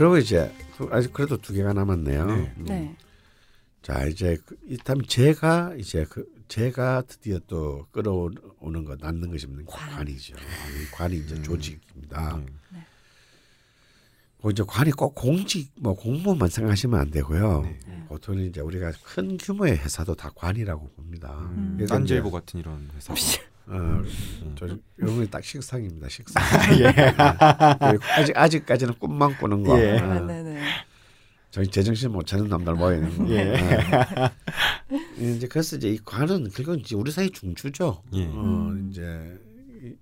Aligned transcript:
그리고 0.00 0.16
이제 0.16 0.50
아직 0.90 1.12
그래도 1.12 1.36
두 1.36 1.52
개가 1.52 1.74
남았네요. 1.74 2.24
네. 2.24 2.54
음. 2.56 2.64
네. 2.64 2.96
자 3.82 4.06
이제 4.06 4.38
그, 4.46 4.56
일단 4.66 4.98
제가 5.06 5.74
이제 5.76 6.06
그 6.08 6.24
제가 6.48 7.02
드디어 7.06 7.38
또 7.46 7.86
끌어오는 7.90 8.84
거 8.86 8.96
낳는 8.98 9.30
것이 9.30 9.46
는 9.46 9.66
관. 9.66 9.90
관이죠. 9.90 10.36
이 10.36 10.90
관이 10.90 11.18
이제 11.18 11.34
음. 11.34 11.42
조직입니다. 11.42 12.40
네. 12.70 12.86
뭐 14.40 14.50
이제 14.50 14.62
관이 14.66 14.90
꼭 14.92 15.14
공직 15.14 15.70
뭐 15.78 15.92
공무원만 15.92 16.48
생각하시면 16.48 16.98
안 16.98 17.10
되고요. 17.10 17.60
네. 17.60 17.78
네. 17.86 18.04
보통 18.08 18.38
이제 18.38 18.62
우리가 18.62 18.92
큰 19.04 19.36
규모의 19.36 19.76
회사도 19.76 20.14
다 20.14 20.30
관이라고 20.34 20.88
봅니다. 20.96 21.28
음, 21.50 21.86
딴지일보 21.86 22.28
이제, 22.28 22.38
같은 22.38 22.60
이런 22.60 22.88
회사. 22.96 23.12
어, 23.72 24.02
저 24.56 24.66
이런 24.98 25.30
딱 25.30 25.44
식상입니다. 25.44 26.08
식상. 26.08 26.42
예. 26.80 26.92
그리고 26.92 28.04
아직 28.16 28.36
아직까지는 28.36 28.94
꿈만 28.98 29.36
꾸는 29.38 29.62
거. 29.62 29.78
예. 29.80 29.98
어, 29.98 30.20
네, 30.26 30.42
네. 30.42 30.60
저희 31.50 31.66
제정신 31.68 32.12
못 32.12 32.26
차는 32.26 32.48
남들 32.48 32.74
모여 32.74 32.96
있는 32.96 33.16
거. 33.18 33.30
예. 33.30 33.54
어. 33.54 34.30
이제 35.18 35.46
그래서 35.48 35.76
이제 35.76 35.90
이 35.90 35.98
관은 36.04 36.48
결국 36.50 36.80
이제 36.80 36.94
우리 36.96 37.10
사회 37.10 37.28
중추죠. 37.28 38.02
예. 38.14 38.26
어, 38.26 38.68
음. 38.70 38.88
이제 38.90 39.38
이- 39.82 39.94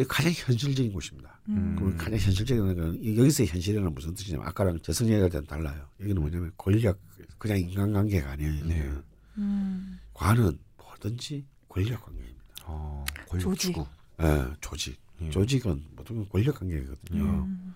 이 0.00 0.04
가장 0.04 0.32
현실적인 0.34 0.92
곳입니다. 0.92 1.40
음. 1.48 1.76
그럼 1.78 1.96
가장 1.98 2.18
현실적인 2.18 2.74
건 2.74 2.98
이- 3.02 3.18
여기서의 3.18 3.48
현실이란 3.48 3.92
무슨 3.94 4.14
뜻이냐면 4.14 4.46
아까랑 4.48 4.80
재성 4.82 5.08
얘기할 5.08 5.28
때는 5.28 5.46
달라요. 5.46 5.86
여기는 6.00 6.20
뭐냐면 6.20 6.52
권력 6.56 6.98
그냥 7.38 7.58
인간관계가 7.58 8.30
아니에요. 8.30 8.64
네. 8.66 8.90
음. 9.38 9.98
관은 10.14 10.58
뭐든지 10.78 11.44
권력 11.68 12.04
관계입니다. 12.04 12.31
어, 12.72 13.04
권력 13.28 13.42
조직. 13.44 13.74
추구. 13.74 13.86
예, 14.22 14.46
조직. 14.60 15.00
예. 15.20 15.30
조직은 15.30 15.84
보통 15.96 16.26
권력 16.30 16.58
관계거든요. 16.58 17.22
음. 17.22 17.74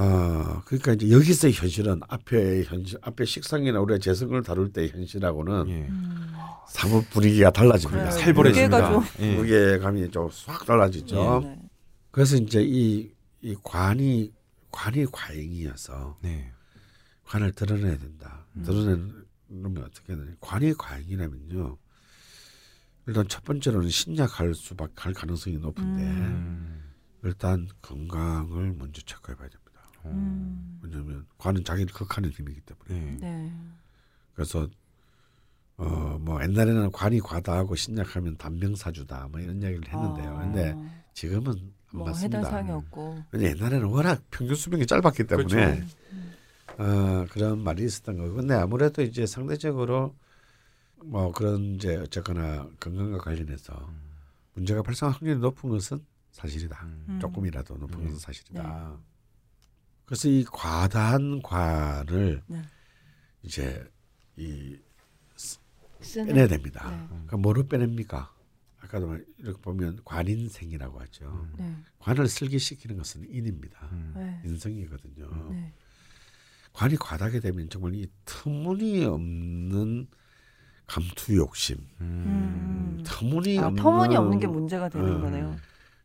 아, 0.00 0.62
그러니까 0.64 0.92
이제 0.92 1.10
여기서의 1.10 1.52
현실은 1.52 2.00
앞에 2.08 2.62
현실, 2.62 2.98
앞에 3.02 3.24
식상이나 3.24 3.80
우리가 3.80 3.98
재성을 3.98 4.40
다룰 4.44 4.72
때의 4.72 4.90
현실하고는 4.90 5.68
예. 5.68 5.72
음. 5.88 6.32
사뭇 6.68 7.08
분위기가 7.10 7.50
달라집니다. 7.50 8.04
그래요. 8.04 8.18
살벌해집니다. 8.18 9.00
예. 9.20 9.36
무게감이 9.36 10.10
좀확 10.10 10.64
달라지죠. 10.66 11.40
네. 11.42 11.58
그래서 12.12 12.36
이제 12.36 12.62
이, 12.62 13.10
이 13.42 13.56
관이 13.62 14.32
관이 14.70 15.06
과잉이어서 15.10 16.18
네. 16.22 16.52
관을 17.24 17.52
드러내야 17.52 17.98
된다. 17.98 18.46
음. 18.56 18.62
드러내면 18.62 19.84
어떻게 19.84 20.14
되냐? 20.14 20.32
관이 20.40 20.74
과잉이라면요. 20.74 21.76
일단 23.08 23.26
첫 23.26 23.42
번째로는 23.44 23.88
신약할 23.88 24.54
수밖에 24.54 24.92
할 24.96 25.12
가능성이 25.14 25.56
높은데 25.58 26.02
음. 26.04 26.92
일단 27.24 27.66
건강을 27.82 28.74
먼저 28.78 29.00
체크해 29.02 29.34
봐야 29.36 29.48
됩니다. 29.48 29.80
어. 30.04 30.10
음. 30.10 30.78
왜냐하면 30.82 31.26
관은 31.38 31.64
자기를 31.64 31.92
극하는 31.92 32.30
힘이기 32.30 32.60
때문에. 32.60 33.16
네. 33.16 33.16
네. 33.20 33.52
그래서 34.34 34.68
어 35.78 36.18
뭐 36.20 36.42
옛날에는 36.42 36.90
관이 36.90 37.20
과다하고 37.20 37.76
신약하면 37.76 38.36
단명사주다 38.36 39.28
뭐 39.30 39.40
이런 39.40 39.62
얘기를 39.62 39.86
했는데요. 39.88 40.36
아, 40.36 40.40
근데 40.40 40.74
지금은 41.14 41.52
안 41.52 41.72
뭐 41.92 42.04
맞습니다. 42.06 42.38
해당 42.38 42.50
사항이 42.50 42.70
없고. 42.72 43.22
왜냐 43.32 43.48
옛날에는 43.50 43.86
워낙 43.86 44.22
평균 44.30 44.54
수명이 44.56 44.86
짧았기 44.86 45.24
때문에 45.24 45.46
그렇죠. 45.76 45.86
어, 46.78 47.24
그런 47.30 47.62
말이 47.62 47.84
있었던 47.84 48.16
거고 48.18 48.34
근데 48.34 48.54
아무래도 48.54 49.00
이제 49.02 49.24
상대적으로 49.26 50.14
뭐 51.04 51.32
그런 51.32 51.76
이제 51.76 51.96
어쨌거나 51.96 52.68
건강과 52.80 53.18
관련해서 53.18 53.90
문제가 54.54 54.82
발생할 54.82 55.14
확률이 55.16 55.38
높은 55.38 55.70
것은 55.70 56.04
사실이다. 56.32 56.84
음. 56.84 57.18
조금이라도 57.20 57.76
높은 57.76 58.00
음. 58.00 58.04
것은 58.04 58.18
사실이다. 58.18 58.98
그래서 60.04 60.28
이 60.28 60.44
과다한 60.44 61.42
관을 61.42 62.42
네. 62.46 62.62
이제 63.42 63.86
이 64.36 64.76
쓰는. 65.96 66.26
빼내야 66.28 66.48
됩니다. 66.48 66.90
네. 66.90 67.06
그러니까 67.08 67.36
뭐로 67.36 67.66
빼냅니까? 67.68 68.32
아까도 68.80 69.08
말- 69.08 69.24
이렇게 69.38 69.60
보면 69.60 70.00
관인생이라고 70.04 71.00
하죠. 71.00 71.26
음. 71.26 71.54
네. 71.58 71.76
관을 71.98 72.28
슬기시키는 72.28 72.96
것은 72.96 73.26
인입니다. 73.28 73.88
음. 73.92 74.12
네. 74.16 74.40
인성이거든요. 74.44 75.50
네. 75.52 75.72
관이 76.72 76.96
과다하게 76.96 77.40
되면 77.40 77.68
정말 77.68 77.94
이 77.96 78.06
터무니없는 78.24 80.06
감투 80.88 81.36
욕심, 81.36 81.76
음. 82.00 83.02
터무니없는 83.06 83.78
아, 83.80 83.82
터무니 83.82 84.16
없는 84.16 84.38
게 84.40 84.46
문제가 84.46 84.88
되는 84.88 85.06
음. 85.06 85.20
거네요. 85.20 85.56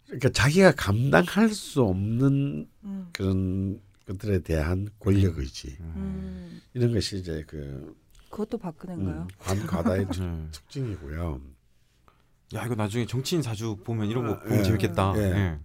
그러니까 0.06 0.30
자기가 0.30 0.74
감당할 0.74 1.50
수 1.50 1.82
없는 1.82 2.68
음. 2.84 3.08
그런 3.14 3.80
것들에 4.06 4.40
대한 4.40 4.90
권력 5.00 5.40
의지 5.40 5.78
음. 5.80 6.62
이런 6.74 6.94
것이 6.94 7.18
이제 7.18 7.44
그 7.48 7.96
그것도 8.30 8.58
박근혜인가요? 8.58 9.22
음, 9.22 9.28
관 9.40 9.66
과다의 9.66 10.06
특- 10.12 10.22
네. 10.22 10.48
특징이고요. 10.52 11.42
야 12.56 12.66
이거 12.66 12.76
나중에 12.76 13.06
정치인 13.06 13.42
사주 13.42 13.78
보면 13.84 14.08
이런 14.10 14.28
거 14.28 14.34
아, 14.34 14.40
보면 14.42 14.60
예. 14.60 14.64
재밌겠다. 14.64 15.14
예. 15.16 15.22
예. 15.22 15.60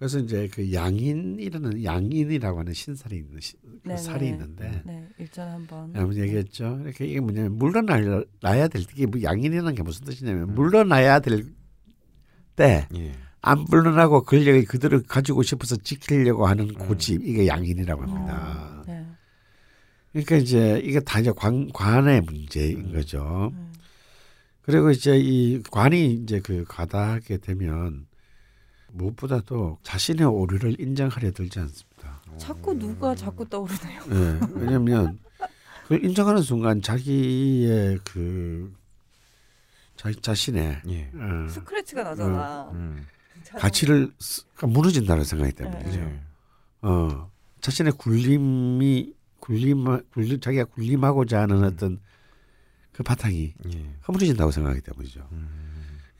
그래서 0.00 0.18
이제 0.18 0.48
그 0.50 0.72
양인이라는 0.72 1.84
양인이라고 1.84 2.60
하는 2.60 2.72
신살이 2.72 3.18
있는 3.18 3.38
시, 3.38 3.54
그. 3.84 3.98
살이 3.98 4.28
있는데 4.28 4.82
네. 4.86 5.06
일전에 5.18 5.50
한번. 5.50 5.94
한번 5.94 6.16
얘기했죠. 6.16 6.80
이렇게 6.82 7.04
이게 7.04 7.20
뭐냐면 7.20 7.58
물러나야 7.58 8.68
될 8.68 8.82
때, 8.82 8.92
이게 8.94 9.04
뭐 9.04 9.22
양인이라는 9.22 9.74
게 9.74 9.82
무슨 9.82 10.06
뜻이냐면 10.06 10.48
음. 10.48 10.54
물러나야 10.54 11.20
될 11.20 11.44
때안 12.56 12.86
예. 12.94 13.12
물러나고 13.68 14.22
권력을 14.22 14.64
그대로 14.64 15.02
가지고 15.02 15.42
싶어서 15.42 15.76
지키려고 15.76 16.46
하는 16.46 16.70
음. 16.70 16.74
고집 16.76 17.22
이게 17.22 17.46
양인이라고 17.46 18.02
합니다. 18.02 18.82
네. 18.86 19.04
그러니까 20.12 20.36
이제 20.36 20.80
이게 20.82 21.00
다 21.00 21.20
이제 21.20 21.30
관, 21.36 21.70
관의 21.74 22.22
문제인 22.22 22.86
음. 22.86 22.92
거죠. 22.94 23.50
음. 23.52 23.74
그리고 24.62 24.90
이제 24.92 25.18
이 25.18 25.62
관이 25.70 26.14
이제 26.14 26.40
그 26.40 26.64
가다하게 26.66 27.36
되면 27.36 28.06
무엇보다도 28.92 29.78
자신의 29.82 30.26
오류를 30.26 30.80
인정하려 30.80 31.30
들지 31.32 31.58
않습니다. 31.60 32.20
자꾸 32.38 32.74
누가 32.78 33.14
자꾸 33.14 33.48
떠오르네요. 33.48 34.02
예, 34.10 34.40
왜냐하면 34.54 35.18
그걸 35.82 36.04
인정하는 36.04 36.42
순간 36.42 36.80
자기의 36.80 37.98
그 38.04 38.72
자기 39.96 40.16
자신의 40.20 40.80
예. 40.88 41.10
어, 41.14 41.48
스크래치가 41.48 42.02
나잖아. 42.04 42.70
음. 42.72 43.06
가치를 43.56 44.12
쓰- 44.18 44.44
그러니까 44.54 44.66
무너진다는 44.78 45.24
생각이 45.24 45.52
때문이죠. 45.52 45.98
예. 45.98 46.20
어, 46.82 47.30
자신의 47.60 47.92
굴림이 47.94 49.12
굴림 49.40 49.84
굴림 50.12 50.40
자기가 50.40 50.64
굴림하고자 50.66 51.40
하는 51.42 51.64
어떤 51.64 51.98
그 52.92 53.02
바탕이 53.02 53.54
예. 53.74 53.94
허물어진다고 54.06 54.50
생각하기 54.50 54.80
때문이죠. 54.82 55.28
음. 55.32 55.59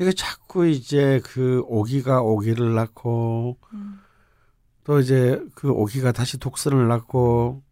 이게 0.01 0.13
자꾸 0.13 0.67
이제 0.67 1.21
그 1.25 1.63
오기가 1.67 2.23
오기를 2.23 2.75
낳고 2.75 3.59
음. 3.75 4.01
또 4.85 4.99
이제 4.99 5.45
그 5.55 5.71
오기가 5.71 6.13
다시 6.13 6.39
독선을 6.39 6.89
낳고 6.89 7.63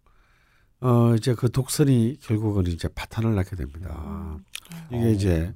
어 0.80 1.14
이제 1.16 1.34
그 1.34 1.50
독선이 1.50 2.18
결국은 2.20 2.66
이제 2.66 2.86
파탄을 2.88 3.34
낳게 3.34 3.56
됩니다. 3.56 4.38
이게 4.90 5.04
어. 5.04 5.08
이제 5.08 5.54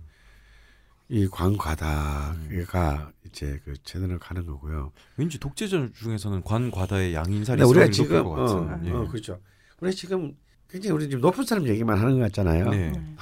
이 1.11 1.28
관과다가 1.28 3.12
이제 3.27 3.61
그 3.66 3.75
재단을 3.84 4.19
가는 4.19 4.47
거고요. 4.47 4.93
왠지 5.19 5.38
독재자 5.38 5.91
중에서는 5.94 6.43
관 6.43 6.71
과다의 6.71 7.12
양인살이 7.12 7.62
우리가 7.65 7.91
지금 7.91 8.27
어, 8.27 8.34
같은. 8.34 8.87
예. 8.87 8.93
어 8.93 9.06
그렇죠. 9.09 9.38
우리 9.78 9.94
지금 9.94 10.34
굉장히 10.71 10.94
우리 10.94 11.05
지금 11.05 11.21
높은 11.21 11.44
사람 11.44 11.69
얘기만 11.69 11.99
하는 11.99 12.15
것 12.15 12.21
같잖아요. 12.22 12.71
네. 12.71 12.93
음. 12.97 13.15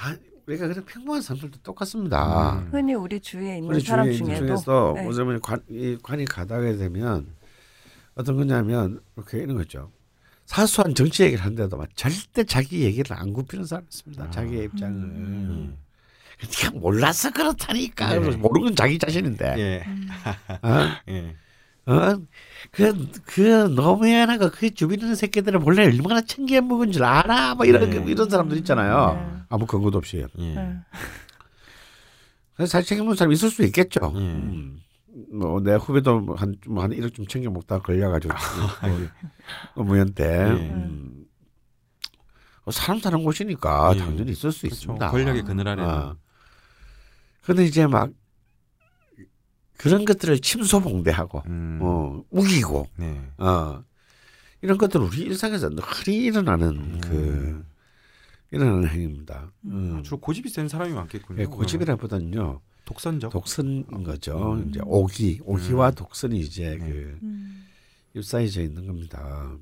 아, 0.51 0.53
우리가 0.53 0.67
그냥 0.67 0.85
평범한 0.85 1.21
사람들도 1.21 1.59
똑같습니다. 1.63 2.59
음. 2.59 2.69
흔히 2.71 2.93
우리 2.93 3.19
주위에 3.19 3.57
있는 3.57 3.69
우리 3.69 3.79
사람 3.79 4.05
주위에 4.05 4.17
있는 4.17 4.35
중에도 4.35 4.45
중에서 4.47 4.93
네. 4.95 5.03
뭐냐면 5.03 5.39
관, 5.39 5.61
이 5.69 5.97
관이 6.01 6.25
가다게 6.25 6.77
되면 6.77 7.27
어떤 8.15 8.35
거냐면 8.35 8.99
이렇게 9.15 9.39
이런 9.39 9.57
거죠. 9.57 9.91
사소한 10.45 10.93
정치 10.93 11.23
얘기를 11.23 11.43
하는데도 11.43 11.77
막 11.77 11.87
절대 11.95 12.43
자기 12.43 12.81
얘기를 12.81 13.15
안 13.15 13.31
굽히는 13.31 13.65
사람 13.65 13.85
있습니다. 13.85 14.23
아. 14.25 14.29
자기의 14.29 14.65
입장을. 14.65 14.93
음. 14.93 15.77
그냥 16.39 16.81
몰라서 16.81 17.31
그렇다니까. 17.31 18.17
네. 18.17 18.19
모르는 18.19 18.67
건 18.67 18.75
자기 18.75 18.97
자신인데. 18.97 19.55
예. 19.57 19.83
어? 20.67 20.87
예. 21.09 21.35
어? 21.85 22.19
그, 22.71 23.07
그 23.25 23.41
노무현하고 23.73 24.49
그 24.49 24.71
주변 24.71 24.99
있는 24.99 25.15
새끼들은 25.15 25.61
원래 25.63 25.85
얼마나 25.85 26.21
챙겨 26.21 26.59
먹은 26.61 26.91
줄 26.91 27.03
알아? 27.03 27.55
뭐 27.55 27.65
이런, 27.65 27.89
네. 27.89 28.03
이런 28.07 28.29
사람들 28.29 28.57
있잖아요. 28.57 29.40
네. 29.51 29.55
아무 29.55 29.65
근거도 29.65 29.97
없이. 29.97 30.25
예. 30.37 30.53
네. 30.55 30.79
챙겨 32.83 33.03
먹는 33.03 33.15
사람 33.15 33.31
있을 33.33 33.49
수 33.49 33.63
있겠죠. 33.63 33.99
예. 34.15 34.19
음. 34.19 34.79
뭐내 35.33 35.75
후배도 35.75 36.21
뭐 36.21 36.35
한, 36.35 36.55
뭐 36.67 36.83
한 36.83 36.91
1억 36.91 37.13
좀 37.13 37.27
챙겨 37.27 37.49
먹다가 37.49 37.81
걸려가지고 37.81 38.33
뭐, 38.33 38.99
노무현 39.75 40.13
때. 40.13 40.23
예. 40.25 40.69
음. 40.69 41.25
어, 42.63 42.71
사람 42.71 42.99
사는 42.99 43.23
곳이니까 43.23 43.93
예. 43.95 43.99
당연히 43.99 44.31
있을 44.31 44.51
수 44.51 44.61
그렇죠. 44.61 44.75
있습니다. 44.75 45.09
권력의 45.11 45.43
그늘 45.43 45.67
아래는 45.67 45.89
아. 45.89 46.15
근데 47.41 47.65
이제 47.65 47.87
막 47.87 48.11
그런 49.77 50.05
것들을 50.05 50.39
침소봉대하고 50.39 51.41
음. 51.47 51.79
어, 51.81 52.23
우기고 52.29 52.87
네. 52.97 53.19
어, 53.39 53.83
이런 54.61 54.77
것들은 54.77 55.07
우리 55.07 55.21
일상에서 55.21 55.69
흔히 55.81 56.17
일어나는 56.17 56.67
음. 56.69 57.01
그 57.01 57.65
일어나는 58.51 58.87
행위입니다. 58.89 59.51
음. 59.65 60.03
주로 60.03 60.19
고집이 60.19 60.49
센 60.49 60.67
사람이 60.67 60.93
많겠군요. 60.93 61.41
예, 61.41 61.45
고집이라보다는요 61.45 62.61
독선적. 62.85 63.31
독선인 63.31 63.85
거죠. 64.03 64.53
음. 64.53 64.69
이제 64.69 64.81
오기, 64.83 65.41
오기와 65.43 65.89
음. 65.89 65.95
독선이 65.95 66.39
이제 66.39 66.71
네. 66.71 66.77
그 66.77 67.19
음. 67.23 67.65
휩싸여져 68.13 68.61
있는 68.61 68.85
겁니다. 68.87 69.55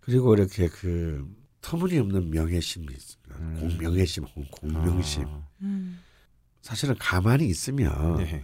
그리고 0.00 0.34
이렇게 0.34 0.68
그 0.68 1.24
터무니없는 1.60 2.30
명예심이 2.30 2.86
있습니다. 2.90 3.36
음. 3.36 3.56
공명예심, 3.60 4.24
공- 4.24 4.46
공명심. 4.50 5.24
아, 5.26 5.46
음. 5.62 6.00
사실은 6.62 6.96
가만히 6.98 7.46
있으면 7.46 8.16
네. 8.16 8.42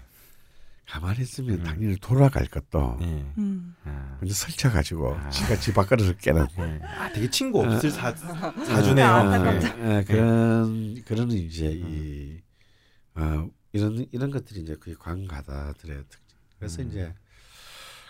가만히 0.88 1.22
있으면 1.22 1.58
음. 1.58 1.62
당연히 1.64 1.96
돌아갈 1.96 2.46
것도 2.46 2.96
네. 3.00 3.32
음. 3.38 3.74
아. 3.84 4.18
먼저 4.20 4.32
설쳐 4.32 4.70
가지고 4.70 5.14
아. 5.16 5.28
지가 5.30 5.56
집 5.56 5.74
밖으로 5.74 6.16
깨는 6.16 6.46
네. 6.56 6.80
아, 6.82 7.12
되게 7.12 7.28
친구 7.28 7.64
없을 7.64 7.90
사, 7.90 8.08
아, 8.14 8.64
사주네요. 8.64 9.04
안타깝다. 9.04 9.74
네. 9.76 9.96
예, 9.96 10.04
그런 10.04 11.02
그런 11.04 11.30
이제 11.32 11.66
음. 11.68 11.88
이 11.88 13.20
어, 13.20 13.48
이런 13.72 14.06
이런 14.12 14.30
것들이 14.30 14.60
이제 14.60 14.76
그 14.78 14.94
관가다들의 14.96 16.04
특징. 16.08 16.38
그래서 16.58 16.82
음. 16.82 16.88
이제 16.88 17.14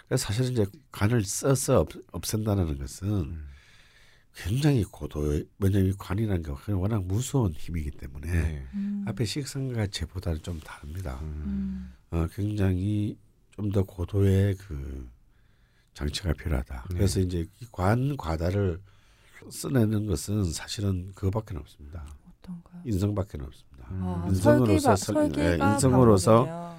그래서 0.06 0.26
사실은 0.26 0.52
이제 0.52 0.66
관을 0.92 1.24
써서 1.24 1.80
없, 1.80 1.88
없앤다는 2.12 2.78
것은 2.78 3.08
음. 3.08 3.48
굉장히 4.34 4.84
고도 4.84 5.42
왜냐하면 5.58 5.92
이 5.92 5.94
관이라는 5.96 6.42
게 6.42 6.72
워낙 6.72 7.04
무서운 7.06 7.52
힘이기 7.52 7.92
때문에 7.92 8.30
네. 8.30 8.66
음. 8.74 9.02
앞에 9.08 9.24
식상과 9.24 9.86
제보다는 9.86 10.42
좀 10.42 10.60
다릅니다. 10.60 11.18
음. 12.12 12.16
음. 12.18 12.22
어, 12.24 12.28
굉장히 12.34 13.16
좀 13.56 13.70
더 13.72 13.82
고도의 13.84 14.54
그 14.56 15.08
장치가 15.94 16.32
필요하다. 16.34 16.84
네. 16.90 16.94
그래서 16.96 17.20
이제 17.20 17.46
이관 17.62 18.16
과다를 18.18 18.78
써내는 19.50 20.06
것은 20.06 20.44
사실은 20.52 21.12
그거밖에 21.14 21.56
없습니다. 21.56 22.06
어떤가요? 22.42 22.82
인성밖에 22.84 23.38
없습니다. 23.40 23.86
아, 23.88 24.22
음. 24.26 24.28
인성으로서 24.28 24.94
설계가 24.96 25.34
설- 25.34 25.38
예, 25.38 25.54
인성으로서. 25.72 26.76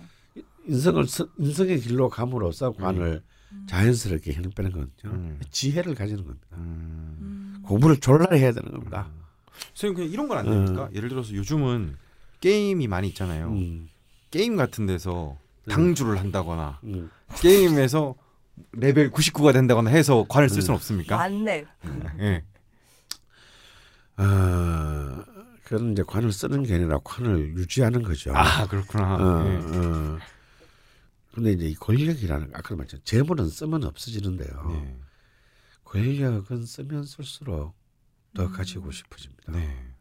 인성을 0.67 1.07
서- 1.07 1.29
인성의 1.39 1.79
길로 1.79 2.09
감으로써 2.09 2.73
관을 2.73 3.23
음. 3.53 3.65
자연스럽게 3.67 4.33
힘을 4.33 4.51
빼는 4.55 4.71
거거든요. 4.71 5.11
음. 5.13 5.39
지혜를 5.49 5.95
가지는 5.95 6.23
겁니다. 6.25 6.45
음. 6.53 7.17
음. 7.21 7.61
공부를 7.63 7.97
졸라 7.99 8.27
해야 8.35 8.51
되는 8.51 8.69
겁니다. 8.71 9.09
선생님 9.73 9.95
그냥 9.95 10.11
이런 10.11 10.27
건안 10.27 10.47
음. 10.47 10.51
됩니까? 10.65 10.89
예를 10.93 11.09
들어서 11.09 11.33
요즘은 11.33 11.95
게임이 12.41 12.87
많이 12.87 13.07
있잖아요. 13.07 13.49
음, 14.37 14.39
게임 14.39 14.55
같은 14.55 14.85
데서 14.85 15.37
음. 15.65 15.69
당주를 15.69 16.19
한다거나 16.19 16.79
음. 16.83 17.09
게임에서 17.41 18.15
레벨 18.73 19.11
99가 19.11 19.51
된다거나 19.51 19.89
해서 19.89 20.25
관을 20.29 20.49
쓸 20.49 20.61
수는 20.61 20.75
없습니까? 20.75 21.17
맞네. 21.17 21.65
예. 22.19 22.43
아, 24.15 25.23
그런 25.63 25.91
이제 25.91 26.03
관을 26.05 26.31
쓰는 26.31 26.63
게 26.63 26.75
아니라 26.75 26.99
관을 27.03 27.55
유지하는 27.55 28.01
거죠. 28.03 28.31
아 28.35 28.67
그렇구나. 28.67 29.15
어, 29.15 29.45
예. 29.47 29.57
어. 29.57 30.19
근데 31.33 31.51
이제 31.51 31.67
이 31.67 31.75
권력이라는 31.75 32.49
아까 32.53 32.75
말했죠. 32.75 32.97
재물은 33.03 33.49
쓰면 33.49 33.83
없어지는데요. 33.83 34.69
네. 34.71 34.97
권력은 35.83 36.65
쓰면 36.65 37.03
쓸수록 37.03 37.75
더 38.33 38.45
음. 38.45 38.51
가지고 38.51 38.91
싶어집니다. 38.91 39.51
네. 39.51 39.96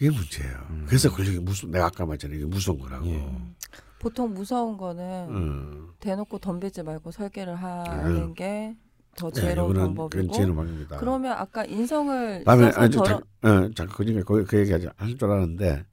이게 0.00 0.10
문제예요. 0.10 0.66
음. 0.70 0.84
그래서 0.86 1.10
권력이 1.10 1.38
무슨 1.40 1.70
내가 1.70 1.86
아까 1.86 2.04
말했잖아요. 2.04 2.38
이게 2.38 2.46
무서운 2.46 2.78
거라고. 2.78 3.06
예. 3.06 3.16
음. 3.16 3.54
보통 3.98 4.34
무서운 4.34 4.76
거는 4.76 5.04
어. 5.04 5.94
대놓고 6.00 6.38
덤비지 6.38 6.82
말고 6.82 7.10
설계를 7.10 7.54
음. 7.54 7.58
하는 7.58 8.34
게더 8.34 9.30
네, 9.30 9.40
지혜로운 9.40 9.70
이거는 9.70 9.94
그건 9.94 10.10
방법이고 10.10 10.32
방법입니다. 10.32 10.96
그러면 10.98 11.32
아까 11.32 11.64
인성을 11.64 12.44
다음에 12.44 12.70
아주 12.74 13.02
자, 13.04 13.16
어, 13.16 13.70
잠깐 13.74 13.88
그러니까 13.88 14.22
그, 14.24 14.44
그 14.44 14.58
얘기 14.58 14.86
할줄 14.96 15.30
알았는데 15.30 15.86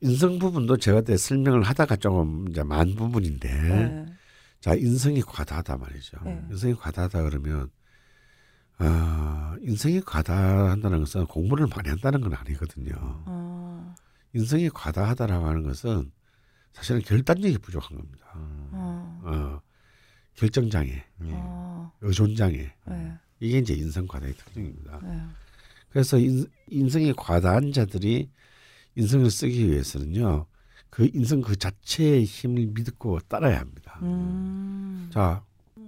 인성 0.00 0.38
부분도 0.38 0.76
제가 0.76 1.00
그때 1.00 1.16
설명을 1.16 1.62
하다가 1.62 1.96
조금 1.96 2.46
이제 2.50 2.62
만 2.62 2.94
부분인데 2.94 3.48
네. 3.48 4.06
자 4.60 4.74
인성이 4.74 5.22
과다하다 5.22 5.78
말이죠. 5.78 6.18
네. 6.24 6.42
인성이 6.50 6.74
과다하다 6.74 7.22
그러면 7.22 7.70
아 8.78 9.56
인성이 9.60 10.00
과다한다는 10.00 11.00
것은 11.00 11.26
공부를 11.26 11.66
많이 11.66 11.88
한다는 11.88 12.20
건 12.20 12.34
아니거든요. 12.34 12.92
어, 13.26 13.94
인성이 14.32 14.68
과다하다라고 14.70 15.46
하는 15.46 15.62
것은 15.64 16.10
사실은 16.72 17.00
결단력이 17.02 17.58
부족한 17.58 17.96
겁니다. 17.96 18.32
음. 18.36 18.68
어, 18.72 19.20
어, 19.24 19.60
결정 20.34 20.70
장애, 20.70 20.92
예. 20.92 21.30
어, 21.32 21.92
의존 22.00 22.36
장애 22.36 22.72
네, 22.86 23.12
이게 23.40 23.58
이제 23.58 23.74
인성 23.74 24.06
과다의 24.06 24.34
특징입니다. 24.34 25.00
네. 25.02 25.20
그래서 25.90 26.16
인, 26.18 26.46
인성이 26.68 27.12
과다한 27.16 27.72
자들이 27.72 28.30
인성을 28.94 29.28
쓰기 29.30 29.68
위해서는요, 29.68 30.46
그 30.90 31.10
인성 31.12 31.40
그 31.40 31.56
자체의 31.56 32.24
힘을 32.24 32.66
믿고 32.68 33.18
따라야 33.28 33.60
합니다. 33.60 33.98
음, 34.02 35.10
자, 35.12 35.42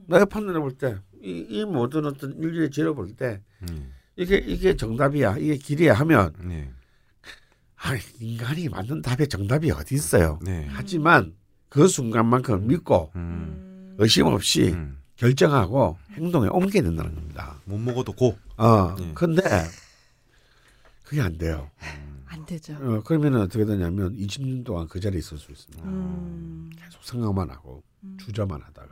내가 0.09 0.25
판단해 0.25 0.59
볼 0.59 0.77
때, 0.77 0.97
이, 1.23 1.47
이 1.49 1.65
모든 1.65 2.07
어떤 2.07 2.37
인류의 2.37 2.71
죄를 2.71 2.95
볼 2.95 3.15
때, 3.15 3.41
음. 3.69 3.93
이게, 4.17 4.37
이게 4.39 4.77
정답이야, 4.77 5.39
이게 5.39 5.57
길이야 5.57 5.95
하면, 5.95 6.35
네. 6.43 6.71
아, 7.77 7.97
인간이 8.21 8.69
맞는 8.69 9.03
답에 9.03 9.27
정답이 9.27 9.71
어디 9.71 9.95
있어요. 9.95 10.39
네. 10.43 10.67
하지만 10.71 11.35
그 11.71 11.89
순간만큼 11.89 12.67
믿고 12.67 13.11
음. 13.17 13.95
의심 13.99 14.27
없이 14.27 14.73
음. 14.73 14.99
결정하고 15.17 15.97
행동에 16.13 16.49
옮겨야 16.49 16.83
된다는 16.83 17.15
겁니다. 17.15 17.57
못 17.65 17.79
먹어도 17.79 18.13
고. 18.13 18.37
어, 18.59 18.97
예. 18.99 19.13
근데 19.15 19.43
그게 21.05 21.23
안 21.23 21.39
돼요. 21.39 21.71
안 22.27 22.45
되죠. 22.47 22.75
어, 22.75 23.03
그러면 23.05 23.37
어떻게 23.37 23.65
되냐면 23.65 24.17
20년 24.17 24.65
동안 24.65 24.87
그 24.87 25.01
자리에 25.01 25.19
있을 25.19 25.39
수 25.39 25.51
있습니다. 25.51 25.85
음, 25.85 26.71
계속 26.77 27.03
생각만 27.03 27.51
하고 27.51 27.83
음, 28.05 28.17
주저만 28.21 28.61
하다가. 28.63 28.89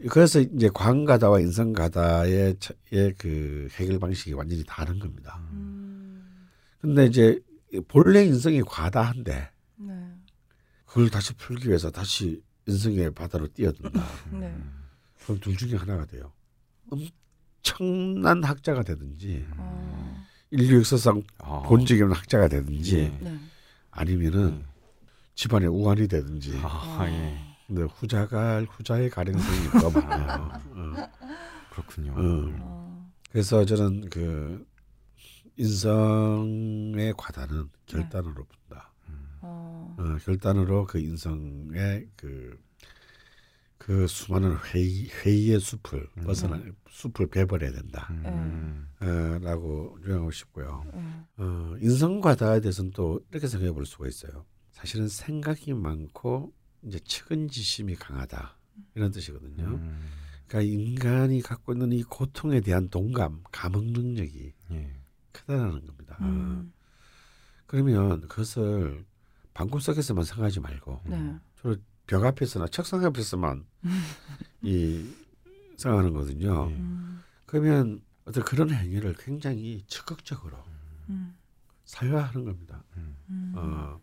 음, 0.00 0.06
그래서 0.08 0.40
이제 0.40 0.68
광가다와 0.72 1.40
인성가다의 1.40 2.56
차- 2.60 2.74
의그 2.92 3.68
해결 3.72 3.98
방식이 3.98 4.32
완전히 4.34 4.62
다른 4.66 4.98
겁니다. 4.98 5.38
음, 5.52 6.48
근데 6.80 7.06
이제 7.06 7.38
본래 7.88 8.24
인성이 8.24 8.62
과다한데 8.62 9.50
네, 9.76 9.92
그걸 10.86 11.10
다시 11.10 11.34
풀기 11.34 11.68
위해서 11.68 11.90
다시 11.90 12.42
인성의 12.66 13.12
바다로 13.14 13.46
뛰어든다. 13.48 13.90
네, 14.40 14.56
그럼 15.24 15.40
둘 15.40 15.56
중에 15.56 15.74
하나가 15.76 16.04
돼요. 16.06 16.32
엄청난 16.90 18.42
학자가 18.44 18.82
되든지 18.82 19.46
어, 19.56 20.24
인류 20.50 20.78
역사상 20.78 21.22
아. 21.38 21.62
본 21.62 21.84
적이 21.84 22.02
없는 22.02 22.16
학자가 22.16 22.48
되든지 22.48 22.98
예. 22.98 23.08
네. 23.20 23.38
아니면은 23.90 24.64
집안의 25.34 25.68
우환이 25.68 26.08
되든지 26.08 26.58
아, 26.62 27.04
예. 27.08 27.38
근데 27.68 27.82
후자가 27.82 28.62
후자의 28.62 29.10
가능성이 29.10 29.68
더 29.80 29.90
많아요. 29.90 30.50
어. 30.70 30.94
그렇군요. 31.70 32.12
어. 32.12 32.50
어, 32.62 33.12
그래서 33.30 33.64
저는 33.66 34.08
그 34.08 34.66
인성의 35.56 37.12
과다는 37.18 37.68
결단으로 37.84 38.46
본다. 38.46 38.90
어, 39.42 39.94
어, 39.98 40.16
결단으로 40.24 40.86
그 40.86 40.98
인성의 40.98 42.08
그, 42.16 42.58
그 43.76 44.06
수많은 44.06 44.56
회의, 44.72 45.10
회의의 45.10 45.60
숲을 45.60 46.08
음. 46.16 46.22
벗어나, 46.24 46.62
숲을 46.88 47.26
베버려야 47.26 47.70
된다. 47.72 48.08
음. 48.10 48.88
어, 49.00 49.38
라고 49.42 49.98
유행하고 50.06 50.30
싶고요. 50.30 50.84
네. 50.94 51.00
어, 51.36 51.76
인성 51.82 52.22
과다에 52.22 52.60
대해서는 52.60 52.92
또 52.92 53.20
이렇게 53.30 53.46
생각해 53.46 53.72
볼 53.72 53.84
수가 53.84 54.08
있어요. 54.08 54.46
사실은 54.72 55.06
생각이 55.08 55.74
많고 55.74 56.54
이제 56.82 56.98
측은지심이 56.98 57.96
강하다. 57.96 58.56
이런 58.94 59.10
뜻이거든요. 59.10 59.64
음. 59.64 60.00
그러니까 60.46 60.72
인간이 60.72 61.42
갖고 61.42 61.72
있는 61.72 61.92
이 61.92 62.02
고통에 62.02 62.60
대한 62.60 62.88
동감, 62.88 63.42
감흥 63.52 63.92
능력이 63.92 64.52
예. 64.70 64.90
크다라는 65.32 65.86
겁니다. 65.86 66.16
음, 66.22 66.72
그러면 67.66 68.22
그것을 68.22 69.04
방구석에서만 69.52 70.24
생각하지 70.24 70.60
말고 70.60 71.02
네. 71.04 71.38
벽 72.06 72.24
앞에서나 72.24 72.68
책상 72.68 73.04
앞에서만 73.04 73.66
이 74.62 75.12
생각하는 75.76 76.12
거거든요. 76.14 76.68
네. 76.68 76.76
음, 76.76 77.22
그러면 77.44 78.02
어떤 78.24 78.42
그런 78.44 78.70
행위를 78.70 79.14
굉장히 79.18 79.84
적극적으로 79.86 80.56
음, 81.10 81.36
사유화하는 81.84 82.44
겁니다. 82.44 82.82
음, 82.96 83.52
어, 83.54 84.00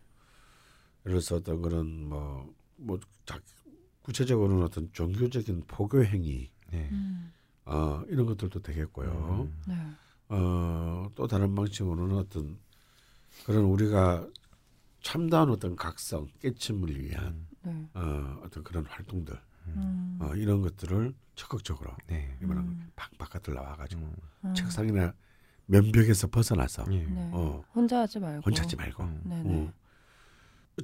예를 1.04 1.18
들어서 1.18 1.36
어떤 1.36 1.60
그런 1.60 2.08
뭐, 2.08 2.54
뭐, 2.76 2.98
자, 3.24 3.38
구체적으로는 4.02 4.62
어떤 4.64 4.90
종교적인 4.92 5.64
포교 5.66 6.04
행위, 6.04 6.50
네. 6.70 6.88
음, 6.92 7.32
어, 7.64 8.02
이런 8.08 8.26
것들도 8.26 8.60
되겠고요. 8.60 9.48
음. 9.48 9.62
네. 9.66 9.74
어, 10.28 11.08
또 11.14 11.26
다른 11.26 11.54
방식으로는 11.54 12.16
어떤 12.16 12.58
그런 13.44 13.64
우리가 13.64 14.26
참다운 15.02 15.50
어떤 15.50 15.76
각성, 15.76 16.28
깨침을 16.40 17.00
위한 17.00 17.46
음. 17.64 17.88
네. 17.94 18.00
어, 18.00 18.40
어떤 18.44 18.62
그런 18.62 18.84
활동들, 18.86 19.38
음. 19.68 20.18
어, 20.20 20.34
이런 20.34 20.62
것들을 20.62 21.14
적극적으로 21.34 21.90
네. 22.06 22.36
이만한 22.42 22.64
음. 22.66 22.92
방 22.96 23.10
바깥을 23.18 23.54
나와가지고 23.54 24.02
음. 24.02 24.14
음. 24.44 24.54
책상이나 24.54 25.12
면벽에서 25.66 26.28
벗어나서 26.28 26.84
예. 26.92 27.04
네. 27.04 27.30
어, 27.32 27.64
혼자 27.74 28.00
하지 28.00 28.20
말고. 28.20 28.42
혼자 28.46 28.62
하지 28.62 28.76
말고 28.76 29.02
음. 29.02 29.20
네네. 29.24 29.64
어. 29.66 29.72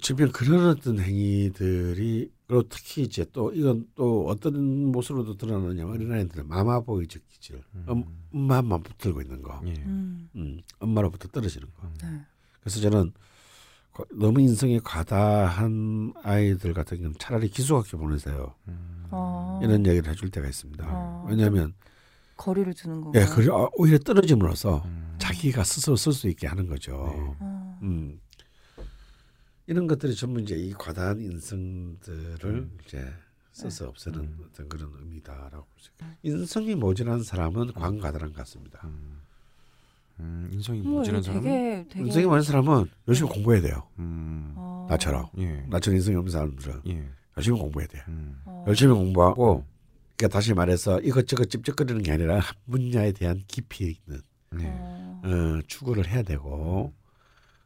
주변 0.01 0.33
그런 0.33 0.69
어떤 0.69 0.99
행위들이 1.01 2.31
그리고 2.47 2.63
특히 2.69 3.03
이제 3.03 3.27
또 3.33 3.53
이건 3.53 3.87
또 3.95 4.27
어떤 4.29 4.87
모습으로도 4.87 5.37
드러나냐면 5.37 5.91
어린아이들은 5.93 6.49
마마보이 6.49 7.07
적 7.09 7.21
기질 7.29 7.63
엄, 7.87 8.05
엄마만 8.33 8.83
붙들고 8.83 9.21
있는 9.21 9.43
거 9.43 9.61
예. 9.67 9.73
음. 9.85 10.29
음, 10.37 10.61
엄마로부터 10.79 11.29
떨어지는 11.29 11.67
거 11.75 11.89
네. 12.03 12.21
그래서 12.61 12.81
저는 12.81 13.13
과- 13.93 14.05
너무 14.13 14.41
인성이 14.41 14.81
과다한 14.81 16.15
아이들 16.23 16.73
같은 16.73 16.97
경우는 16.99 17.17
차라리 17.19 17.49
기숙학교 17.49 17.99
보내세요 17.99 18.55
음. 18.69 19.05
어. 19.11 19.61
이런 19.63 19.85
얘기를 19.87 20.11
해줄 20.11 20.31
때가 20.31 20.47
있습니다 20.49 20.87
어. 20.89 21.27
왜냐하면 21.29 21.75
거리를 22.39 22.73
두는 22.75 23.03
건가요? 23.03 23.23
예, 23.23 23.27
그리 23.27 23.49
어, 23.51 23.71
오히려 23.77 23.99
떨어짐으로써 23.99 24.83
음. 24.87 25.15
자기가 25.19 25.65
스스로 25.65 25.97
쓸 25.97 26.13
수 26.13 26.29
있게 26.29 26.49
하는 26.49 26.67
거죠. 26.67 26.93
네. 27.15 27.37
어. 27.41 27.79
음. 27.83 28.19
이런 29.67 29.87
것들이 29.87 30.15
전부 30.15 30.41
이제 30.41 30.57
이 30.57 30.73
과다한 30.73 31.21
인성들을 31.21 32.71
이제 32.87 33.13
써서 33.53 33.89
없애는 33.89 34.21
음. 34.21 34.39
어떤 34.47 34.69
그런 34.69 34.91
의미다라고 34.99 35.65
볼 35.67 35.67
수 35.79 35.91
있어요. 35.99 36.11
인성이 36.23 36.75
모자란 36.75 37.23
사람은 37.23 37.73
광과다란 37.75 38.31
것 38.33 38.39
같습니다. 38.39 38.81
음. 38.85 39.21
음, 40.21 40.49
인성이 40.53 40.81
뭐 40.81 40.99
모자란 40.99 41.23
사람은 41.23 41.43
되게 41.43 41.87
되게 41.89 42.05
인성이 42.07 42.27
많은 42.27 42.43
사람은 42.43 42.87
열심히 43.09 43.31
공부해야 43.31 43.63
돼요. 43.63 43.89
음. 43.99 44.53
어. 44.57 44.87
나처럼. 44.91 45.27
예. 45.39 45.65
나처럼 45.69 45.97
인성이 45.97 46.17
없는 46.17 46.33
사람들은 46.33 46.83
예. 46.89 47.09
열심히 47.37 47.59
공부해야 47.59 47.89
돼요. 47.89 48.03
음. 48.09 48.41
어. 48.45 48.65
열심히 48.69 48.95
공부하고 48.95 49.65
그러니까 50.17 50.29
다시 50.37 50.55
말해서 50.55 51.01
이것저것 51.01 51.47
찝쩍거리는 51.51 52.03
게 52.03 52.13
아니라 52.13 52.39
한 52.39 52.55
분야에 52.71 53.13
대한 53.13 53.43
깊이 53.47 53.97
있는 54.07 54.23
네. 54.51 54.65
어. 54.69 55.21
어, 55.25 55.61
추구를 55.67 56.07
해야 56.09 56.23
되고 56.23 56.93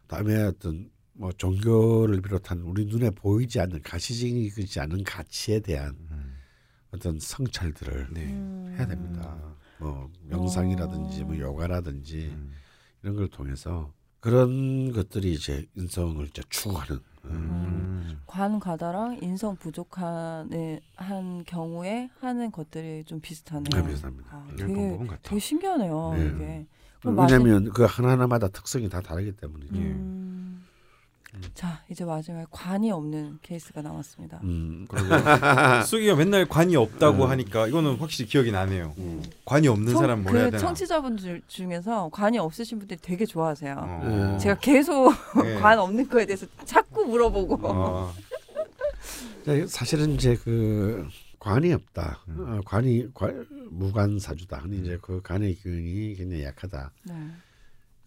다음에 0.07 0.43
어떤 0.45 0.89
뭐 1.19 1.33
종교를 1.33 2.21
비롯한 2.21 2.61
우리 2.61 2.85
눈에 2.87 3.11
보이지 3.11 3.61
않는 3.61 3.83
가시적이지 3.83 4.81
않은 4.81 5.05
가치에 5.05 5.61
대한 5.61 5.97
음. 6.11 6.37
어떤 6.93 7.19
성찰들을 7.19 8.09
네. 8.13 8.25
음. 8.27 8.75
해야 8.77 8.87
됩니다. 8.87 9.37
뭐 9.79 10.11
명상이라든지 10.25 11.25
뭐 11.25 11.35
어. 11.35 11.39
요가라든지 11.39 12.31
음. 12.35 12.53
이런 13.03 13.17
걸 13.17 13.29
통해서 13.29 13.93
그런 14.21 14.93
것들이 14.93 15.33
이제 15.33 15.67
인성을 15.75 16.25
이제 16.27 16.43
추구하는 16.49 16.97
어, 16.97 17.29
음. 17.29 18.21
관과다랑 18.27 19.19
인성 19.23 19.57
부족한 19.57 20.51
한 20.97 21.45
경우에 21.45 22.11
하는 22.21 22.51
것들이 22.51 23.05
좀 23.05 23.21
비슷하네요. 23.21 23.83
네, 23.83 23.89
비슷합니다. 23.89 24.31
아, 24.33 24.49
이런 24.57 24.75
되게. 24.75 25.19
되게 25.23 25.39
신기하네요. 25.39 26.15
네. 26.15 26.27
이게. 26.27 26.67
왜냐하면 27.05 27.71
그 27.71 27.85
하나하나마다 27.85 28.49
특성이 28.49 28.89
다 28.89 29.01
다르기 29.01 29.33
때문이죠. 29.33 29.77
예. 29.77 29.81
음. 29.81 30.26
자 31.55 31.83
이제 31.91 32.05
마지막에 32.05 32.47
관이 32.51 32.91
없는 32.91 33.39
케이스가 33.43 33.83
나왔습니다. 33.83 34.41
음, 34.43 34.87
수기가 35.87 36.15
맨날 36.17 36.47
관이 36.47 36.77
없다고 36.77 37.25
음. 37.25 37.31
하니까 37.31 37.67
이거는 37.69 37.97
확실히 37.97 38.29
기억이 38.29 38.53
나네요. 38.53 38.95
음. 38.99 39.23
관이 39.45 39.69
없는 39.69 39.93
청- 39.93 40.01
사람 40.03 40.23
뭘그 40.23 40.39
해야 40.39 40.47
되나? 40.51 40.59
청취자분 40.59 41.17
들 41.17 41.43
중에서 41.47 42.09
관이 42.13 42.39
없으신 42.39 42.79
분들이 42.79 42.99
되게 43.03 43.25
좋아하세요. 43.27 43.77
어. 43.79 44.39
제가 44.41 44.59
계속 44.61 45.13
예. 45.45 45.55
관 45.61 45.79
없는 45.79 46.09
거에 46.09 46.27
대해서 46.27 46.47
자꾸 46.65 47.05
물어보고. 47.05 47.59
어. 47.63 48.13
네, 49.45 49.67
사실은 49.67 50.11
이제 50.13 50.37
그 50.43 51.07
관이 51.39 51.73
없다. 51.73 52.21
음. 52.29 52.45
어, 52.49 52.61
관이 52.65 53.13
관- 53.15 53.47
무관 53.71 54.19
사주다. 54.19 54.61
근데 54.63 54.77
이제 54.79 54.99
그 55.01 55.21
관의 55.23 55.55
기운이 55.55 56.15
굉장히 56.17 56.45
약하다. 56.45 56.91
네. 57.05 57.15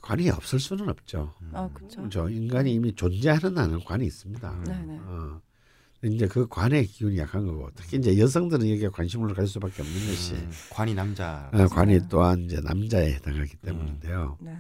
관이 0.01 0.29
없을 0.29 0.59
수는 0.59 0.89
없죠. 0.89 1.33
아 1.53 1.69
그렇죠. 1.73 2.29
인간이 2.29 2.73
이미 2.73 2.93
존재하는 2.93 3.57
한은 3.57 3.83
관이 3.83 4.05
있습니다. 4.05 4.51
음. 4.51 4.63
네네. 4.63 4.99
어. 5.03 5.41
이제 6.05 6.27
그 6.27 6.47
관의 6.47 6.85
기운이 6.85 7.17
약한 7.17 7.45
거고 7.45 7.69
특히 7.75 7.97
이제 7.97 8.17
여성들은 8.17 8.69
여기에 8.69 8.87
관심을 8.89 9.33
가질 9.33 9.47
수밖에 9.47 9.81
없는 9.81 10.07
것이 10.07 10.33
음. 10.33 10.51
관이 10.69 10.93
남자. 10.93 11.49
어, 11.53 11.67
관이 11.67 11.99
또한 12.09 12.45
이제 12.45 12.61
남자에 12.61 13.15
해당하기 13.15 13.57
때문인데요. 13.57 14.37
네. 14.39 14.55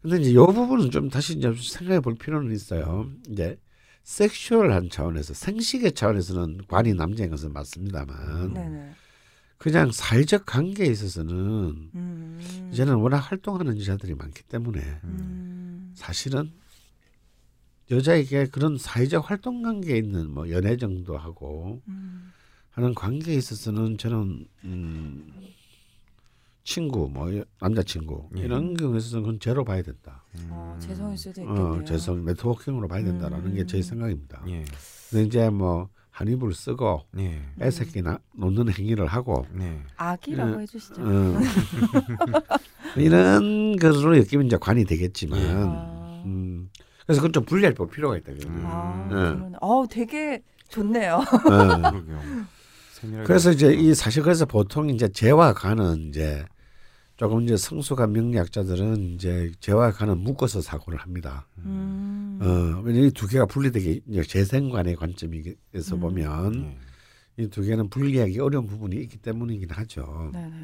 근데 0.00 0.20
이제 0.20 0.30
이 0.30 0.34
부분은 0.34 0.90
좀 0.90 1.10
다시 1.10 1.36
이제 1.36 1.52
생각해 1.52 2.00
볼 2.00 2.14
필요는 2.14 2.54
있어요. 2.54 3.10
이제 3.28 3.58
섹슈얼한 4.04 4.88
차원에서 4.88 5.34
생식의 5.34 5.92
차원에서는 5.92 6.62
관이 6.66 6.94
남자인 6.94 7.28
것은 7.28 7.52
맞습니다만 7.52 8.54
네네. 8.54 8.90
그냥 9.58 9.90
사회적 9.90 10.46
관계에 10.46 10.86
있어서는 10.86 11.90
음. 11.94 12.68
이제는 12.72 12.94
워낙 12.94 13.18
활동하는 13.18 13.76
여자들이 13.78 14.14
많기 14.14 14.42
때문에 14.44 14.80
음. 15.04 15.92
사실은 15.96 16.52
여자에게 17.90 18.46
그런 18.46 18.78
사회적 18.78 19.28
활동 19.30 19.62
관계에 19.62 19.98
있는 19.98 20.30
뭐 20.30 20.48
연애 20.50 20.76
정도 20.76 21.16
하고 21.18 21.80
음. 21.88 22.32
하는 22.70 22.94
관계에 22.94 23.34
있어서는 23.34 23.98
저는 23.98 24.46
음 24.64 25.32
친구 26.62 27.08
뭐 27.08 27.34
여- 27.36 27.44
남자친구 27.60 28.28
예. 28.36 28.42
이런 28.42 28.74
경우에 28.74 28.98
있어서는 28.98 29.24
그건 29.24 29.40
죄로 29.40 29.64
봐야 29.64 29.82
된다. 29.82 30.22
어, 30.50 30.76
재성일 30.78 31.16
수도 31.16 31.40
있겠네요. 31.40 31.64
어, 31.66 31.84
재성 31.84 32.24
네트워킹으로 32.26 32.86
봐야 32.86 33.02
된다라는 33.02 33.54
게제 33.54 33.78
음. 33.78 33.82
생각입니다. 33.82 34.44
예. 34.48 34.64
근데 35.10 35.24
이제 35.24 35.48
뭐 35.50 35.88
한 36.18 36.26
입을 36.26 36.52
쓰고 36.52 37.04
예. 37.18 37.40
애새끼나 37.62 38.18
놓는 38.34 38.72
행위를 38.72 39.06
하고 39.06 39.46
네. 39.52 39.80
악이라고 39.96 40.58
예. 40.58 40.62
해주시죠. 40.62 41.00
어, 41.00 41.38
이런 42.98 43.76
것으로 43.76 44.18
엮이면 44.18 44.46
이제 44.46 44.56
관이 44.60 44.84
되겠지만 44.84 45.38
예. 45.38 45.52
아. 45.54 46.22
음, 46.26 46.70
그래서 47.06 47.20
그건 47.20 47.32
좀 47.32 47.44
분리할 47.44 47.72
필요가 47.92 48.16
있다. 48.16 48.32
아, 48.64 49.04
음. 49.04 49.08
그러네. 49.08 49.56
어, 49.60 49.84
되게 49.88 50.42
좋네요. 50.68 51.22
어. 51.22 51.92
그래서 53.24 53.52
이제. 53.52 53.72
이 53.72 53.94
사실 53.94 54.24
그래서 54.24 54.44
보통 54.44 54.90
이제 54.90 55.08
재와 55.08 55.52
간은 55.52 56.08
이제 56.08 56.44
조금 57.18 57.42
이제 57.42 57.56
성숙한 57.56 58.12
명리학자들은 58.12 59.14
이제 59.14 59.50
재와 59.58 59.90
간은 59.90 60.18
묶어서 60.18 60.62
사고를 60.62 61.00
합니다. 61.00 61.48
음. 61.58 62.38
어, 62.40 62.80
왜냐 62.84 63.00
이두 63.00 63.26
개가 63.26 63.46
분리되게 63.46 64.00
이제 64.08 64.22
재생관의 64.22 64.94
관점에서 64.94 65.96
음. 65.96 66.00
보면 66.00 66.76
예. 67.38 67.42
이두 67.42 67.62
개는 67.62 67.90
분리하기 67.90 68.38
어려운 68.38 68.68
부분이 68.68 68.96
있기 69.02 69.16
때문이긴 69.16 69.68
하죠. 69.68 70.30
네네. 70.32 70.62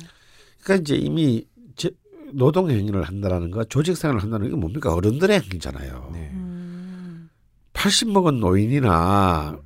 그러니까 0.62 0.82
이제 0.82 0.94
이미 0.94 1.44
제, 1.74 1.90
노동 2.32 2.70
행위를 2.70 3.02
한다라는 3.02 3.50
거, 3.50 3.64
조직 3.64 3.96
생활을 3.96 4.22
한다는 4.22 4.48
게 4.48 4.54
뭡니까 4.54 4.94
어른들의 4.94 5.40
행위잖아요. 5.40 6.10
네. 6.12 6.30
음. 6.34 7.30
80 7.72 8.12
먹은 8.12 8.38
노인이나 8.38 9.58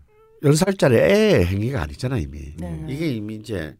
10살짜리 0.42 0.94
애의 0.94 1.44
행위가 1.44 1.82
아니잖아 1.82 2.16
이미. 2.16 2.56
네네. 2.56 2.90
이게 2.90 3.12
이미 3.12 3.34
이제 3.34 3.76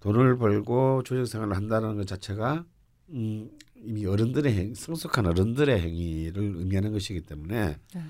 돈을 0.00 0.38
벌고 0.38 1.02
조직 1.04 1.30
생활을 1.30 1.56
한다는 1.56 1.96
것 1.96 2.06
자체가 2.06 2.64
음, 3.10 3.50
이미 3.74 4.06
어른들의 4.06 4.52
행, 4.54 4.74
성숙한 4.74 5.26
어른들의 5.26 5.80
행위를 5.80 6.42
의미하는 6.56 6.92
것이기 6.92 7.22
때문에 7.22 7.78
네. 7.94 8.02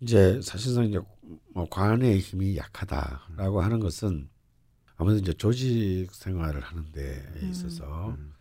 이제 0.00 0.40
사실상 0.42 0.84
이제 0.84 1.00
뭐 1.52 1.66
관의 1.68 2.18
힘이 2.18 2.56
약하다라고 2.56 3.62
하는 3.62 3.80
것은 3.80 4.28
아무래도 4.96 5.20
이제 5.20 5.32
조직 5.32 6.08
생활을 6.12 6.60
하는 6.60 6.90
데 6.92 7.32
음. 7.42 7.50
있어서 7.50 8.10
음. 8.10 8.32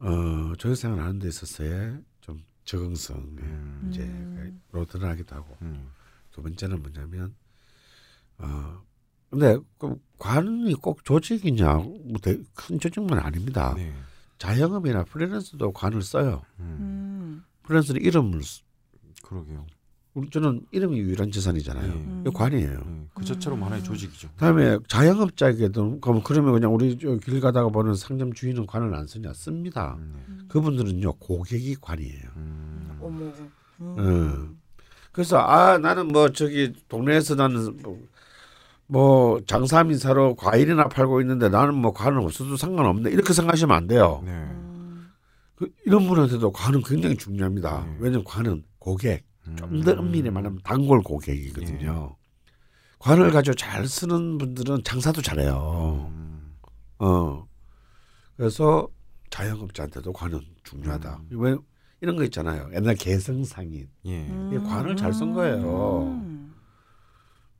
어, 0.00 0.54
조직 0.56 0.80
생활을 0.80 1.02
하는 1.02 1.18
데 1.18 1.28
있어서의 1.28 2.02
좀 2.20 2.44
적응성에 2.64 3.40
음. 3.40 3.88
이제 3.90 4.02
음. 4.02 4.60
로 4.70 4.84
드러나기도 4.84 5.34
하고 5.34 5.56
음. 5.62 5.90
두 6.30 6.42
번째는 6.42 6.82
뭐냐면 6.82 7.34
어 8.38 8.82
근데 9.30 9.58
그 9.78 9.98
관이 10.18 10.74
꼭 10.74 11.04
조직이냐 11.04 11.74
뭐큰 11.74 12.80
조직만 12.80 13.18
아닙니다. 13.20 13.74
네. 13.76 13.92
자영업이나 14.38 15.04
프리랜서도 15.04 15.72
관을 15.72 16.02
써요. 16.02 16.42
음. 16.60 16.76
음. 16.80 17.44
프리랜서는 17.64 18.00
이름을 18.02 18.42
쓰- 18.42 18.62
그러게요. 19.22 19.66
우리 20.14 20.30
저는 20.30 20.66
이름이 20.72 20.98
유일한 20.98 21.30
재산이잖아요. 21.30 21.94
네. 21.94 22.22
이거 22.22 22.30
관이에요. 22.32 22.72
예. 22.72 23.06
그 23.14 23.24
자체로 23.24 23.54
음. 23.56 23.62
하나의 23.64 23.84
조직이죠. 23.84 24.28
다음에 24.36 24.78
자영업자에게도 24.88 26.00
그럼 26.00 26.22
그러면 26.24 26.52
그냥 26.54 26.74
우리 26.74 26.98
저길 26.98 27.40
가다가 27.40 27.68
보는 27.68 27.94
상점 27.94 28.32
주인은 28.32 28.66
관을 28.66 28.94
안 28.94 29.06
쓰냐 29.06 29.32
씁니다. 29.34 29.96
음, 29.98 30.12
네. 30.16 30.24
음. 30.28 30.48
그분들은요 30.48 31.12
고객이 31.14 31.76
관이에요. 31.80 32.28
음. 32.36 32.98
어머. 33.00 33.24
음. 33.80 33.98
음. 33.98 34.58
그래서 35.12 35.38
아 35.38 35.78
나는 35.78 36.08
뭐 36.08 36.30
저기 36.30 36.72
동네에서 36.88 37.34
나는 37.36 37.76
뭐, 37.82 38.00
뭐 38.88 39.38
장사민사로 39.46 40.34
과일이나 40.34 40.88
팔고 40.88 41.20
있는데 41.20 41.48
나는 41.48 41.74
뭐 41.74 41.92
관은 41.92 42.22
없어도 42.24 42.56
상관없네 42.56 43.10
이렇게 43.10 43.32
생각하시면 43.32 43.76
안 43.76 43.86
돼요. 43.86 44.22
네. 44.24 44.32
음. 44.32 45.10
그 45.54 45.68
이런 45.84 46.06
분한테도 46.06 46.50
관은 46.52 46.82
굉장히 46.82 47.16
중요합니다. 47.16 47.84
네. 47.84 47.96
왜냐면 48.00 48.24
관은 48.24 48.64
고객 48.78 49.26
음. 49.46 49.56
좀더 49.56 49.92
엄밀히 49.92 50.30
말하면 50.30 50.60
단골 50.64 51.02
고객이거든요. 51.02 52.16
관을 52.98 53.30
가지고 53.30 53.54
잘 53.54 53.86
쓰는 53.86 54.38
분들은 54.38 54.82
장사도 54.84 55.20
잘해요. 55.22 56.10
음. 56.10 56.54
어. 56.98 57.46
그래서 58.36 58.88
자영업자한테도 59.30 60.12
관은 60.12 60.40
중요하다. 60.64 61.20
왜 61.32 61.56
이런 62.00 62.16
거 62.16 62.24
있잖아요. 62.24 62.70
옛날 62.74 62.94
개성상인. 62.94 63.88
예. 64.06 64.28
관을 64.66 64.96
잘 64.96 65.12
쓴 65.12 65.34
거예요. 65.34 66.04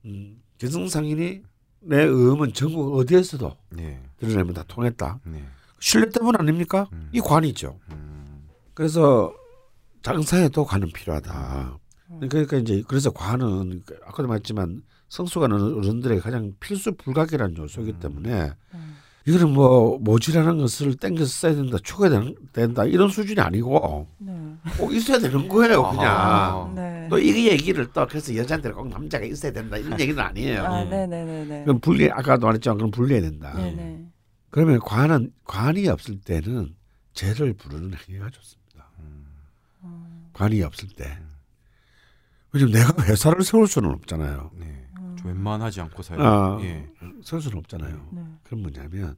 음. 0.06 0.38
음, 0.58 0.66
개성상인이 0.66 1.42
내 1.80 2.02
의음은 2.02 2.52
전국 2.52 2.96
어디에서도 2.96 3.56
네. 3.70 4.02
드러내면 4.18 4.54
다 4.54 4.64
통했다. 4.66 5.20
네. 5.24 5.44
신뢰 5.80 6.10
때문 6.10 6.36
아닙니까? 6.36 6.88
음. 6.92 7.08
이 7.12 7.20
관이죠. 7.20 7.78
음. 7.92 8.48
그래서 8.74 9.32
장사에도 10.02 10.64
관은 10.64 10.88
필요하다. 10.92 11.78
그러니까 12.20 12.56
이제 12.56 12.82
그래서 12.88 13.10
관은 13.10 13.82
아까도 14.06 14.28
말했지만 14.28 14.82
성숙한 15.08 15.52
어른들의 15.52 16.20
가장 16.20 16.52
필수 16.58 16.92
불가결한 16.92 17.56
요소이기 17.56 17.98
때문에 18.00 18.52
음. 18.74 18.96
이거는 19.28 19.50
뭐 19.50 19.99
모질하는 19.99 20.56
것을 20.56 20.97
땡겨서 20.97 21.26
써야 21.26 21.54
된다, 21.54 21.76
추가해야 21.82 22.25
된다 22.50 22.85
이런 22.87 23.11
수준이 23.11 23.38
아니고 23.38 24.06
네. 24.16 24.32
꼭 24.78 24.90
있어야 24.94 25.18
되는 25.18 25.47
거예요, 25.47 25.82
그냥. 25.90 26.06
아하. 26.06 26.73
네. 26.75 27.06
또이 27.11 27.47
얘기를 27.47 27.87
또 27.92 28.06
그래서 28.06 28.35
여자한테는 28.35 28.75
꼭 28.75 28.88
남자가 28.88 29.26
있어야 29.26 29.52
된다 29.52 29.76
이런 29.76 30.00
얘기는 30.00 30.18
아니에요. 30.18 30.64
아, 30.64 30.82
음. 30.82 30.88
네네네네. 30.88 31.64
그럼 31.64 31.78
분리 31.80 32.11
아까도 32.11 32.47
말했지만 32.47 32.78
그럼 32.78 32.90
분리해야 32.90 33.20
된다. 33.20 33.52
네네. 33.54 34.06
그러면 34.49 34.78
관은 34.80 35.30
관이 35.44 35.87
없을 35.88 36.18
때는 36.23 36.75
죄를 37.12 37.52
부르는 37.52 37.92
행위가 38.08 38.30
좋습니다. 38.30 38.88
어, 39.82 40.30
관이 40.32 40.62
없을 40.62 40.88
때. 40.97 41.18
왜냐면 42.52 42.73
내가 42.73 43.04
회사를 43.04 43.42
세울 43.42 43.66
수는 43.68 43.90
없잖아요. 43.90 44.52
네. 44.58 44.77
음. 45.18 45.22
좀 45.22 45.26
웬만하지 45.28 45.80
않고 45.82 46.02
살고. 46.02 46.22
아, 46.22 46.60
예. 46.62 46.88
세울 47.22 47.42
수는 47.42 47.58
없잖아요. 47.58 48.08
네. 48.12 48.25
그럼 48.44 48.62
뭐냐면 48.62 49.16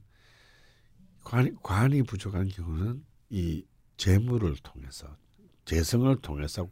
관이, 1.23 1.51
관이 1.61 2.03
부족한 2.03 2.47
경우는 2.49 3.03
이 3.29 3.65
재물을 3.97 4.55
통해서 4.63 5.07
재성을 5.65 6.13
통해서 6.21 6.67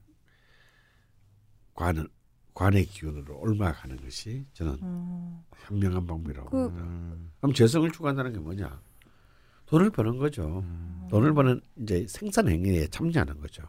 관을 1.75 2.07
관의 2.53 2.86
기운으로 2.86 3.38
옮아가는 3.38 3.95
것이 4.01 4.45
저는 4.53 4.79
음. 4.81 5.41
현명한 5.67 6.05
방법이라고 6.07 6.50
그- 6.50 6.57
봅니다. 6.69 6.83
음. 6.86 7.31
그럼 7.39 7.53
재성을 7.53 7.89
추구한다는 7.91 8.33
게 8.33 8.39
뭐냐? 8.39 8.81
돈을 9.67 9.91
버는 9.91 10.17
거죠. 10.17 10.59
음. 10.65 11.07
돈을 11.09 11.33
버는 11.33 11.62
이제 11.77 12.05
생산 12.09 12.50
행위에 12.50 12.88
참여하는 12.88 13.39
거죠. 13.39 13.63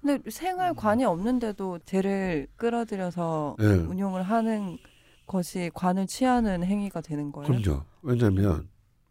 근데 0.00 0.30
생활관이 0.30 1.04
없는데도 1.04 1.80
쟤를 1.84 2.46
끌어들여서 2.56 3.56
네. 3.58 3.66
운용을 3.66 4.22
하는 4.22 4.78
것이 5.26 5.70
관을 5.74 6.06
취하는 6.06 6.64
행위가 6.64 7.00
되는 7.00 7.30
거예요. 7.32 7.46
그럼요. 7.60 7.82
왜냐하면 8.02 8.68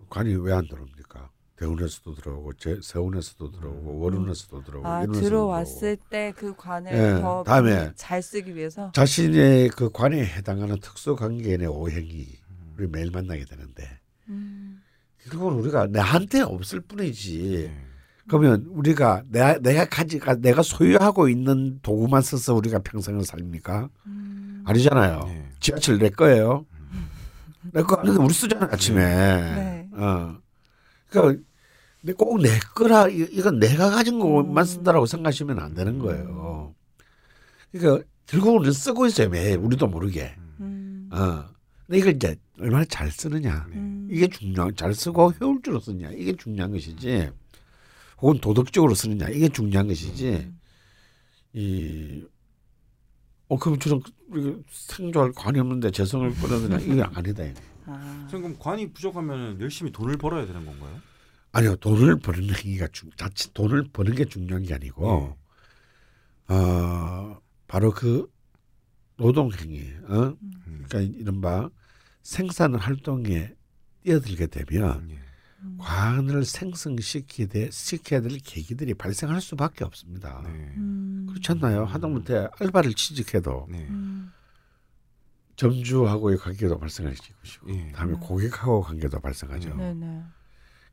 관이 0.09 0.33
왜 0.35 0.53
안 0.53 0.67
들어옵니까? 0.67 1.29
대운에서도 1.55 2.15
들어오고 2.15 2.53
제, 2.53 2.79
세운에서도 2.81 3.51
들어오고 3.51 3.99
월운에서도 3.99 4.63
들어오고 4.63 4.87
아 4.87 5.05
들어왔을 5.05 5.97
때 6.09 6.31
그 6.35 6.55
관을 6.55 6.91
예, 6.93 7.21
더 7.21 7.43
다음에 7.43 7.91
잘 7.95 8.21
쓰기 8.21 8.55
위해서. 8.55 8.91
자신의 8.93 9.69
그 9.69 9.89
관에 9.91 10.23
해당하는 10.25 10.79
특수 10.79 11.15
관계인의 11.15 11.67
오행이 11.67 12.27
우리 12.77 12.87
매일 12.87 13.11
만나게 13.11 13.43
되는데 13.45 13.83
음. 14.29 14.81
그건 15.29 15.53
우리가 15.55 15.87
내한테 15.87 16.41
없을 16.41 16.79
뿐이지. 16.79 17.71
네. 17.73 17.85
그러면 18.29 18.65
우리가 18.69 19.23
내가 19.27 19.57
내가 19.59 19.85
가지가 19.85 20.35
내가 20.35 20.61
소유하고 20.61 21.29
있는 21.29 21.79
도구만 21.81 22.21
써서 22.21 22.53
우리가 22.53 22.79
평생을 22.79 23.23
삽니까? 23.25 23.89
음. 24.05 24.63
아니잖아요. 24.65 25.23
네. 25.25 25.49
지하철 25.59 25.97
내 25.97 26.09
거예요. 26.09 26.65
내 27.73 27.81
거 27.83 27.95
아닌데 27.95 28.21
우리 28.21 28.33
쓰잖아요 28.33 28.69
아침에. 28.71 29.03
네. 29.03 29.89
어. 29.93 30.37
그러니까 31.09 31.43
꼭 32.17 32.39
내 32.41 32.57
거라 32.75 33.07
이- 33.09 33.27
이건 33.31 33.59
내가 33.59 33.89
가진 33.89 34.19
것만 34.19 34.63
음. 34.63 34.63
쓴다라고 34.63 35.05
생각하시면 35.07 35.59
안 35.59 35.73
되는 35.73 35.97
거예요. 35.99 36.75
그러니까 37.71 38.05
결국은 38.27 38.71
쓰고 38.71 39.07
있어요 39.07 39.29
매일 39.29 39.57
우리도 39.57 39.87
모르게. 39.87 40.35
음. 40.59 41.09
어. 41.11 41.45
근데 41.87 41.97
이걸 41.97 42.13
이제 42.15 42.35
얼마나 42.59 42.85
잘 42.85 43.09
쓰느냐 43.11 43.65
음. 43.73 44.07
이게 44.11 44.27
중요한 44.27 44.75
잘 44.75 44.93
쓰고 44.93 45.31
효율적으로 45.31 45.79
쓰느냐 45.81 46.11
이게 46.11 46.35
중요한 46.35 46.71
것이지. 46.71 47.31
혹은 48.21 48.39
도덕적으로 48.39 48.93
쓰느냐 48.95 49.29
이게 49.29 49.49
중요한 49.49 49.87
것이지. 49.87 50.51
이 51.53 52.23
어, 53.47 53.57
그럼 53.57 53.79
저는 53.79 54.63
생존할 54.69 55.31
관이 55.33 55.59
없는데 55.59 55.91
재성을 55.91 56.29
끌어들이냐 56.35 56.79
이게 56.85 57.01
아니다. 57.01 57.43
이거. 57.43 57.61
아. 57.87 58.27
그럼 58.29 58.55
관이 58.59 58.93
부족하면 58.93 59.59
열심히 59.59 59.91
돈을 59.91 60.17
벌어야 60.17 60.45
되는 60.45 60.63
건가요? 60.65 61.01
아니요 61.51 61.75
돈을 61.77 62.19
버는 62.19 62.53
행위가 62.53 62.87
중 62.89 63.09
자칫 63.17 63.53
돈을 63.55 63.89
버는 63.91 64.13
게 64.13 64.25
중요한 64.25 64.61
게 64.63 64.75
아니고 64.75 65.35
어 66.47 67.37
바로 67.67 67.91
그 67.91 68.31
노동 69.17 69.51
행위 69.53 69.81
어 70.07 70.35
음. 70.41 70.85
그러니까 70.87 70.99
이른바 71.17 71.69
생산 72.21 72.75
활동에 72.75 73.51
뛰어들게 74.03 74.45
되면 74.47 75.09
예. 75.09 75.19
음. 75.61 75.77
관을 75.79 76.45
생성시키야 76.45 77.47
돼- 77.47 77.69
시켜야 77.71 78.21
될 78.21 78.37
계기들이 78.37 78.93
발생할 78.93 79.41
수밖에 79.41 79.83
없습니다. 79.83 80.41
네. 80.45 80.49
음. 80.77 81.25
그렇지 81.29 81.51
않나요? 81.51 81.83
하다못해 81.85 82.47
알바를 82.59 82.93
취직해도 82.93 83.67
네. 83.69 83.85
음. 83.89 84.31
점주하고의 85.55 86.37
관계도 86.37 86.79
발생할 86.79 87.13
것이고 87.15 87.69
예. 87.71 87.91
다음에 87.91 88.13
음. 88.13 88.19
고객하고 88.19 88.81
관계도 88.81 89.19
발생하죠. 89.19 89.75
네네. 89.75 90.23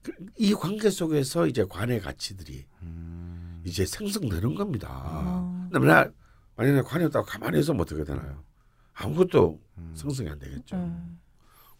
그- 0.02 0.12
이 0.38 0.52
관계 0.54 0.90
속에서 0.90 1.46
이제 1.46 1.64
관의 1.64 2.00
가치들이 2.00 2.66
음. 2.82 3.62
이제 3.64 3.86
생성되는 3.86 4.54
겁니다. 4.56 4.88
어. 5.04 5.68
근데 5.70 5.78
만약 5.86 6.12
만약에 6.56 6.82
관이 6.82 7.04
없다고 7.04 7.26
가만히 7.26 7.60
있으면 7.60 7.80
어떻게 7.80 8.02
되나요? 8.02 8.42
아무것도 8.94 9.60
음. 9.78 9.92
생성이 9.94 10.30
안 10.30 10.38
되겠죠. 10.38 10.74
음. 10.76 11.20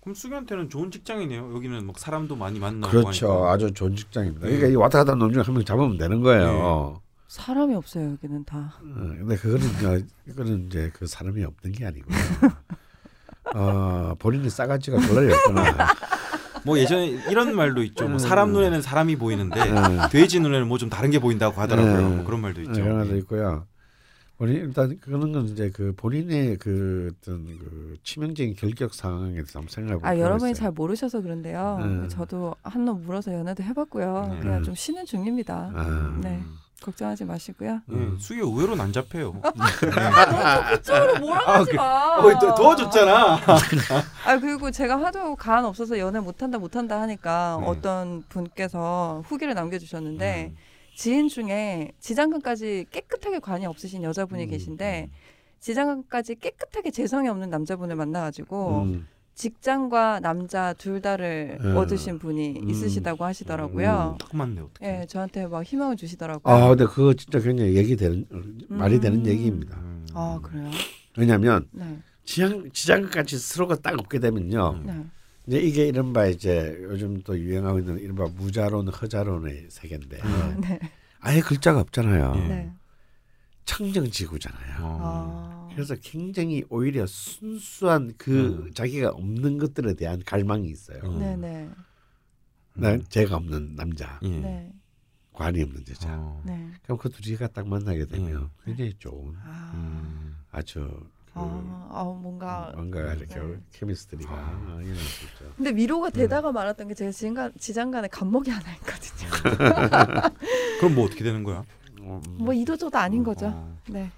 그럼 0.07 0.14
수기한테는 0.14 0.71
좋은 0.71 0.92
직장이네요. 0.92 1.53
여기는 1.53 1.85
막 1.85 1.99
사람도 1.99 2.37
많이 2.37 2.61
만나고 2.61 2.92
그렇죠. 2.92 3.29
하니까. 3.33 3.53
아주 3.53 3.73
좋은 3.75 3.97
직장입니다. 3.97 4.47
네. 4.47 4.53
그러니까 4.53 4.69
이 4.73 4.77
왔다 4.77 4.99
갔다 4.99 5.11
하는 5.12 5.19
놈 5.19 5.33
중에 5.33 5.42
한 5.42 5.53
명 5.53 5.64
잡으면 5.64 5.99
되는 5.99 6.21
거예요. 6.21 7.01
사람이 7.27 7.75
없어요 7.75 8.12
여기는 8.12 8.45
다. 8.45 8.75
어, 8.81 8.95
근데 9.19 9.35
그거는 9.35 9.66
이거는 10.31 10.66
이제 10.69 10.92
그 10.95 11.09
사람이 11.09 11.42
없는 11.42 11.73
게 11.73 11.87
아니고요. 11.87 12.16
어, 13.57 14.14
본인이 14.21 14.49
싸가지가 14.49 15.01
졸라리 15.01 15.33
없구나. 15.33 15.75
뭐 16.64 16.79
예전에 16.79 17.07
이런 17.29 17.57
말도 17.57 17.83
있죠. 17.83 18.07
뭐 18.09 18.19
사람 18.21 18.53
눈에는 18.53 18.81
사람이 18.83 19.16
보이는데 19.16 19.64
네. 19.73 20.09
돼지 20.12 20.38
눈에는 20.38 20.69
뭐 20.69 20.79
좀 20.79 20.88
다른 20.88 21.11
게 21.11 21.19
보인다고 21.19 21.61
하더라고요. 21.61 22.09
네. 22.11 22.14
뭐 22.14 22.25
그런 22.25 22.40
말도 22.42 22.61
있죠. 22.62 22.75
그런 22.81 22.99
것도 23.01 23.14
예. 23.14 23.19
있고요. 23.19 23.66
본인 24.38 24.57
일단 24.57 24.99
그거는 25.01 25.33
건 25.33 25.46
이제 25.46 25.70
그 25.70 25.94
본인의 25.96 26.59
그 26.59 27.11
어떤 27.22 27.44
그 27.59 27.96
치명적인 28.03 28.55
결격 28.57 28.92
상황에 28.92 29.33
대해서 29.33 29.59
한번 29.61 29.68
생각해 29.70 29.99
볼아 30.01 30.18
여러분이. 30.18 30.53
잘 30.55 30.70
모르셔서 30.72 31.22
그런데요. 31.22 31.79
네. 32.03 32.09
저도 32.09 32.55
한놈 32.62 33.03
물어서 33.03 33.33
연애도 33.33 33.62
해봤고요. 33.62 34.29
네. 34.35 34.40
그냥 34.40 34.62
좀 34.62 34.75
쉬는 34.75 35.07
중입니다. 35.07 35.70
아. 35.75 36.18
네. 36.22 36.42
걱정하지 36.83 37.25
마시고요. 37.25 37.81
예, 37.90 38.09
수기 38.18 38.40
의외로는 38.40 38.79
안 38.85 38.92
잡혀요. 38.92 39.33
그쪽으로 39.40 41.18
뭐라 41.20 41.40
하지 41.61 41.72
마. 41.72 42.16
어, 42.18 42.38
도- 42.38 42.55
도와줬잖아. 42.55 43.38
아 44.27 44.38
그리고 44.38 44.70
제가 44.70 45.01
하도 45.03 45.35
간 45.37 45.64
없어서 45.64 45.99
연애 45.99 46.20
못한다 46.20 46.59
못한다 46.59 47.01
하니까 47.01 47.57
네. 47.62 47.66
어떤 47.66 48.22
분께서 48.29 49.22
후기를 49.27 49.55
남겨주셨는데 49.55 50.53
음. 50.53 50.57
지인 50.97 51.29
중에 51.29 51.93
지장간까지 52.01 52.87
깨끗하게 52.91 53.39
관이 53.39 53.67
없으신 53.67 54.03
여자분이 54.03 54.45
음, 54.45 54.49
계신데 54.49 55.11
지장간까지 55.61 56.37
깨끗하게 56.37 56.91
재성이 56.91 57.29
없는 57.29 57.51
남자분을 57.51 57.97
만나가지고 57.97 58.83
음. 58.85 59.07
직장과 59.35 60.21
남자 60.21 60.73
둘 60.73 61.03
다를 61.03 61.59
음. 61.61 61.77
얻으신 61.77 62.19
분이 62.19 62.61
음. 62.63 62.71
있으시다고 62.71 63.27
하시더라고요. 63.27 64.17
딱 64.19 64.35
맞네 64.35 64.63
어떻게. 64.63 64.87
예, 64.87 65.07
저한테 65.07 65.47
막 65.47 65.63
희망을 65.63 65.97
주시더라고요. 65.97 66.55
아, 66.55 66.69
근데 66.69 66.87
그거 66.87 67.13
진짜 67.13 67.41
굉장히 67.41 67.77
얘기 67.77 67.95
되는 67.95 68.27
말이 68.69 68.99
되는 68.99 69.19
음. 69.19 69.27
얘기입니다. 69.27 69.77
음. 69.77 70.07
아 70.15 70.41
그래요? 70.43 70.71
왜냐하면 71.19 71.69
네, 71.73 71.99
지장 72.25 72.71
지장까지 72.73 73.37
서로가 73.37 73.77
딱 73.77 73.99
없게 73.99 74.19
되면요. 74.19 74.81
음. 74.83 74.87
네. 74.87 75.07
이제 75.47 75.61
이게 75.61 75.87
이른바 75.87 76.27
이제 76.27 76.77
요즘 76.83 77.23
또 77.23 77.39
유행하고 77.39 77.79
있는 77.79 77.99
이른바 78.01 78.25
무자론 78.25 78.89
허자론의 78.89 79.69
세계인데 79.71 80.21
음. 80.23 80.61
네. 80.61 80.79
아예 81.21 81.41
글자가 81.41 81.81
없잖아요. 81.81 82.33
예. 82.37 82.49
네. 82.49 82.73
청정지구잖아요. 83.65 84.85
어. 84.85 84.99
아. 85.03 85.69
그래서 85.73 85.95
굉장히 86.01 86.65
오히려 86.69 87.07
순수한 87.07 88.15
그 88.17 88.65
음. 88.67 88.73
자기가 88.73 89.11
없는 89.11 89.59
것들에 89.59 89.95
대한 89.95 90.23
갈망이 90.25 90.69
있어요. 90.69 91.01
음. 91.05 91.19
네네. 91.19 91.71
난 92.75 93.05
제가 93.09 93.37
없는 93.37 93.75
남자, 93.77 94.19
예. 94.23 94.29
네. 94.29 94.73
관이 95.33 95.63
없는 95.63 95.85
여자. 95.89 96.17
어. 96.19 96.43
네. 96.45 96.71
그럼 96.83 96.99
그 96.99 97.09
둘이가 97.11 97.49
딱 97.49 97.69
만나게 97.69 98.07
되면 98.07 98.43
음. 98.43 98.49
굉장히 98.65 98.95
좋은 98.99 99.35
아. 99.45 99.73
음. 99.75 100.37
아주 100.51 100.89
아, 101.37 101.88
아 101.90 102.05
뭔가 102.05 102.72
뭔가 102.75 103.14
이렇게 103.14 103.38
네. 103.38 103.57
케미스트리가 103.72 104.31
아, 104.33 104.79
이런 104.83 104.96
수 104.96 105.25
있죠. 105.27 105.53
근데 105.57 105.70
음. 105.70 105.77
위로가 105.77 106.11
되다가 106.11 106.53
말았던 106.53 106.88
게 106.88 106.94
제가 106.94 107.11
지장간, 107.11 107.53
지장간에 107.59 108.09
간목이 108.09 108.51
하나 108.51 108.75
있거든요. 108.77 109.31
그럼 110.81 110.94
뭐 110.94 111.05
어떻게 111.05 111.22
되는 111.22 111.44
거야? 111.44 111.64
음, 112.01 112.22
뭐 112.38 112.55
이도저도 112.55 112.96
아닌 112.96 113.22
거죠. 113.22 113.46
어. 113.46 113.79
네. 113.88 114.11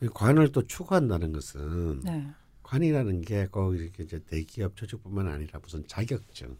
이 0.00 0.08
관을 0.08 0.52
또 0.52 0.66
추구한다는 0.66 1.32
것은 1.32 2.00
네. 2.00 2.26
관이라는 2.62 3.22
게꼭 3.22 3.76
이렇게 3.76 4.02
이제 4.02 4.20
대기업 4.26 4.76
조직뿐만 4.76 5.28
아니라 5.28 5.58
무슨 5.62 5.86
자격증, 5.86 6.56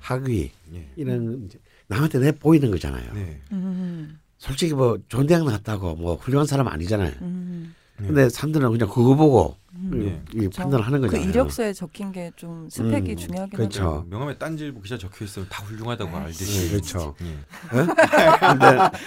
학위 0.00 0.50
예. 0.72 0.90
이런 0.96 1.44
이제 1.44 1.58
남한테 1.86 2.18
내 2.18 2.32
보이는 2.32 2.70
거잖아요. 2.70 3.12
네. 3.12 3.40
음, 3.52 4.18
솔직히 4.38 4.74
뭐 4.74 4.98
좋은 5.08 5.26
대학 5.26 5.44
나왔다고 5.44 5.96
뭐 5.96 6.16
훌륭한 6.16 6.46
사람 6.46 6.68
아니잖아요. 6.68 7.12
음. 7.22 7.74
근데 8.06 8.28
사람들은 8.28 8.70
그냥 8.72 8.88
그거 8.88 9.14
보고 9.14 9.56
음. 9.74 10.24
이, 10.34 10.44
이 10.44 10.48
판단하는 10.48 11.00
그 11.00 11.06
거잖아요. 11.06 11.28
이력서에 11.28 11.72
적힌 11.72 12.12
게 12.12 12.30
좀 12.36 12.68
스펙이 12.70 13.12
음, 13.12 13.16
중요하긴 13.16 13.56
그렇죠. 13.56 13.82
하죠. 13.82 14.06
명함에 14.08 14.36
딴지일보 14.38 14.80
기자 14.82 14.96
적혀 14.98 15.24
있으면 15.24 15.48
다 15.50 15.62
훌륭하다고 15.64 16.10
네, 16.10 16.16
알듯이. 16.16 16.64
네, 16.64 16.70
그렇죠. 16.70 17.14
예. 17.22 17.36
근데 17.70 18.66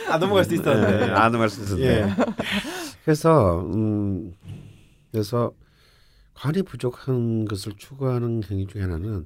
아 0.10 0.18
넘어갈 0.20 0.44
수 0.46 0.54
있었는데. 0.56 1.06
네, 1.08 1.12
안 1.14 1.32
넘어갈 1.32 1.50
수 1.50 1.62
있었는데. 1.64 2.02
예. 2.02 2.16
그래서 3.06 3.60
음 3.62 4.34
그래서 5.12 5.52
관이 6.36 6.64
부족한 6.64 7.46
것을 7.46 7.74
추구하는 7.78 8.42
행위 8.50 8.66
중에 8.68 8.82
하나는 8.82 9.26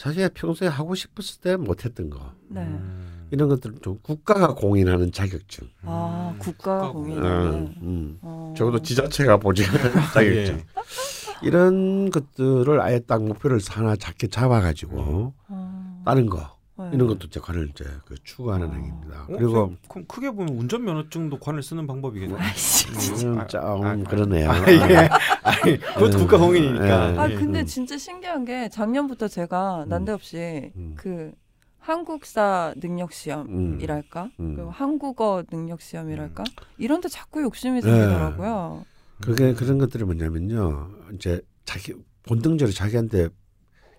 자기가 0.00 0.30
평소에 0.32 0.66
하고 0.66 0.94
싶었을 0.94 1.42
때 1.42 1.56
못했던 1.56 2.08
거 2.08 2.32
네. 2.48 2.62
음. 2.62 3.28
이런 3.30 3.50
것들 3.50 3.74
좀 3.82 3.98
국가가 4.02 4.54
공인하는 4.54 5.12
자격증. 5.12 5.68
아 5.82 6.34
국가 6.38 6.90
공인. 6.90 7.22
음, 7.22 7.74
음. 7.82 8.18
어. 8.22 8.54
적어도 8.56 8.80
지자체가 8.80 9.36
보증하는 9.36 9.92
자격증. 10.14 10.56
예. 10.56 10.64
이런 11.42 12.08
것들을 12.08 12.80
아예 12.80 12.98
딱 13.00 13.22
목표를 13.22 13.60
하나 13.68 13.94
작게 13.94 14.28
잡아가지고 14.28 15.34
어. 15.48 16.02
다른 16.06 16.26
거 16.26 16.38
네. 16.38 16.44
이런 16.92 17.06
것도 17.08 17.26
이제 17.26 17.40
관을 17.40 17.68
이제 17.70 17.84
그 18.04 18.14
추구하는 18.24 18.68
어. 18.68 18.72
행위입니다. 18.72 19.22
어, 19.22 19.26
그리고 19.28 19.74
그럼 19.88 20.06
크게 20.06 20.30
보면 20.30 20.56
운전면허증도 20.56 21.38
관을 21.38 21.62
쓰는 21.62 21.86
방법이겠네. 21.86 22.34
아이씨. 22.38 23.26
음, 23.26 23.38
아, 23.38 23.46
좀 23.46 23.62
아, 23.62 23.90
아, 23.90 23.96
그러네요. 23.96 24.50
아, 24.50 24.56
예. 24.70 25.08
아니, 25.42 25.78
그것도 25.78 26.18
음, 26.18 26.20
국가 26.20 26.38
공인이니까. 26.38 27.12
예. 27.12 27.18
아 27.18 27.30
예. 27.30 27.34
근데 27.34 27.60
음. 27.60 27.66
진짜 27.66 27.98
신기한 27.98 28.44
게 28.44 28.68
작년부터 28.68 29.28
제가 29.28 29.84
음. 29.84 29.88
난데없이 29.88 30.72
음. 30.76 30.94
그 30.96 31.32
한국사 31.78 32.74
능력 32.80 33.10
음. 33.10 33.12
시험이랄까 33.12 34.30
음. 34.38 34.54
그리고 34.54 34.70
한국어 34.70 35.42
능력 35.50 35.80
시험이랄까 35.80 36.44
이런데 36.78 37.08
자꾸 37.08 37.42
욕심이 37.42 37.80
네. 37.80 37.90
생기더라고요. 37.90 38.84
그게 39.22 39.52
그런 39.54 39.78
것들이 39.78 40.04
뭐냐면요. 40.04 40.90
이제 41.14 41.40
자기 41.64 41.94
본능적으로 42.26 42.72
자기한테 42.72 43.28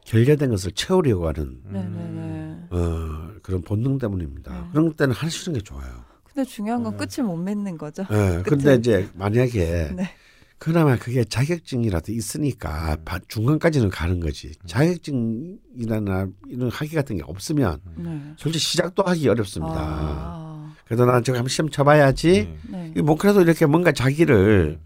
결여된 0.06 0.50
것을 0.50 0.72
채우려고 0.72 1.28
하는 1.28 1.60
음. 1.66 2.68
네네네. 2.72 2.84
어, 2.86 3.32
그런 3.42 3.62
본능 3.62 3.98
때문입니다. 3.98 4.52
네. 4.54 4.68
그런 4.72 4.94
때는 4.94 5.14
하시는 5.14 5.58
게 5.58 5.64
좋아요. 5.64 5.90
근데 6.24 6.48
중요한 6.50 6.84
건 6.84 6.94
음. 6.94 6.98
끝을 6.98 7.24
못 7.24 7.36
맺는 7.38 7.78
거죠. 7.78 8.04
예. 8.12 8.42
근데. 8.48 8.76
이제 8.76 9.10
만약에 9.16 9.92
네. 9.96 10.10
그나마 10.58 10.96
그게 10.96 11.24
자격증이라도 11.24 12.12
있으니까 12.12 12.96
바- 13.04 13.20
중간까지는 13.28 13.90
가는 13.90 14.20
거지. 14.20 14.54
자격증이라나 14.68 16.28
이런 16.48 16.70
학위 16.72 16.90
같은 16.92 17.18
게 17.18 17.24
없으면 17.26 17.80
네. 17.98 18.22
솔직히 18.38 18.64
시작도 18.64 19.04
하기 19.04 19.28
어렵습니다. 19.28 19.76
아, 19.76 20.74
그래도 20.86 21.06
난 21.06 21.24
저거 21.24 21.40
한번 21.40 21.50
시험 21.50 21.70
쳐봐야지. 21.70 22.30
예. 22.30 22.58
네. 22.70 22.94
이뭐 22.98 23.16
그래도 23.18 23.42
이렇게 23.42 23.66
뭔가 23.66 23.92
자기를 23.92 24.80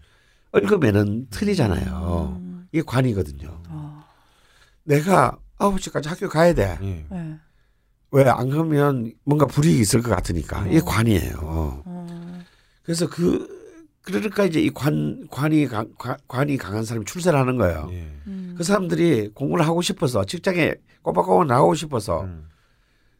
얽으면은 0.52 1.26
틀리잖아요. 1.30 2.38
음. 2.40 2.66
이게 2.72 2.82
관이거든요. 2.84 3.60
아, 3.68 3.85
내가 4.86 5.36
아홉 5.58 5.80
시까지 5.80 6.08
학교 6.08 6.28
가야 6.28 6.54
돼. 6.54 6.78
예. 6.82 7.06
네. 7.10 7.38
왜안 8.12 8.48
가면 8.50 9.12
뭔가 9.24 9.46
불이익이 9.46 9.80
있을 9.80 10.00
것 10.00 10.10
같으니까 10.10 10.62
음. 10.62 10.68
이게 10.68 10.80
관이에요. 10.80 11.38
어, 11.42 12.42
그래서 12.84 13.08
그 13.08 13.54
그러니까 14.02 14.44
이제 14.44 14.60
이 14.60 14.70
관 14.70 15.26
관이 15.30 15.66
강, 15.66 15.92
관- 15.98 16.16
관이 16.28 16.56
강한 16.56 16.84
사람이 16.84 17.04
출세를 17.04 17.38
하는 17.38 17.56
거예요. 17.56 17.88
예. 17.90 18.06
음. 18.28 18.54
그 18.56 18.62
사람들이 18.62 19.30
공부를 19.34 19.66
하고 19.66 19.82
싶어서 19.82 20.24
직장에 20.24 20.74
꼬박꼬박 21.02 21.46
나가고 21.48 21.74
싶어서 21.74 22.22
음. 22.22 22.48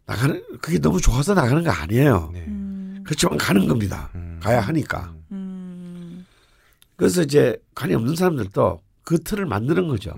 나가는 0.07 0.40
그게 0.62 0.79
너무 0.79 1.00
좋아서 1.00 1.35
나가는 1.35 1.62
거 1.64 1.70
아니에요. 1.70 2.31
네. 2.33 2.44
음. 2.46 3.02
그렇지만 3.05 3.37
가는 3.38 3.66
겁니다. 3.66 4.11
음. 4.14 4.38
가야 4.40 4.61
하니까. 4.61 5.12
음. 5.33 5.33
음. 5.33 6.26
그래서 6.94 7.22
이제 7.22 7.57
관이 7.74 7.92
없는 7.94 8.14
사람들도 8.14 8.81
그 9.02 9.18
틀을 9.18 9.46
만드는 9.46 9.88
거죠. 9.88 10.12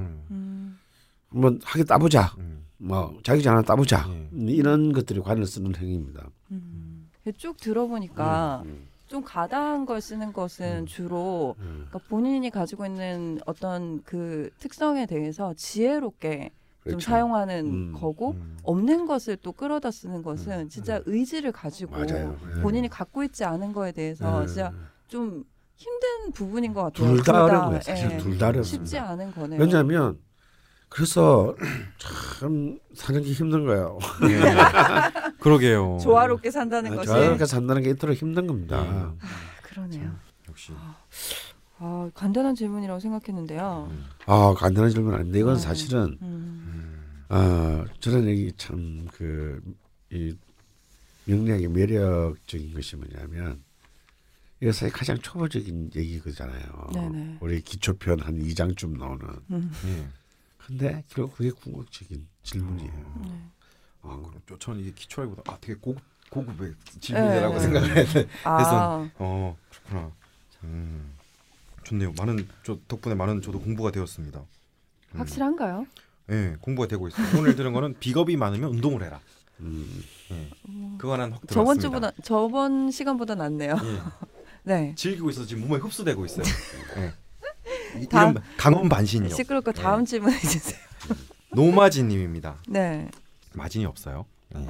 음. 1.33 1.39
음. 1.39 1.45
한번 1.45 1.61
하게 1.65 1.85
따보자. 1.85 2.35
음. 2.39 2.65
뭐 2.79 3.19
자기장 3.23 3.55
하나 3.57 3.63
따보자. 3.63 4.07
예. 4.09 4.29
이런 4.53 4.93
것들이 4.93 5.21
관을 5.21 5.47
쓰는 5.47 5.75
행위입니다. 5.75 6.29
음. 6.53 7.11
쭉 7.37 7.57
들어보니까 7.59 8.63
음, 8.65 8.87
좀 9.07 9.23
가다한 9.23 9.85
걸 9.85 10.01
쓰는 10.01 10.33
것은 10.33 10.83
음. 10.83 10.87
주로 10.87 11.57
음, 11.59 11.87
그러니까 11.89 11.99
본인이 12.09 12.49
가지고 12.49 12.87
있는 12.87 13.39
어떤 13.45 14.03
그 14.05 14.49
특성에 14.59 15.05
대해서 15.07 15.53
지혜롭게 15.55 16.51
좀 16.85 16.93
그렇죠. 16.93 17.11
사용하는 17.11 17.67
음. 17.67 17.93
거고 17.93 18.31
음. 18.31 18.57
없는 18.63 19.05
것을 19.05 19.37
또 19.43 19.53
끌어다 19.53 19.91
쓰는 19.91 20.23
것은 20.23 20.53
음. 20.61 20.69
진짜 20.71 21.03
의지를 21.05 21.53
가지고 21.53 21.93
맞아요. 21.93 22.39
예. 22.57 22.61
본인이 22.63 22.89
갖고 22.89 23.23
있지 23.25 23.45
않은 23.45 23.73
거에 23.75 23.93
대해서 23.93 24.43
예. 24.43 24.47
진짜 24.47 24.73
좀 25.09 25.45
힘든 25.75 26.33
부분인 26.33 26.73
것 26.73 26.85
같아요. 26.85 27.15
둘다둘 27.15 27.35
어려워요. 27.43 27.81
사실 27.83 28.11
예. 28.13 28.17
둘다 28.19 28.63
쉽지. 28.63 28.97
않은 28.99 29.33
거네요. 29.33 29.61
왜냐하면 29.61 30.19
그래서 30.89 31.55
참 32.39 32.79
사는 32.95 33.23
게 33.23 33.33
힘든 33.33 33.65
거예요. 33.67 33.99
예. 34.23 34.41
그러게요. 35.39 35.99
조화롭게 36.03 36.51
산다는 36.51 36.97
것이 36.97 37.07
저렇게 37.09 37.47
산다는 37.47 37.83
게 37.83 37.91
이토록 37.91 38.17
힘든 38.17 38.47
겁니다. 38.47 38.83
음. 38.83 39.19
그러네요. 39.63 40.15
역시. 40.49 40.73
아, 41.81 42.11
간단한 42.15 42.55
질문이라고 42.55 42.99
생각했는데요. 43.01 43.89
음. 43.91 44.05
아 44.27 44.55
간단한 44.57 44.91
질문 44.91 45.15
아닌데 45.15 45.39
이건 45.39 45.55
네. 45.55 45.61
사실은 45.61 46.19
음. 46.23 46.23
음. 46.23 47.25
아 47.29 47.85
저는 48.01 48.29
여기 48.29 48.53
참그이 48.57 50.35
명리학의 51.27 51.69
매력적인 51.69 52.75
것이 52.75 52.97
뭐냐면 52.97 53.63
이거 54.61 54.73
사실 54.73 54.91
가장 54.91 55.19
초보적인 55.19 55.91
얘기거잖아요. 55.95 56.91
네네. 56.95 57.37
우리 57.41 57.61
기초편 57.61 58.21
한 58.21 58.39
2장쯤 58.43 58.99
나오는. 58.99 59.25
음. 59.51 59.71
예. 59.87 60.09
근데 60.69 61.03
결국 61.09 61.37
그게 61.37 61.51
궁극적인 61.51 62.29
질문이에요. 62.43 62.93
네. 63.25 63.43
아 64.03 64.17
그럼 64.17 64.35
저- 64.49 64.59
저는 64.59 64.81
이게 64.81 64.93
기초라기보다 64.95 65.51
아 65.53 65.59
되게 65.61 65.75
고급 65.81 66.03
고급의 66.31 66.75
질문이라고 67.01 67.55
네. 67.55 67.61
생각을 67.61 67.97
했는데 67.97 68.29
아, 68.45 69.09
어 69.19 69.57
그렇구나. 69.71 70.13
음, 70.65 71.15
좋네요. 71.85 72.13
많은 72.19 72.47
저 72.65 72.79
덕분에 72.87 73.15
많은 73.15 73.41
저도 73.41 73.61
공부가 73.61 73.91
되었습니다. 73.91 74.41
음. 74.41 75.19
확실한가요? 75.21 75.87
예, 76.31 76.57
공부가 76.61 76.87
되고 76.87 77.09
있어요. 77.09 77.27
오늘 77.39 77.57
들은 77.57 77.73
거는 77.73 77.95
비겁이 78.01 78.37
많으면 78.37 78.71
운동을 78.71 79.03
해라. 79.03 79.21
음. 79.61 80.03
예, 80.31 80.51
음. 80.69 80.99
그거는 80.99 81.33
확 81.33 81.41
들었습니다. 81.47 81.55
저번 81.55 81.79
주보다 81.81 82.11
저번 82.23 82.91
시간보다 82.91 83.35
낫네요. 83.35 83.75
예, 83.83 84.01
네. 84.65 84.95
즐기고 84.97 85.31
있어서 85.31 85.47
지금 85.47 85.67
몸에 85.67 85.81
흡수되고 85.81 86.27
있어요. 86.27 86.45
예. 86.99 87.15
이- 88.01 88.07
다음- 88.09 88.35
강원 88.57 88.89
반신욕. 88.89 89.33
시끄럽고 89.35 89.73
네. 89.73 89.83
다음 89.83 90.05
질문 90.05 90.33
해 90.33 90.39
주세요. 90.41 90.79
노마진님입니다. 91.53 92.57
네. 92.69 93.09
마진이 93.55 93.85
없어요. 93.87 94.27
예. 94.57 94.67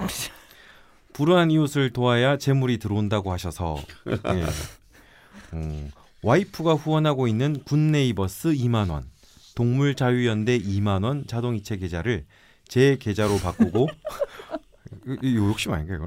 불우한 1.12 1.50
이웃을 1.50 1.90
도와야 1.92 2.38
재물이 2.38 2.78
들어온다고 2.78 3.32
하셔서 3.32 3.76
예. 4.06 4.46
음, 5.54 5.90
와이프가 6.22 6.74
후원하고 6.74 7.26
있는 7.26 7.62
굿네이버스 7.64 8.50
2만 8.54 8.90
원, 8.90 9.04
동물자유연대 9.54 10.58
2만 10.60 11.04
원 11.04 11.26
자동이체 11.26 11.78
계좌를 11.78 12.24
제 12.68 12.96
계좌로 13.00 13.38
바꾸고 13.38 13.88
이- 15.22 15.30
이 15.30 15.36
욕심 15.36 15.72
아닌가 15.72 15.94
이거? 15.96 16.06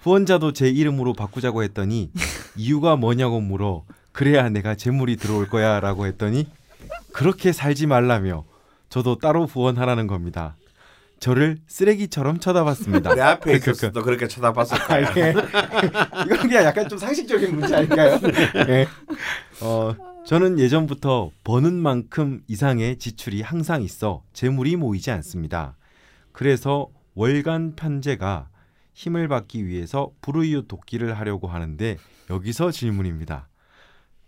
후원자도 0.00 0.52
제 0.52 0.68
이름으로 0.68 1.14
바꾸자고 1.14 1.62
했더니 1.64 2.10
이유가 2.56 2.94
뭐냐고 2.96 3.40
물어 3.40 3.84
그래야 4.14 4.48
내가 4.48 4.76
재물이 4.76 5.16
들어올 5.16 5.48
거야라고 5.48 6.06
했더니 6.06 6.48
그렇게 7.12 7.50
살지 7.52 7.88
말라며 7.88 8.44
저도 8.88 9.18
따로 9.18 9.44
후원하라는 9.44 10.06
겁니다. 10.06 10.56
저를 11.18 11.58
쓰레기처럼 11.66 12.38
쳐다봤습니다. 12.38 13.14
내 13.16 13.20
앞에 13.20 13.58
그- 13.58 13.70
있었어도 13.70 14.02
그렇게 14.02 14.28
쳐다봤을 14.28 14.78
아. 14.88 14.98
이게 15.00 15.30
이건 16.26 16.38
그냥 16.48 16.64
약간 16.64 16.88
좀 16.88 16.96
상식적인 16.96 17.56
문제 17.58 17.74
아닐까요? 17.74 18.20
예. 18.68 18.86
어, 19.60 19.96
저는 20.24 20.60
예전부터 20.60 21.32
버는 21.42 21.74
만큼 21.74 22.42
이상의 22.46 22.98
지출이 22.98 23.42
항상 23.42 23.82
있어 23.82 24.22
재물이 24.32 24.76
모이지 24.76 25.10
않습니다. 25.10 25.76
그래서 26.30 26.88
월간 27.14 27.74
편제가 27.74 28.48
힘을 28.92 29.26
받기 29.26 29.66
위해서 29.66 30.10
불우이웃 30.20 30.68
돕기를 30.68 31.18
하려고 31.18 31.48
하는데 31.48 31.96
여기서 32.30 32.70
질문입니다. 32.70 33.48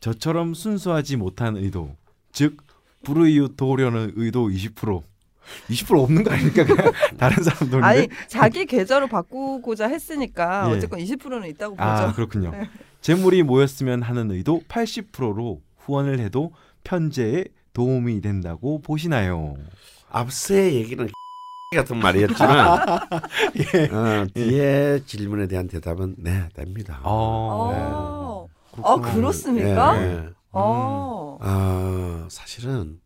저처럼 0.07 0.55
순수하지 0.55 1.17
못한 1.17 1.57
의도, 1.57 1.97
즉 2.31 2.59
불우이웃 3.03 3.57
도우려는 3.57 4.13
의도 4.15 4.49
20%. 4.49 5.03
20% 5.69 6.01
없는 6.01 6.23
거 6.23 6.31
아닙니까? 6.31 6.65
그냥 6.65 6.93
다른 7.19 7.43
사람 7.43 7.59
돈인데. 7.71 7.85
아니 7.85 8.09
자기 8.29 8.67
계좌로 8.67 9.09
바꾸고자 9.09 9.89
했으니까 9.89 10.69
예. 10.71 10.77
어쨌건 10.77 11.01
20%는 11.01 11.49
있다고 11.49 11.75
아 11.79 12.07
보죠. 12.07 12.15
그렇군요. 12.15 12.53
재물이 13.01 13.43
모였으면 13.43 14.03
하는 14.03 14.31
의도 14.31 14.63
80%로 14.69 15.61
후원을 15.79 16.21
해도 16.21 16.53
편제에 16.85 17.45
도움이 17.73 18.21
된다고 18.21 18.81
보시나요? 18.83 19.57
앞서의 20.11 20.75
얘기는 20.77 21.09
같은 21.75 21.97
말이었지만 21.97 23.01
예. 23.75 23.85
어, 23.93 24.27
뒤에 24.33 25.01
질문에 25.05 25.49
대한 25.49 25.67
대답은 25.67 26.15
네 26.19 26.49
됩니다. 26.55 27.01
어. 27.03 28.47
네. 28.49 28.56
아 28.83 28.97
그렇습니까? 29.01 30.03
예, 30.03 30.13
예. 30.13 30.33
어. 30.53 31.39
아 31.41 32.27
사실은 32.31 33.01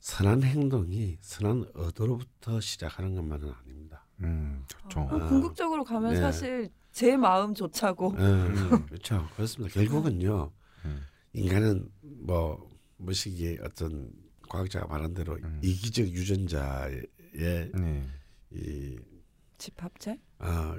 선한 0.00 0.42
행동이 0.42 1.18
선한 1.20 1.66
의도로부터 1.74 2.60
시작하는 2.60 3.14
것만은 3.14 3.52
아닙니다. 3.52 4.06
음, 4.20 4.64
좋죠. 4.68 5.00
어, 5.00 5.28
궁극적으로 5.28 5.84
가면 5.84 6.14
네. 6.14 6.20
사실 6.20 6.70
제 6.92 7.16
마음 7.16 7.54
조차고. 7.54 8.14
예, 8.18 8.78
그렇죠. 8.86 9.26
그렇습니다. 9.34 9.74
결국은요 9.74 10.50
음. 10.84 11.00
인간은 11.32 11.88
뭐 12.02 12.68
무식이 12.98 13.58
어떤 13.62 14.10
과학자가 14.48 14.86
말한 14.86 15.14
대로 15.14 15.34
음. 15.42 15.60
이기적 15.62 16.06
유전자의 16.06 17.06
네. 17.34 17.70
이 18.50 18.96
집합체? 19.58 20.20
어, 20.38 20.76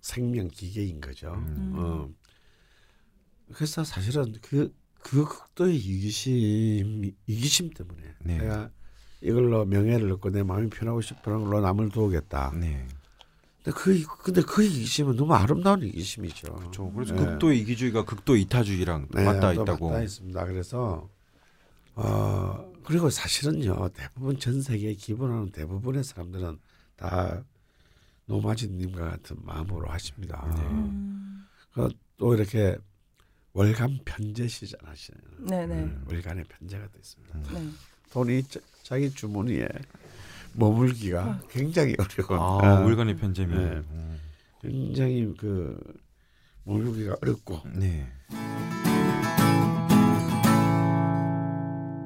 생명 0.00 0.48
기계인 0.48 1.00
거죠. 1.00 1.32
음. 1.32 1.72
어. 1.76 2.08
그래서 3.54 3.84
사실은 3.84 4.34
그, 4.42 4.74
그 5.02 5.24
극도의 5.24 5.76
이기심, 5.76 7.12
이기심 7.26 7.70
때문에 7.70 8.02
네. 8.24 8.38
내가 8.38 8.70
이걸로 9.20 9.64
명예를 9.64 10.10
얻고 10.12 10.30
내 10.30 10.42
마음이 10.42 10.70
편하고 10.70 11.00
싶은 11.00 11.44
걸로 11.44 11.60
남을 11.60 11.90
도우겠다. 11.90 12.52
네. 12.58 12.86
근데 13.62 13.78
그, 13.78 13.94
이- 13.94 14.04
근데 14.04 14.40
그 14.42 14.62
이기심은 14.64 15.16
너무 15.16 15.34
아름다운 15.34 15.82
이기심이죠. 15.82 16.54
그렇죠. 16.54 16.90
그래서 16.92 17.14
네. 17.14 17.24
극도 17.26 17.52
이기주의가 17.52 18.04
극도 18.04 18.36
이타주의랑 18.36 19.08
네, 19.12 19.24
맞닿아 19.24 19.52
또 19.54 19.62
있다고. 19.62 19.88
맞닿아 19.88 20.02
있습니다. 20.04 20.44
그래서 20.46 21.10
어 21.94 22.72
그리고 22.84 23.10
사실은요 23.10 23.90
대부분 23.90 24.38
전 24.38 24.62
세계 24.62 24.94
기본하는 24.94 25.50
대부분의 25.50 26.04
사람들은 26.04 26.58
다 26.96 27.42
노마진님과 28.26 29.10
같은 29.10 29.36
마음으로 29.42 29.88
하십니다. 29.88 30.46
네. 30.56 30.62
음. 30.62 31.46
또 32.16 32.34
이렇게 32.34 32.78
월간 33.52 33.98
편제 34.04 34.46
시전 34.46 34.78
하시는 34.84 35.20
네네. 35.48 35.74
음, 35.74 36.04
월간의 36.08 36.44
편제가 36.44 36.86
돼 36.86 36.92
있습니다. 36.98 37.38
네. 37.52 37.68
돈이 38.10 38.42
자, 38.44 38.60
자기 38.82 39.10
주머니에 39.10 39.66
머물기가 40.52 41.42
굉장히 41.50 41.94
어려운 41.98 42.40
아, 42.40 42.58
아, 42.62 42.80
월간의 42.80 43.16
편제면. 43.16 43.58
네. 43.58 43.76
음. 43.90 44.20
굉장히 44.60 45.34
그 45.36 45.78
머물기가 46.64 47.16
어렵고 47.22 47.62
네. 47.74 48.06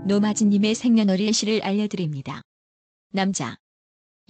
노마진님의 0.06 0.74
생년월일 0.74 1.32
시를 1.32 1.62
알려드립니다. 1.62 2.42
남자. 3.10 3.56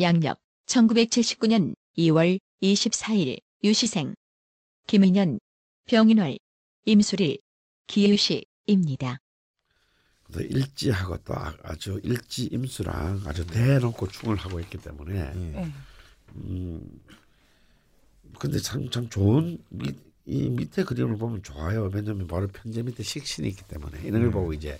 양력 0.00 0.38
1979년 0.66 1.74
2월 1.98 2.38
24일 2.62 3.38
유시생. 3.62 4.14
김인년. 4.86 5.38
병인월. 5.86 6.38
임술일. 6.84 7.38
기유시입니다. 7.86 9.18
또 10.32 10.40
일지하고 10.40 11.18
또 11.18 11.34
아- 11.34 11.54
아주 11.62 12.00
일지 12.02 12.46
임수랑 12.46 13.22
아주 13.26 13.46
대놓고 13.46 14.08
충을 14.08 14.36
하고 14.36 14.58
있기 14.60 14.78
때문에 14.78 15.18
예. 15.20 15.38
네. 15.38 15.72
음 16.36 17.00
근데 18.38 18.58
참참 18.58 19.08
좋은 19.10 19.58
미, 19.68 19.94
이 20.26 20.48
밑에 20.48 20.82
그림을 20.82 21.18
보면 21.18 21.42
좋아요. 21.42 21.90
왜냐하면 21.92 22.26
바로 22.26 22.48
편제 22.48 22.82
밑에 22.82 23.02
식신이 23.02 23.46
있기 23.48 23.64
때문에 23.68 24.00
이런 24.00 24.12
걸 24.12 24.24
음. 24.24 24.30
보고 24.32 24.52
이제 24.54 24.78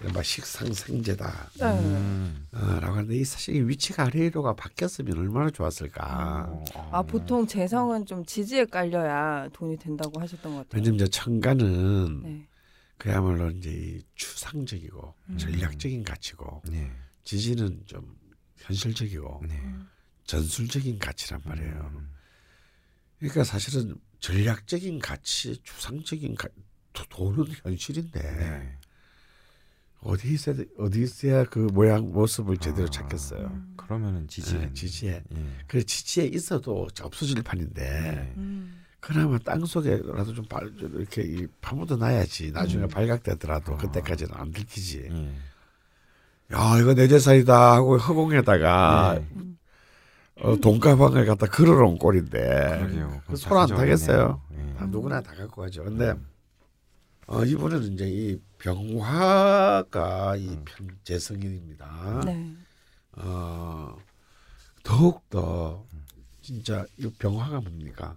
이른바 0.00 0.22
식상생제다. 0.22 1.50
네. 1.58 1.64
음. 1.78 2.46
어, 2.52 2.80
라고 2.80 2.96
하는데 2.96 3.14
이 3.16 3.24
사실 3.24 3.54
이 3.56 3.60
위치가 3.68 4.04
아래로가 4.04 4.54
바뀌었으면 4.54 5.16
얼마나 5.18 5.50
좋았을까. 5.50 6.46
어, 6.48 6.64
아 6.90 7.02
보통 7.02 7.46
재성은 7.46 8.06
좀 8.06 8.24
지지에 8.24 8.64
깔려야 8.64 9.48
돈이 9.52 9.76
된다고 9.76 10.20
하셨던 10.20 10.52
것 10.54 10.58
같아요. 10.68 10.80
왜냐면 10.80 10.94
이제 10.96 11.08
천간은 11.08 12.22
네. 12.22 12.48
그야말로 12.96 13.50
이제 13.50 13.70
이 13.70 14.02
추상적이고 14.14 15.14
음. 15.28 15.38
전략적인 15.38 16.02
가치고 16.02 16.62
네. 16.70 16.90
지지는 17.24 17.82
좀 17.86 18.16
현실적이고 18.56 19.42
네. 19.48 19.62
전술적인 20.24 20.98
가치란 20.98 21.40
말이에요. 21.44 21.90
음. 21.94 22.10
그러니까 23.18 23.44
사실은 23.44 23.96
전략적인 24.20 24.98
가치, 24.98 25.60
추상적인 25.62 26.34
가, 26.36 26.48
도- 26.94 27.04
돈은 27.10 27.46
현실인데 27.62 28.20
네. 28.20 28.78
어디 30.02 30.32
있어야 30.32 30.56
어디 30.78 31.02
있어야 31.02 31.44
그 31.44 31.58
모양 31.58 32.10
모습을 32.12 32.56
제대로 32.56 32.86
아. 32.86 32.90
찾겠어요. 32.90 33.46
음. 33.46 33.74
그러면은 33.76 34.26
지지. 34.28 34.56
네, 34.56 34.70
지지에 34.72 35.10
예. 35.10 35.38
그 35.66 35.84
지지에 35.84 36.26
있어도 36.26 36.88
없어질 37.02 37.42
판인데 37.42 37.82
네. 37.82 38.34
음. 38.36 38.80
그나마 39.00 39.38
땅 39.38 39.64
속에라도 39.64 40.34
좀 40.34 40.44
발, 40.46 40.70
좀 40.78 40.94
이렇게 40.96 41.22
이 41.22 41.46
파묻어 41.60 41.96
놔야지 41.96 42.52
나중에 42.52 42.84
음. 42.84 42.88
발각되더라도 42.88 43.74
아. 43.74 43.76
그때까지는 43.76 44.34
안 44.34 44.52
들키지. 44.52 45.08
예. 45.10 45.34
야 46.52 46.78
이거 46.80 46.94
내 46.94 47.06
재산이다 47.06 47.74
하고 47.74 47.96
허공에다가 47.98 49.18
네. 49.18 49.50
어, 50.42 50.56
돈가방을 50.56 51.26
갖다 51.26 51.46
걸어놓은 51.46 51.98
꼴인데 51.98 52.78
그러게요. 52.78 53.22
그손안 53.26 53.68
타겠어요. 53.68 54.40
예. 54.54 54.74
다 54.78 54.86
누구나 54.86 55.20
다 55.20 55.34
갖고 55.34 55.62
가죠. 55.62 55.84
근데 55.84 56.14
어, 57.30 57.44
이분은 57.44 57.92
이제 57.92 58.08
이 58.08 58.40
병화가 58.58 60.34
이 60.36 60.48
음. 60.48 60.64
편재성인입니다. 60.64 62.22
네. 62.26 62.56
어, 63.12 63.96
더욱 64.82 65.28
더 65.30 65.86
진짜 66.42 66.84
이 66.96 67.08
병화가 67.08 67.60
뭡니까? 67.60 68.16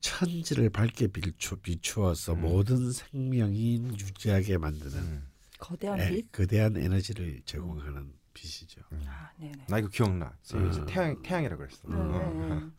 천지를 0.00 0.68
밝게 0.68 1.06
비추, 1.06 1.56
비추어서 1.56 2.34
음. 2.34 2.42
모든 2.42 2.92
생명이 2.92 3.76
유지하게 3.98 4.58
만드는 4.58 4.98
음. 4.98 5.26
거대한 5.58 5.98
에, 5.98 6.10
빛. 6.10 6.30
거대한 6.30 6.76
에너지를 6.76 7.40
제공하는 7.46 8.12
빛이죠. 8.34 8.82
아, 9.06 9.30
네네. 9.38 9.64
나 9.66 9.78
이거 9.78 9.88
기억나. 9.88 10.36
음. 10.54 10.86
태양 10.86 11.22
태양이라 11.22 11.56
그랬어. 11.56 11.88
네, 11.88 11.94
어. 11.94 12.54
네. 12.60 12.70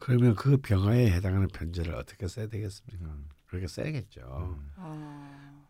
그러면 0.00 0.34
그 0.34 0.56
병화에 0.56 1.12
해당하는 1.12 1.46
편제를 1.46 1.94
어떻게 1.94 2.26
써야 2.26 2.48
되겠습니까? 2.48 3.16
음. 3.54 3.60
그렇게 3.60 3.68
써야겠죠. 3.68 4.20
음. 4.20 4.70
아, 4.76 5.62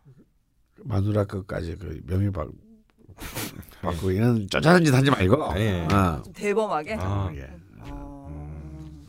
마누라 0.78 1.24
끝까지 1.24 1.76
그 1.76 2.00
명의 2.06 2.30
바, 2.32 2.46
바꾸고 3.82 4.10
이런 4.10 4.48
쪼잔한 4.48 4.84
짓 4.84 4.92
하지 4.92 5.10
말고. 5.10 5.52
예. 5.58 5.82
어. 5.92 6.22
좀 6.22 6.32
대범하게. 6.32 6.96
아. 6.98 7.30
예. 7.34 7.50
어. 7.80 8.26
음. 8.30 9.06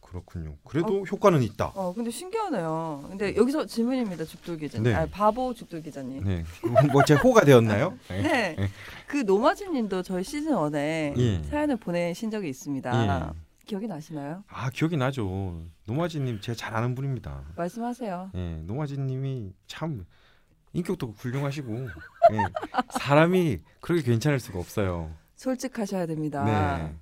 그렇군요. 0.00 0.56
그래도 0.64 1.02
효과는 1.04 1.42
있다. 1.42 1.72
어, 1.74 1.94
근데 1.94 2.10
신기하네요. 2.10 3.06
근데 3.08 3.34
여기서 3.36 3.64
질문입니다, 3.64 4.24
죽돌 4.24 4.58
기자님. 4.58 4.82
네. 4.84 4.94
아, 4.94 5.06
바보 5.06 5.54
죽돌 5.54 5.80
기자님. 5.82 6.24
네. 6.24 6.44
뭐제 6.92 7.14
호가 7.14 7.44
되었나요? 7.44 7.96
네. 8.08 8.22
네. 8.22 8.68
그 9.06 9.18
노마진님도 9.18 10.02
저희 10.02 10.22
시즌 10.24 10.52
1에 10.52 11.16
예. 11.16 11.42
사연을 11.44 11.76
보내신 11.76 12.30
적이 12.30 12.50
있습니다. 12.50 12.90
예. 13.30 13.51
기억이 13.66 13.86
나시나요? 13.86 14.44
아 14.48 14.70
기억이 14.70 14.96
나죠. 14.96 15.62
노마진님 15.86 16.40
제가 16.40 16.56
잘 16.56 16.74
아는 16.74 16.94
분입니다. 16.94 17.42
말씀하세요. 17.56 18.30
예, 18.34 18.62
노마진님이 18.64 19.52
참 19.66 20.04
인격도 20.72 21.14
훌륭하시고 21.16 21.74
예, 22.32 22.38
사람이 22.98 23.60
그렇게 23.80 24.02
괜찮을 24.02 24.40
수가 24.40 24.58
없어요. 24.58 25.10
솔직하셔야 25.36 26.06
됩니다. 26.06 26.44
네. 26.44 26.94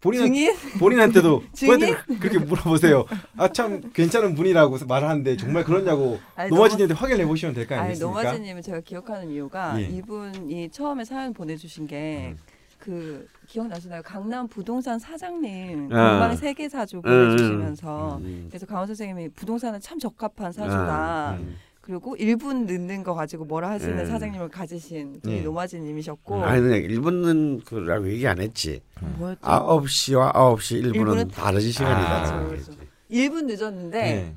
본인 0.00 0.20
증인? 0.26 0.54
본인한테도 0.78 1.42
증인? 1.52 1.94
그렇게 2.20 2.38
물어보세요. 2.38 3.04
아 3.36 3.48
참 3.48 3.90
괜찮은 3.92 4.36
분이라고 4.36 4.78
말하는데 4.86 5.36
정말 5.36 5.64
그러냐고 5.64 6.20
노마진님한테 6.48 6.94
확인해 6.94 7.26
보시면 7.26 7.54
될 7.54 7.66
거 7.66 7.74
아니 7.74 7.82
아니겠습니까? 7.86 8.22
노마진님을 8.22 8.62
제가 8.62 8.80
기억하는 8.80 9.30
이유가 9.30 9.80
예. 9.80 9.86
이분이 9.86 10.70
처음에 10.70 11.04
사연 11.04 11.32
보내주신 11.34 11.88
게 11.88 12.28
음. 12.32 12.38
그 12.78 13.26
기억나시나요? 13.46 14.02
강남 14.02 14.46
부동산 14.48 14.98
사장님 14.98 15.92
아. 15.92 16.10
공방 16.10 16.36
세개 16.36 16.68
사주 16.68 17.02
보내주시면서 17.02 18.18
음. 18.18 18.46
그래서 18.48 18.66
강원 18.66 18.86
선생님이 18.86 19.30
부동산은 19.30 19.80
참 19.80 19.98
적합한 19.98 20.52
사주다. 20.52 21.38
음. 21.40 21.56
그리고 21.80 22.14
1분 22.16 22.66
늦는 22.66 23.02
거 23.02 23.14
가지고 23.14 23.46
뭐라 23.46 23.70
하시는 23.70 23.98
음. 23.98 24.06
사장님을 24.06 24.50
가지신 24.50 25.22
예. 25.26 25.40
노마진님이셨고 25.40 26.44
아니 26.44 26.60
근데 26.60 26.78
일본은 26.80 27.60
그라고 27.64 28.10
얘기 28.10 28.26
안 28.26 28.40
했지. 28.40 28.82
뭐였죠? 29.16 29.40
9시와 29.40 30.34
9시 30.34 30.82
1분은 30.82 30.94
일부는 30.94 31.28
다른 31.28 31.60
시간이다. 31.60 32.24
아, 32.26 32.46
그렇죠. 32.46 32.72
얘기했지. 32.72 32.78
1분 33.10 33.46
늦었는데 33.46 34.00
네. 34.02 34.34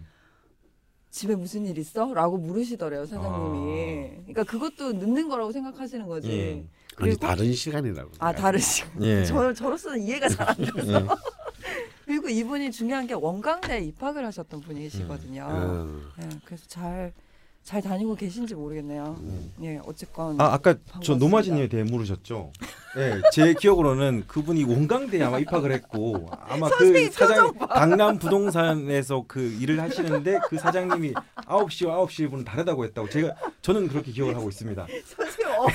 집에 1.09 1.35
무슨 1.35 1.65
일 1.65 1.77
있어? 1.77 2.13
라고 2.13 2.37
물으시더래요 2.37 3.05
사장님이. 3.05 4.09
그러니까 4.27 4.43
그것도 4.45 4.93
늦는 4.93 5.27
거라고 5.27 5.51
생각하시는 5.51 6.07
거지. 6.07 6.31
예. 6.31 6.65
아니 7.01 7.17
다른 7.17 7.53
시간이라고. 7.53 8.11
아 8.19 8.31
다르시. 8.33 8.83
예. 9.01 9.23
저 9.25 9.53
저로서는 9.53 10.01
이해가 10.03 10.29
잘 10.29 10.49
안 10.49 10.55
돼서. 10.57 10.93
예. 11.01 11.05
그리고 12.05 12.27
이분이 12.29 12.71
중요한 12.71 13.07
게 13.07 13.13
원광대에 13.13 13.79
입학을 13.81 14.25
하셨던 14.25 14.61
분이시거든요. 14.61 15.47
어. 15.49 16.01
예, 16.21 16.29
그래서 16.43 16.65
잘, 16.67 17.13
잘 17.63 17.81
다니고 17.81 18.15
계신지 18.15 18.55
모르겠네요. 18.55 19.15
음. 19.19 19.53
예, 19.63 19.79
어쨌건. 19.85 20.39
아 20.41 20.45
아까 20.53 20.73
저 20.73 20.79
반갑습니다. 20.93 21.25
노마진님에 21.25 21.67
대해 21.69 21.83
물으셨죠. 21.83 22.51
예, 22.97 23.21
제 23.31 23.53
기억으로는 23.53 24.23
그분이 24.27 24.63
원광대에 24.63 25.21
아마 25.23 25.37
입학을 25.39 25.71
했고 25.71 26.29
아마 26.49 26.67
그 26.69 27.09
사장. 27.11 27.53
강남 27.69 28.17
부동산에서 28.17 29.25
그 29.27 29.39
일을 29.61 29.79
하시는데 29.79 30.39
그 30.49 30.57
사장님이 30.57 31.13
9시와 31.45 32.05
9시 32.07 32.29
분은 32.31 32.43
다르다고 32.45 32.83
했다고 32.83 33.09
제가 33.09 33.35
저는 33.61 33.87
그렇게 33.89 34.11
기억을 34.11 34.35
하고 34.35 34.49
있습니다. 34.49 34.87
선생님, 35.15 35.53
어, 35.55 35.67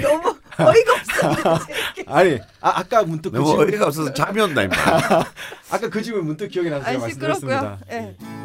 너무 0.00 0.34
어이가 0.58 0.92
없어. 0.94 1.64
아니 2.06 2.38
아, 2.60 2.78
아까 2.78 3.02
문득 3.02 3.30
그 3.30 3.36
너무 3.36 3.48
질문, 3.48 3.66
어이가 3.74 3.86
없어서 3.88 4.12
잠이 4.14 4.40
온다 4.40 4.62
임마. 4.62 4.74
아까 5.70 5.88
그 5.90 6.00
질문 6.00 6.24
문득 6.24 6.48
기억이 6.48 6.70
나서 6.70 6.84
제가 6.86 7.04
아니, 7.04 7.12
시끄럽고요. 7.12 7.50
말씀드렸습니다. 7.50 7.78
예. 7.90 8.41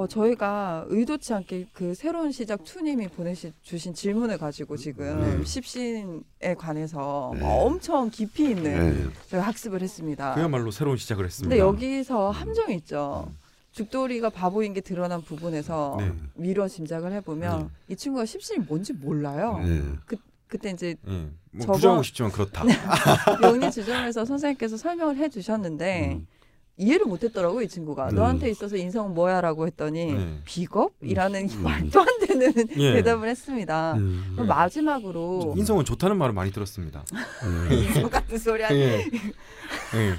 어, 0.00 0.06
저희가 0.06 0.86
의도치 0.88 1.34
않게 1.34 1.66
그 1.74 1.94
새로운 1.94 2.32
시작 2.32 2.64
투님이 2.64 3.08
보내시 3.08 3.52
주신 3.60 3.92
질문을 3.92 4.38
가지고 4.38 4.78
지금 4.78 5.20
네. 5.40 5.44
십신에 5.44 6.54
관해서 6.56 7.32
네. 7.34 7.42
엄청 7.44 8.08
깊이 8.08 8.44
있는 8.44 8.62
네. 8.62 9.10
저희가 9.28 9.46
학습을 9.46 9.82
했습니다. 9.82 10.32
그야말로 10.34 10.70
새로운 10.70 10.96
시작을 10.96 11.26
했습니다. 11.26 11.50
근데 11.54 11.60
여기서 11.60 12.30
함정이 12.30 12.76
있죠. 12.76 13.30
죽돌이가 13.72 14.30
바보인 14.30 14.72
게 14.72 14.80
드러난 14.80 15.20
부분에서 15.20 15.96
네. 16.00 16.12
미뤄 16.34 16.66
짐작을 16.66 17.12
해보면 17.12 17.68
이 17.88 17.94
친구가 17.94 18.24
십신이 18.24 18.64
뭔지 18.66 18.94
몰라요. 18.94 19.60
네. 19.62 19.82
그때 20.48 20.70
이제 20.70 20.96
예, 21.06 21.12
뭐 21.52 21.60
저거- 21.66 21.72
부정하고 21.74 22.02
싶지만 22.04 22.32
그렇다. 22.32 22.64
명리 23.42 23.70
지점에서 23.70 24.24
선생님께서 24.24 24.78
설명을 24.78 25.18
해주셨는데 25.18 26.12
음. 26.14 26.26
이해를 26.80 27.06
못했더라고 27.06 27.60
이 27.60 27.68
친구가 27.68 28.08
음. 28.08 28.14
너한테 28.14 28.50
있어서 28.50 28.76
인성은 28.76 29.12
뭐야라고 29.12 29.66
했더니 29.66 30.14
네. 30.14 30.38
비겁이라는 30.46 31.48
음. 31.50 31.60
말도 31.62 32.00
안 32.00 32.06
되는 32.26 32.52
예. 32.78 32.94
대답을 32.94 33.28
했습니다. 33.28 33.94
음. 33.94 34.32
그럼 34.32 34.46
마지막으로 34.48 35.54
인성은 35.58 35.84
좋다는 35.84 36.16
말을 36.16 36.32
많이 36.32 36.50
들었습니다. 36.50 37.04
음. 37.44 37.68
인성 37.70 38.08
같은 38.08 38.38
소리 38.38 38.62
하니 38.62 38.80
예. 38.80 39.04
예. 39.94 40.14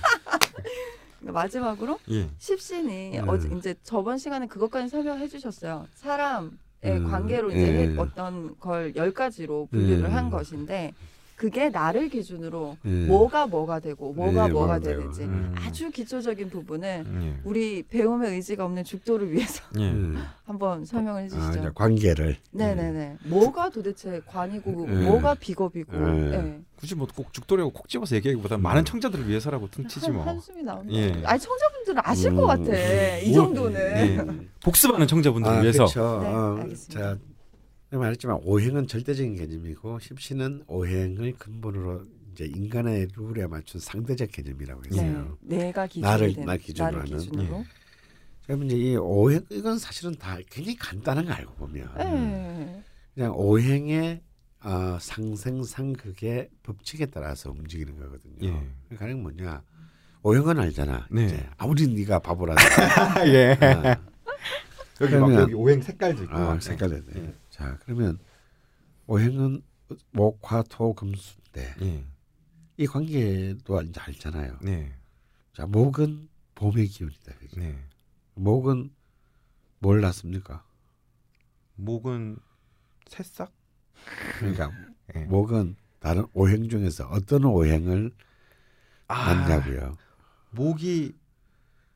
마지막으로 1.32 2.00
예. 2.12 2.30
십신이 2.38 3.18
음. 3.20 3.30
어제 3.30 3.50
이제 3.58 3.76
저번 3.84 4.20
시간에 4.20 4.46
그것까지 4.46 4.90
설명해 4.90 5.28
주셨어요. 5.28 5.88
사람 5.96 6.60
의 6.84 6.98
음. 6.98 7.12
관계로 7.12 7.52
이제 7.52 7.94
예. 7.94 7.98
어떤 8.00 8.58
걸 8.60 8.92
열 8.96 9.14
가지로 9.14 9.68
분류를 9.70 10.06
음. 10.06 10.16
한 10.16 10.32
것인데 10.32 10.94
그게 11.42 11.70
나를 11.70 12.10
기준으로 12.10 12.78
예. 12.86 12.90
뭐가 13.08 13.48
뭐가 13.48 13.80
되고 13.80 14.14
뭐가 14.14 14.48
예, 14.48 14.52
뭐가. 14.52 14.78
되는지 14.78 15.24
음. 15.24 15.56
아주 15.58 15.90
기초적인 15.90 16.52
부분을 16.52 17.04
예. 17.04 17.40
우리 17.44 17.82
배움의 17.82 18.34
의지가 18.34 18.64
없는 18.64 18.84
죽도를 18.84 19.32
위해서 19.32 19.64
예. 19.80 19.90
음. 19.90 20.24
한번 20.46 20.86
설명을 20.86 21.22
아, 21.22 21.24
해주시죠. 21.24 21.60
이제 21.60 21.72
관계를. 21.74 22.38
네네네. 22.52 23.18
뭐가 23.26 23.70
도대체 23.70 24.22
관이고 24.28 24.84
음. 24.84 25.06
뭐가 25.06 25.34
비겁이고 25.34 25.98
음. 25.98 26.30
네. 26.30 26.62
굳이 26.76 26.94
뭐 26.94 27.08
꼭 27.16 27.34
죽돌이하고 27.34 27.72
콕 27.74 27.90
집어서 27.90 28.16
얘기하기보다 28.18 28.58
는 28.58 28.62
많은 28.62 28.86
청자들을 28.86 29.28
위해서라고 29.28 29.68
퉁치지 29.72 30.06
한, 30.06 30.14
뭐. 30.14 30.24
한숨이 30.24 30.62
나온다. 30.62 30.94
예. 30.94 31.24
아니 31.26 31.40
청자분들은 31.40 32.02
아실 32.06 32.30
음. 32.30 32.36
것 32.36 32.46
같아. 32.46 33.18
이 33.18 33.36
뭐, 33.36 33.46
정도는. 33.46 33.80
예. 33.82 34.48
복습하는 34.64 35.08
청자분들을 35.08 35.58
아, 35.58 35.62
위해서. 35.62 35.86
그렇죠. 35.86 36.22
네, 36.22 36.28
어, 36.30 36.58
알겠습니다. 36.62 37.16
자, 37.16 37.18
말했지만 38.00 38.40
오행은 38.44 38.88
절대적인 38.88 39.36
개념이고 39.36 40.00
십신은 40.00 40.64
오행을 40.68 41.34
근본으로 41.38 42.06
이제 42.32 42.46
인간의 42.46 43.10
룰에 43.16 43.46
맞춘 43.48 43.80
상대적 43.82 44.32
개념이라고 44.32 44.82
네. 44.84 44.90
했어요. 44.98 45.38
내가 45.42 45.88
기준이 45.88 46.06
나를- 46.06 46.36
된, 46.36 46.46
나 46.46 46.56
기준으로 46.58 46.98
나를 47.00 47.12
하는. 47.20 47.40
예. 47.60 47.66
그러면 48.46 48.68
이제 48.68 48.76
이 48.78 48.96
오행 48.96 49.42
이건 49.50 49.78
사실은 49.78 50.16
다 50.16 50.38
굉장히 50.50 50.78
간단한 50.78 51.26
거 51.26 51.34
알고 51.34 51.54
보면 51.56 51.90
네. 51.98 52.84
그냥 53.14 53.34
오행의 53.36 54.22
어, 54.64 54.98
상생상극의 55.02 56.50
법칙에 56.64 57.08
따라서 57.08 57.52
움직이는 57.52 57.98
거거든요. 57.98 58.36
예. 58.92 58.96
가령 58.96 59.22
뭐냐 59.24 59.62
오행은 60.24 60.60
알잖아. 60.60 61.08
네. 61.12 61.26
이제 61.26 61.50
아무리 61.58 61.88
네가 61.88 62.20
바보라도 62.20 62.62
예. 63.28 63.58
아, 63.60 63.98
여기 65.02 65.16
막 65.16 65.34
여기 65.34 65.54
오행 65.56 65.82
색깔도 65.82 66.24
있고. 66.24 66.36
아, 66.36 66.40
막. 66.54 66.62
색깔이 66.62 66.94
네. 67.08 67.22
예. 67.24 67.34
자 67.62 67.78
그러면 67.84 68.18
오행은 69.06 69.62
목화토금수인데 70.12 71.76
예. 71.82 72.06
이 72.78 72.88
관계도 72.88 73.82
이제 73.84 74.00
알잖아요. 74.00 74.58
네. 74.62 74.96
자 75.54 75.68
목은 75.68 76.28
봄의 76.56 76.88
기운이다. 76.88 77.34
그죠? 77.36 77.60
네. 77.60 77.78
목은 78.34 78.92
뭘 79.80 80.02
낳습니까? 80.02 80.66
목은 81.76 82.38
새싹? 83.08 83.52
그러니까 84.40 84.72
예. 85.16 85.26
목은 85.26 85.76
다른 86.00 86.26
오행 86.34 86.68
중에서 86.68 87.08
어떤 87.10 87.46
오행을 87.46 88.12
아, 89.08 89.34
낳냐고요. 89.34 89.98
목이 90.50 91.16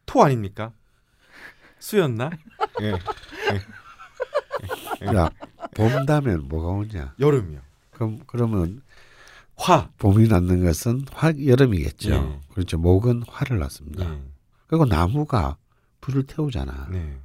토 0.05 0.21
아닙니까? 0.23 0.73
수였나? 1.79 2.29
예. 2.81 2.91
야, 5.15 5.29
봄 5.75 6.05
다면 6.05 6.47
뭐가 6.47 6.67
오냐? 6.69 7.15
여름이요. 7.19 7.59
그럼 7.91 8.19
그러면 8.27 8.81
화. 9.55 9.89
봄이 9.97 10.27
낳는 10.27 10.63
것은 10.63 11.05
화 11.11 11.31
여름이겠죠. 11.37 12.13
예. 12.13 12.39
그렇죠. 12.53 12.77
목은 12.77 13.23
화를 13.27 13.59
낳습니다. 13.59 14.11
예. 14.13 14.21
그리고 14.67 14.85
나무가 14.85 15.57
불을 16.01 16.23
태우잖아. 16.23 16.87
네. 16.91 17.19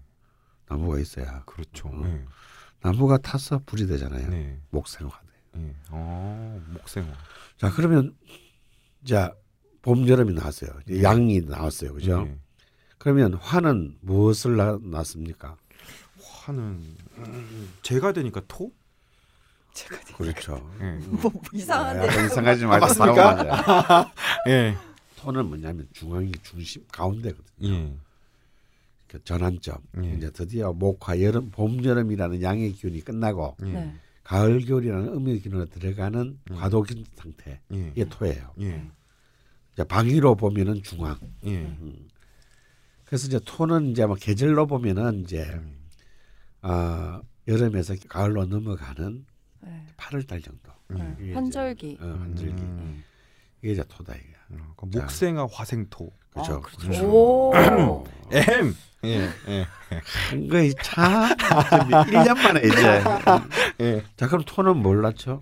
나무가 0.68 0.98
있어야. 0.98 1.42
그렇죠. 1.44 1.88
음. 1.88 2.02
네. 2.02 2.24
나무가 2.82 3.18
타서 3.18 3.60
불이 3.66 3.86
되잖아요. 3.86 4.28
네. 4.28 4.58
목생화돼. 4.70 5.26
예. 5.56 5.74
어, 5.90 6.60
목생화. 6.72 7.08
자 7.56 7.70
그러면 7.70 8.14
자 9.04 9.32
봄 9.82 10.06
여름이 10.06 10.34
나왔어요. 10.34 10.70
양이 11.02 11.40
나왔어요. 11.40 11.94
그죠? 11.94 12.24
예. 12.26 12.38
그러면 12.98 13.34
화는 13.34 13.96
무엇을 14.02 14.56
낳, 14.56 14.78
낳습니까? 14.82 15.56
화는 16.40 16.82
음, 17.18 17.68
제가 17.82 18.12
되니까 18.12 18.40
토? 18.48 18.70
제가 19.74 19.98
되게 20.00 20.12
그렇죠. 20.14 20.70
예. 20.80 20.92
뭐 21.06 21.30
이상한데. 21.52 22.06
약간 22.06 22.26
이상하지 22.26 22.66
말고 22.66 22.86
맞습니까? 22.86 24.12
예. 24.48 24.76
토는 25.16 25.46
뭐냐면 25.46 25.86
중앙이 25.92 26.32
중심 26.42 26.84
가운데거든요. 26.90 27.68
예. 27.68 27.94
그 29.06 29.22
전환점. 29.24 29.76
예. 30.02 30.14
이제 30.14 30.30
드디어 30.30 30.72
목화 30.72 31.20
여름 31.20 31.50
봄 31.50 31.84
여름이라는 31.84 32.42
양의 32.42 32.72
기운이 32.72 33.02
끝나고 33.02 33.56
예. 33.66 33.72
네. 33.72 33.94
가을 34.24 34.64
겨울이라는 34.64 35.08
음의 35.08 35.40
기운으로 35.40 35.66
들어가는 35.66 36.38
음. 36.50 36.56
과도기 36.56 37.04
상태. 37.16 37.60
예. 37.72 37.90
이게 37.94 38.06
토예요. 38.08 38.54
예. 38.60 38.88
이제 39.74 39.84
방위로 39.84 40.36
보면은 40.36 40.82
중앙. 40.82 41.16
예. 41.44 41.58
음. 41.58 42.08
그래서 43.04 43.26
이제 43.26 43.40
토는 43.44 43.90
이제 43.90 44.06
뭐 44.06 44.16
계절로 44.16 44.66
보면은 44.66 45.22
이제 45.22 45.42
음. 45.42 45.79
아 46.62 47.20
여름에서 47.48 47.94
가을로 48.08 48.44
넘어가는 48.46 49.24
네. 49.62 49.86
8월 49.96 50.26
달 50.26 50.40
정도. 50.40 50.70
네. 50.88 51.14
이게 51.18 51.24
이제, 51.26 51.34
환절기. 51.34 51.98
어, 52.00 52.04
환절기. 52.20 52.62
음. 52.62 53.04
이게 53.62 53.72
이제 53.72 53.84
토다 53.88 54.14
이게. 54.14 54.26
어, 54.50 54.74
그 54.76 54.90
자. 54.90 55.00
목생화 55.00 55.46
화생토. 55.50 56.10
그렇죠. 56.30 56.54
아, 56.54 56.60
그렇죠. 56.60 56.78
그렇죠. 56.88 57.06
오. 57.12 57.52
엠. 58.32 58.74
예. 59.04 59.28
예. 59.48 59.66
한 60.30 60.48
거이 60.48 60.72
참 60.82 61.34
1년 61.36 62.34
만에 62.36 62.60
이제. 62.66 63.02
예. 63.80 64.04
자 64.16 64.28
그럼 64.28 64.42
토는 64.46 64.76
뭘 64.76 65.00
낳죠? 65.02 65.40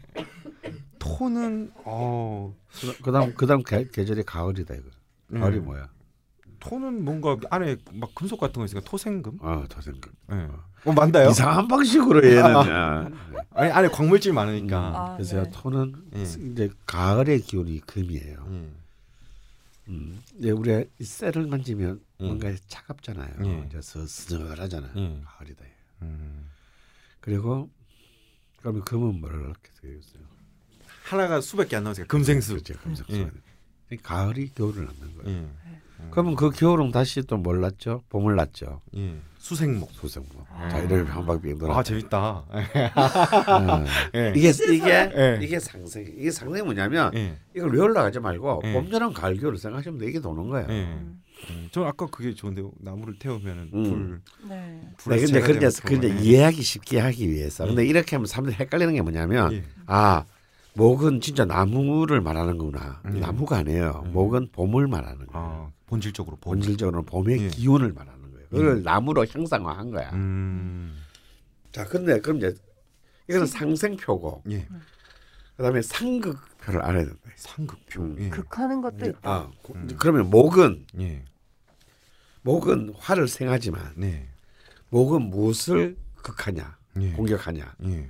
토는 0.99 1.73
어 1.85 2.55
그- 2.81 2.99
그다음 3.03 3.35
그다음 3.35 3.63
계, 3.63 3.89
계절이 3.89 4.23
가을이다 4.25 4.75
이거. 4.75 4.89
가을이 5.41 5.57
예. 5.57 5.61
뭐야? 5.61 5.89
토는 6.69 7.05
뭔가 7.05 7.37
안에 7.51 7.77
막 7.93 8.15
금속 8.15 8.39
같은 8.41 8.61
거 8.61 8.65
있으니까 8.65 8.89
토생금. 8.89 9.39
아 9.41 9.65
토생금. 9.69 10.13
예. 10.33 10.49
어 10.85 10.93
맞나요? 10.93 11.31
이상한 11.31 11.67
방식으로 11.69 12.25
얘는. 12.29 12.45
아. 12.57 13.11
아 13.55 13.65
니 13.65 13.73
안에 13.73 13.89
광물질 13.89 14.33
많으니까. 14.33 14.79
아, 14.79 15.13
그래서 15.17 15.43
네. 15.43 15.51
토는 15.53 15.95
예. 16.17 16.23
이제 16.23 16.71
가을의 16.87 17.41
기운이 17.41 17.81
금이에요. 17.81 18.47
예. 18.51 18.71
음. 19.89 20.23
이제 20.39 20.51
우리가 20.51 20.85
이 20.99 21.05
쇠를 21.05 21.47
만지면 21.47 22.01
예. 22.21 22.25
뭔가 22.27 22.53
차갑잖아요. 22.69 23.35
예. 23.45 23.65
이제 23.67 23.81
스스하잖아요. 23.81 24.93
예. 24.97 25.23
가을이다. 25.25 25.65
음. 26.03 26.49
그리고 27.21 27.69
그러면 28.59 28.85
금은 28.85 29.21
뭘 29.21 29.33
넣게 29.33 29.71
되겠어요? 29.81 30.23
하나가 31.05 31.41
수밖에 31.41 31.77
안 31.77 31.85
나오니까 31.85 32.05
금생수. 32.07 32.53
그렇죠. 32.53 32.75
금생수. 32.81 33.31
예. 33.93 33.97
가을이 33.97 34.53
겨울을 34.55 34.85
낳는 34.85 35.17
거예요. 35.17 35.39
예. 35.41 35.49
그럼 35.99 36.11
그러면 36.11 36.37
그 36.37 36.51
겨울은 36.51 36.91
다시 36.93 37.23
또 37.23 37.37
뭘 37.39 37.61
났죠? 37.61 38.03
봄을 38.09 38.37
났죠. 38.37 38.81
예. 38.97 39.17
수생목. 39.39 39.91
수생모. 39.93 40.29
자 40.71 40.79
이렇게 40.79 41.11
한 41.11 41.25
바퀴 41.27 41.57
돌아. 41.57 41.79
아 41.79 41.83
재밌다. 41.83 42.19
어. 42.19 43.85
예. 44.15 44.33
이게 44.37 44.51
이게 44.51 45.11
예. 45.17 45.39
이게 45.43 45.59
상생. 45.59 46.05
이게 46.19 46.31
상생이 46.31 46.63
뭐냐면 46.63 47.13
예. 47.15 47.37
이걸 47.55 47.73
외우려 47.73 48.03
하지 48.05 48.21
말고 48.21 48.63
예. 48.65 48.73
봄, 48.73 48.91
여름, 48.93 49.13
가을, 49.13 49.37
겨울 49.39 49.57
생각하시면 49.57 49.99
돼. 49.99 50.07
이게 50.07 50.21
도는 50.21 50.49
거예요. 50.49 50.67
예. 50.71 50.83
음, 51.51 51.69
저 51.71 51.85
아까 51.85 52.07
그게 52.07 52.35
좋은데 52.35 52.63
나무를 52.81 53.15
태우면은 53.19 53.71
음. 53.73 53.83
불. 53.85 54.49
네. 54.49 54.81
불 54.99 55.17
네, 55.17 55.21
근데 55.25 55.41
근데 55.85 56.09
예. 56.11 56.21
이해하기 56.21 56.61
쉽게 56.63 56.99
하기 56.99 57.31
위해서. 57.31 57.65
근데 57.65 57.87
이렇게 57.87 58.17
하면 58.17 58.27
사람들이 58.27 58.57
헷갈리는 58.57 58.93
게 58.95 59.03
뭐냐면 59.03 59.53
예. 59.53 59.65
아 59.87 60.25
목은 60.83 61.21
진짜 61.21 61.45
나무를 61.45 62.21
말하는구나. 62.21 63.03
예. 63.13 63.19
나무가 63.19 63.59
아니에요. 63.59 64.05
예. 64.07 64.09
목은 64.11 64.51
봄을 64.53 64.87
말하는 64.87 65.27
거예요. 65.27 65.31
아 65.33 65.73
본질적으로 65.87 66.37
봄. 66.37 66.53
본질적으로는 66.55 67.05
봄의 67.05 67.41
예. 67.43 67.49
기운을 67.49 67.93
말하는 67.93 68.31
거예요. 68.31 68.47
그걸 68.49 68.83
나무로 68.85 69.27
형상화한 69.27 69.91
거야. 69.91 70.11
음. 70.13 70.97
자, 71.73 71.85
근데 71.85 72.21
그럼 72.21 72.37
이제 72.39 72.55
이거는 73.29 73.47
상생표고, 73.47 74.45
예. 74.51 74.69
그다음에 75.57 75.83
상극표를 75.83 76.81
알아야 76.81 77.05
된다. 77.07 77.19
상극표. 77.35 78.01
음. 78.03 78.17
예. 78.21 78.29
극하는 78.29 78.81
것도 78.81 79.05
있다. 79.07 79.19
아, 79.25 79.51
고- 79.63 79.75
음. 79.75 79.89
그러면 79.99 80.31
목은 80.31 80.87
예. 81.01 81.25
목은 82.43 82.95
화를 82.97 83.27
생하지만 83.27 83.93
네. 83.97 84.29
목은 84.91 85.23
무엇을 85.23 85.97
극하냐, 86.23 86.79
예. 87.01 87.13
공격하냐, 87.15 87.75
예. 87.85 88.09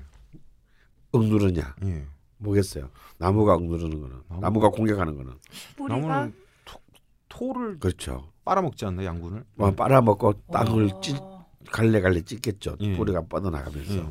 억누르냐, 1.13 1.77
예. 1.87 2.07
뭐겠어요? 2.39 2.91
나무가 3.19 3.55
억누르는 3.55 4.01
거는, 4.01 4.23
나무- 4.29 4.41
나무가 4.41 4.69
공격하는 4.71 5.17
거는 5.17 5.35
뿌리가 5.77 5.97
나무는 5.97 6.35
토, 6.65 6.81
토를 7.29 7.79
그렇죠. 7.79 8.31
빨아먹지 8.45 8.85
않나 8.87 9.05
양분을? 9.05 9.45
뭐 9.55 9.71
빨아먹고 9.75 10.43
땅을 10.53 10.91
어. 10.93 11.01
찢 11.01 11.17
갈래갈래 11.71 12.23
찢겠죠. 12.23 12.77
예. 12.81 12.97
뿌리가 12.97 13.23
뻗어나가면서. 13.29 13.95
예. 13.95 14.07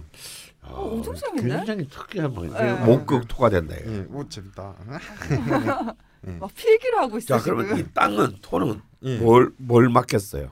아, 0.62 0.70
어, 0.74 0.94
엄청 0.94 1.16
재밌네. 1.16 1.56
굉장히 1.58 1.88
특이한 1.88 2.34
뭐 2.34 2.46
예. 2.46 2.74
목극 2.86 3.28
토가 3.28 3.50
된다. 3.50 3.76
이거. 3.78 3.92
예. 3.92 4.08
오 4.12 4.28
재밌다. 4.28 4.76
막 6.40 6.54
필기를 6.54 7.00
하고 7.00 7.18
있어 7.18 7.38
자, 7.38 7.44
그러면 7.44 7.68
지금. 7.68 7.80
이 7.80 7.94
땅은 7.94 8.38
토는 8.42 8.82
예. 9.04 9.18
뭘뭘 9.20 9.90
막겠어요? 9.90 10.52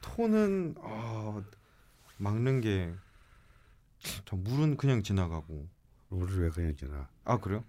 토는 0.00 0.74
아, 0.82 1.40
막는 2.18 2.60
게 2.62 2.92
저 4.24 4.36
물은 4.36 4.76
그냥 4.76 5.02
지나가고 5.02 5.66
물을 6.08 6.42
왜 6.44 6.50
그냥 6.50 6.74
지나? 6.76 7.08
아 7.24 7.38
그래요? 7.38 7.62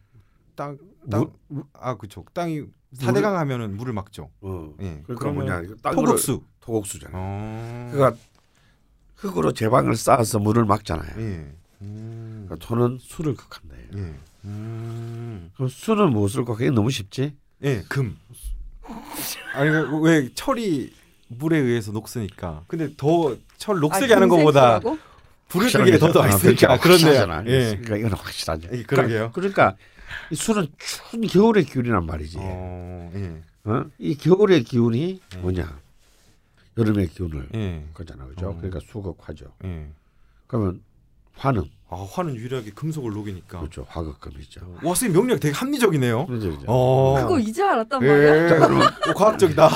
땅, 0.56 0.78
땅, 1.10 1.32
물, 1.48 1.64
아 1.74 1.96
그쵸. 1.96 2.26
땅이 2.34 2.64
사대강 2.94 3.38
하면은 3.38 3.78
물을 3.78 3.94
막죠. 3.94 4.30
어. 4.42 4.74
예. 4.82 5.02
그러니까 5.06 5.16
그러면 5.16 5.46
뭐냐? 5.48 5.76
토국수. 5.94 6.42
토곡수잖아. 6.60 7.12
어. 7.16 7.90
그러니까 7.94 8.20
흙으로 9.16 9.54
제방을 9.54 9.96
쌓아서 9.96 10.40
물을 10.40 10.66
막잖아요. 10.66 11.12
예. 11.22 11.54
음. 11.82 12.46
그러니까 12.48 12.68
토는 12.68 12.98
수를 13.00 13.36
극한다. 13.36 13.76
예. 13.96 14.14
음. 14.46 15.52
그럼 15.56 15.70
수는 15.70 16.12
무엇을 16.12 16.46
극해? 16.46 16.70
너무 16.72 16.90
쉽지? 16.92 17.36
예, 17.64 17.82
금. 17.90 18.18
아니 19.54 19.70
그왜 19.70 20.30
철이 20.34 20.94
물에 21.28 21.58
의해서 21.60 21.92
녹으니까. 21.92 22.64
근데 22.68 22.94
더 22.98 23.36
철 23.60 23.80
녹슬게 23.80 24.14
하는 24.14 24.30
것보다 24.30 24.80
불을 25.50 25.72
끄기에 25.72 25.98
더더 25.98 26.28
있으니까 26.28 26.78
그렇네요. 26.80 27.44
예. 27.48 27.76
그러니까 27.82 27.98
이건 27.98 28.14
확실하죠. 28.14 28.70
예, 28.72 28.84
그러게요. 28.84 29.32
그러니까 29.34 29.76
이 30.32 30.36
수는 30.36 30.68
추운 30.78 31.28
겨울의 31.28 31.66
기운이란 31.66 32.06
말이지. 32.06 32.38
어, 32.40 33.12
예. 33.16 33.42
어? 33.66 33.86
이 33.98 34.16
겨울의 34.16 34.64
기운이 34.64 35.20
예. 35.36 35.38
뭐냐? 35.40 35.80
여름의 36.78 37.08
기운을 37.10 37.50
예. 37.56 37.86
거잖아, 37.94 38.26
그죠? 38.28 38.50
어. 38.50 38.56
그러니까 38.56 38.80
수극화죠. 38.90 39.46
예. 39.66 39.88
그러면 40.48 40.82
화는 41.36 41.66
아, 41.90 42.08
화는 42.12 42.36
유일하게 42.36 42.72
금속을 42.72 43.12
녹이니까. 43.12 43.60
그렇죠, 43.60 43.86
화극금이죠. 43.90 44.62
와, 44.84 44.94
선생님 44.94 45.14
명력 45.20 45.40
되게 45.40 45.56
합리적이네요. 45.56 46.28
그렇죠, 46.28 46.52
그죠? 46.52 46.64
어. 46.68 47.16
그거 47.22 47.40
이제 47.40 47.64
알았단 47.64 48.00
말이야. 48.00 48.46
예. 48.46 48.50
자, 48.50 48.56
그러면 48.60 48.88
오, 49.10 49.14
과학적이다. 49.14 49.70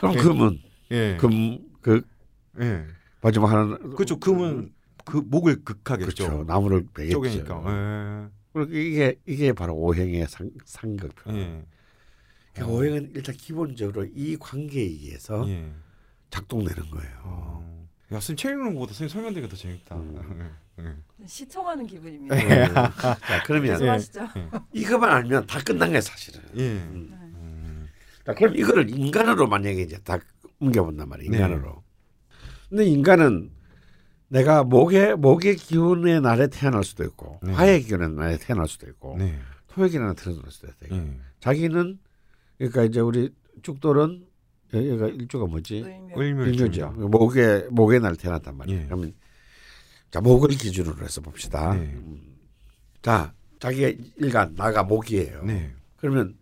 그럼 0.00 0.14
예. 0.14 0.18
금은 0.18 0.58
예. 0.92 1.16
금그 1.20 2.02
예. 2.60 2.86
마지막 3.22 3.50
하나는 3.50 3.94
그렇죠. 3.94 4.18
금은 4.18 4.72
그 5.04 5.16
목을 5.16 5.64
극하겠죠. 5.64 6.26
그렇죠. 6.28 6.44
나무를 6.44 6.86
베겠죠. 6.92 7.14
쪼개니까. 7.14 8.30
그리고 8.52 8.72
이게 8.74 9.16
이게 9.26 9.52
바로 9.52 9.74
오행의 9.74 10.26
상, 10.28 10.50
상극표. 10.64 11.32
예. 11.32 11.38
예. 11.38 11.62
그러니까 12.52 12.76
오행은 12.76 13.12
일단 13.14 13.34
기본적으로 13.34 14.06
이 14.14 14.36
관계에 14.38 14.82
의해서 14.82 15.48
예. 15.48 15.72
작동되는 16.30 16.90
거예요. 16.90 17.10
어. 17.24 17.88
야, 18.12 18.20
선생님 18.20 18.36
책 18.36 18.50
읽는 18.52 18.74
것보다 18.74 18.92
선생님 18.92 19.08
설명되기가 19.12 19.48
더 19.48 19.56
재밌다. 19.56 19.96
음. 19.96 20.50
예. 20.80 20.84
예. 20.84 21.26
시청하는 21.26 21.86
기분입니다. 21.86 22.34
네. 22.34 22.68
자 22.74 23.42
그러면 23.46 23.68
예. 23.68 23.86
말씀하시죠. 23.86 24.28
이것만 24.72 25.10
알면 25.10 25.46
다 25.46 25.60
끝난 25.60 25.88
거예요 25.88 26.00
사실은. 26.00 26.40
예. 26.56 26.62
음. 26.72 27.08
음. 27.12 27.88
자 28.26 28.34
그럼 28.34 28.54
이거를 28.56 28.90
인간으로 28.90 29.46
만약에 29.46 29.80
이제 29.80 29.98
다 30.04 30.18
옮겨본단 30.60 31.08
말이에요. 31.08 31.30
네. 31.30 31.36
인간으로. 31.38 31.82
근데 32.72 32.86
인간은 32.86 33.50
내가 34.28 34.64
목의 34.64 35.16
목의 35.16 35.56
기운의 35.56 36.22
날에 36.22 36.46
태어날 36.46 36.82
수도 36.84 37.04
있고 37.04 37.38
네. 37.42 37.52
화의 37.52 37.82
기운의 37.82 38.12
날에 38.12 38.38
태어날 38.38 38.66
수도 38.66 38.88
있고 38.88 39.16
네. 39.18 39.38
토의 39.68 39.90
기운에 39.90 40.14
태어날 40.14 40.50
수도 40.50 40.68
있고 40.68 40.96
예. 40.96 41.18
자기는 41.40 41.98
그러니까 42.56 42.84
이제 42.84 43.00
우리 43.00 43.30
축돌은 43.62 44.24
여기가 44.72 45.08
일조가 45.08 45.48
뭐지? 45.48 45.84
의묘. 45.84 46.18
을묘죠. 46.18 46.50
일묘죠. 46.50 46.90
목의 47.10 47.68
목의 47.70 48.00
날 48.00 48.16
태어났단 48.16 48.56
말이에요. 48.56 48.80
예. 48.80 48.84
그러면 48.86 49.12
자 50.10 50.22
목을 50.22 50.48
기준으로 50.48 51.04
해서 51.04 51.20
봅시다. 51.20 51.74
네. 51.74 51.80
음. 51.80 52.38
자 53.02 53.34
자기의 53.60 53.98
일간 54.16 54.54
나가 54.54 54.82
목이에요. 54.82 55.44
네. 55.44 55.74
그러면 55.98 56.38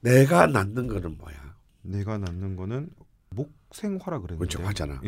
내가 0.00 0.48
낳는 0.48 0.88
거는 0.88 1.16
뭐야? 1.16 1.54
내가 1.82 2.18
낳는 2.18 2.56
거는 2.56 2.90
목생화라 3.28 4.18
그랬는데. 4.18 4.36
그렇죠, 4.36 4.66
화잖아. 4.66 5.00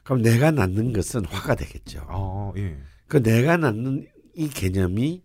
예. 0.00 0.04
그럼 0.04 0.22
내가 0.22 0.50
낳는 0.50 0.92
것은 0.92 1.24
화가 1.24 1.54
되겠죠. 1.54 2.06
아, 2.08 2.52
예. 2.56 2.78
그 3.06 3.22
내가 3.22 3.56
낳는 3.56 4.06
이 4.34 4.48
개념이 4.48 5.22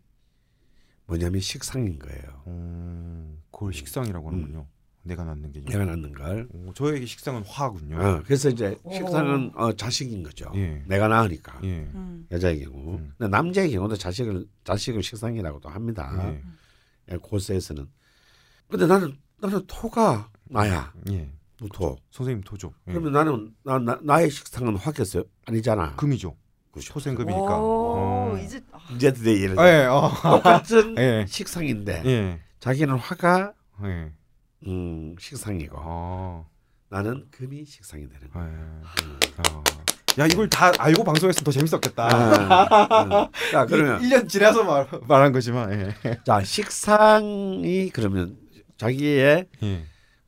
뭐냐면 1.05 1.39
식상인 1.39 1.99
거예요. 1.99 2.43
음, 2.47 3.41
그걸 3.51 3.73
식상이라고 3.73 4.28
하는군요. 4.28 4.67
내가 5.03 5.23
낳는 5.23 5.51
게. 5.51 5.63
내가 5.63 5.86
낳는 5.86 6.13
걸. 6.13 6.47
오, 6.51 6.73
저에게 6.73 7.05
식상은 7.05 7.43
화군요. 7.43 7.97
어, 8.01 8.23
그래서 8.26 8.49
이제 8.49 8.76
오. 8.84 8.91
식상은 8.91 9.51
어, 9.55 9.71
자식인 9.73 10.23
거죠. 10.23 10.51
예. 10.55 10.84
내가 10.88 11.07
낳으니까. 11.07 11.59
예. 11.63 11.82
음. 11.93 12.26
여자의 12.32 12.61
경우. 12.63 12.97
음. 12.97 13.13
근데 13.17 13.30
남자의 13.30 13.71
경우도 13.71 13.97
자식을 13.97 14.47
자식을 14.63 15.03
식상이라고도 15.03 15.69
합니다. 15.69 16.11
예. 16.32 16.41
예, 17.13 17.17
고세에서는. 17.17 17.88
근데 18.67 18.88
나는 18.88 19.15
나는 19.39 19.63
토가 19.67 20.32
나야. 20.45 20.91
예. 21.61 21.65
무토. 21.65 21.97
선생님 22.11 22.43
토죠. 22.43 22.73
예. 22.87 22.91
그러면 22.91 23.13
나는 23.13 23.53
나, 23.63 23.79
나 23.79 23.99
나의 24.01 24.29
식상은 24.29 24.75
화겠어요? 24.75 25.23
아니잖아. 25.45 25.95
금이죠. 25.95 26.35
그렇죠. 26.71 26.93
토생금이니까. 26.93 27.57
오, 27.59 27.95
어. 28.33 28.37
이제 28.43 28.61
아, 28.71 28.79
이제 28.93 29.13
드디어 29.13 29.33
이해를. 29.33 29.55
예. 29.59 29.85
어. 29.85 30.11
똑같은 30.21 30.97
예. 30.97 31.25
식상인데 31.27 32.03
예. 32.05 32.39
자기는 32.59 32.95
화가 32.97 33.53
예. 33.85 34.11
음, 34.67 35.15
식상이고 35.19 35.77
아. 35.79 36.45
나는 36.89 37.25
금이 37.31 37.65
식상이 37.65 38.07
되는 38.09 38.27
예. 38.27 38.29
거야. 38.29 38.81
아. 39.37 39.63
야, 40.17 40.25
이걸 40.27 40.47
다 40.49 40.71
알고 40.79 41.03
방송했으면 41.03 41.43
더 41.43 41.51
재밌었겠다. 41.51 42.05
아, 42.05 42.67
아. 42.89 43.29
자 43.51 43.65
그러면 43.65 44.01
1 44.01 44.09
년 44.09 44.27
지나서 44.27 44.63
말, 44.63 44.87
말한 45.07 45.31
거지만. 45.33 45.71
예. 46.05 46.19
자 46.25 46.41
식상이 46.43 47.89
그러면 47.93 48.37
자기의 48.77 49.45
예. 49.63 49.85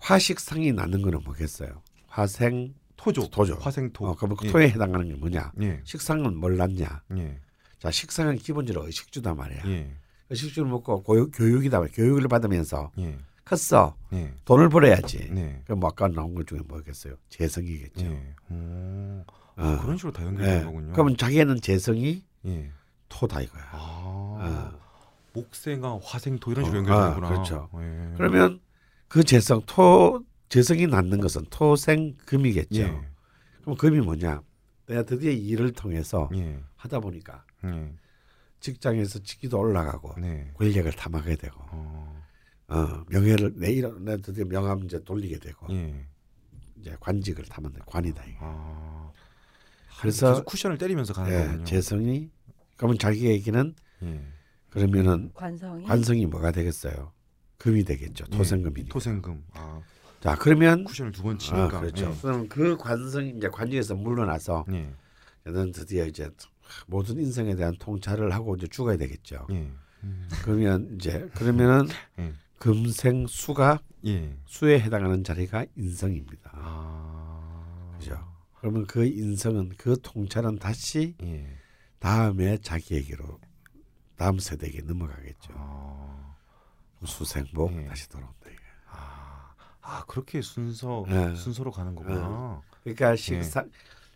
화식상이 0.07 0.71
나는 0.71 1.01
거는 1.01 1.19
뭐겠어요? 1.25 1.81
화생 2.07 2.73
토죠. 2.95 3.29
토죠. 3.29 3.55
화생토. 3.55 4.07
어, 4.07 4.15
그럼 4.15 4.37
예. 4.43 4.47
토에 4.47 4.69
해당하는 4.69 5.09
게 5.09 5.15
뭐냐? 5.15 5.51
예. 5.61 5.81
식상은 5.83 6.37
뭘 6.37 6.55
낳냐? 6.55 7.03
예. 7.17 7.39
자 7.77 7.91
식상은 7.91 8.37
기본적으로 8.37 8.85
의식주단 8.85 9.35
말이야. 9.35 9.63
예. 9.65 9.91
의식주를 10.29 10.69
먹고 10.69 11.03
고유, 11.03 11.29
교육이다 11.31 11.79
말이야. 11.79 11.93
교육을 11.93 12.27
받으면서 12.29 12.91
예. 12.99 13.17
컸어. 13.43 13.95
예. 14.13 14.33
돈을 14.45 14.69
벌어야지. 14.69 15.29
네. 15.29 15.61
그럼 15.65 15.81
뭐 15.81 15.89
아까 15.89 16.07
나온 16.07 16.33
것 16.35 16.47
중에 16.47 16.59
뭐겠어요? 16.67 17.15
재성이겠죠. 17.29 18.05
예. 18.05 18.35
오. 18.49 19.25
어. 19.57 19.79
그런 19.81 19.97
식으로 19.97 20.13
다 20.13 20.23
예. 20.23 20.27
연결되는 20.27 20.65
거군요. 20.65 20.91
그러면 20.93 21.17
자기는 21.17 21.59
재성이 21.61 22.23
예. 22.45 22.71
토다 23.09 23.41
이거야. 23.41 23.63
아. 23.73 23.77
어. 24.39 24.87
목생아, 25.33 25.99
화생토 26.01 26.51
이런 26.51 26.65
식으로 26.65 26.79
어, 26.79 26.83
연결되는구나. 26.83 27.27
아, 27.27 27.29
그렇죠. 27.29 27.69
예. 27.75 28.13
그러면 28.17 28.59
그 29.07 29.23
재성 29.23 29.61
토 29.65 30.23
재성이 30.49 30.87
낳는 30.87 31.19
것은 31.19 31.45
토생금이겠죠. 31.49 32.81
예. 32.81 33.01
그럼 33.61 33.77
금이 33.77 33.99
뭐냐? 33.99 34.41
내가 34.85 35.03
드디어 35.03 35.31
일을 35.31 35.73
통해서 35.73 36.29
예. 36.35 36.59
하다 36.75 36.99
보니까 36.99 37.43
예. 37.65 37.93
직장에서 38.59 39.19
직위도 39.19 39.59
올라가고 39.59 40.19
네. 40.19 40.51
권력을 40.55 40.91
탐하게 40.93 41.35
되고 41.35 41.59
어. 41.71 42.23
어, 42.69 43.03
명예를 43.09 43.53
내 43.57 43.71
이런 43.71 44.03
내 44.03 44.17
드디어 44.17 44.45
명함 44.45 44.83
이제 44.85 45.03
돌리게 45.03 45.39
되고 45.39 45.67
예. 45.71 46.05
이제 46.79 46.95
관직을 46.99 47.45
타면 47.45 47.73
돼. 47.73 47.79
관이다 47.85 48.23
이게. 48.23 48.37
아. 48.39 49.11
그래서 49.99 50.31
계속 50.31 50.45
쿠션을 50.45 50.77
때리면서 50.77 51.13
가는 51.13 51.31
예, 51.33 51.45
거군요. 51.47 51.63
재성이 51.65 52.29
그러면 52.75 52.97
자기에게는 52.97 53.75
예. 54.03 54.21
그러면은 54.69 55.31
관성이 55.33 55.85
관성이 55.85 56.25
뭐가 56.25 56.51
되겠어요? 56.51 57.11
금이 57.57 57.83
되겠죠. 57.83 58.25
토생금이. 58.25 58.81
예. 58.81 58.85
토생금. 58.85 59.43
아, 59.53 59.81
자 60.19 60.35
그러면 60.35 60.83
쿠션을 60.83 61.11
두번 61.11 61.35
아, 61.35 61.37
치니까. 61.37 61.79
그렇죠. 61.79 62.15
그럼 62.21 62.47
그 62.47 62.77
관성이 62.77 63.33
이제 63.37 63.49
관직에서 63.49 63.95
물러나서 63.95 64.65
예. 64.71 64.93
너는 65.43 65.71
드디어 65.71 66.05
이제 66.05 66.29
모든 66.87 67.17
인생에 67.19 67.55
대한 67.55 67.75
통찰을 67.77 68.33
하고 68.33 68.55
이제 68.55 68.67
죽어야 68.67 68.97
되겠죠. 68.97 69.47
예. 69.51 69.71
음. 70.03 70.27
그러면 70.43 70.95
이제 70.95 71.27
그러면은 71.33 71.87
예. 72.19 72.33
금생 72.59 73.27
수가 73.27 73.79
예. 74.05 74.37
수에 74.45 74.79
해당하는 74.79 75.23
자리가 75.23 75.65
인성입니다. 75.75 76.51
아. 76.53 77.95
그죠? 77.99 78.17
그러면 78.55 78.85
그 78.85 79.05
인성은 79.05 79.73
그 79.77 79.97
통찰은 80.01 80.59
다시 80.59 81.15
예. 81.23 81.47
다음에 81.99 82.57
자기에게로 82.57 83.39
다음 84.15 84.39
세대에게 84.39 84.81
넘어가겠죠. 84.81 85.53
아. 85.53 86.06
수생복 87.05 87.73
예. 87.81 87.85
다시 87.85 88.09
돌아온다. 88.09 88.35
이게. 88.47 88.57
아. 88.89 89.53
아, 89.81 90.03
그렇게 90.07 90.41
순서 90.41 91.05
예. 91.09 91.35
순서로 91.35 91.71
가는 91.71 91.95
거구나. 91.95 92.61
그러니까 92.83 93.15
식상 93.15 93.69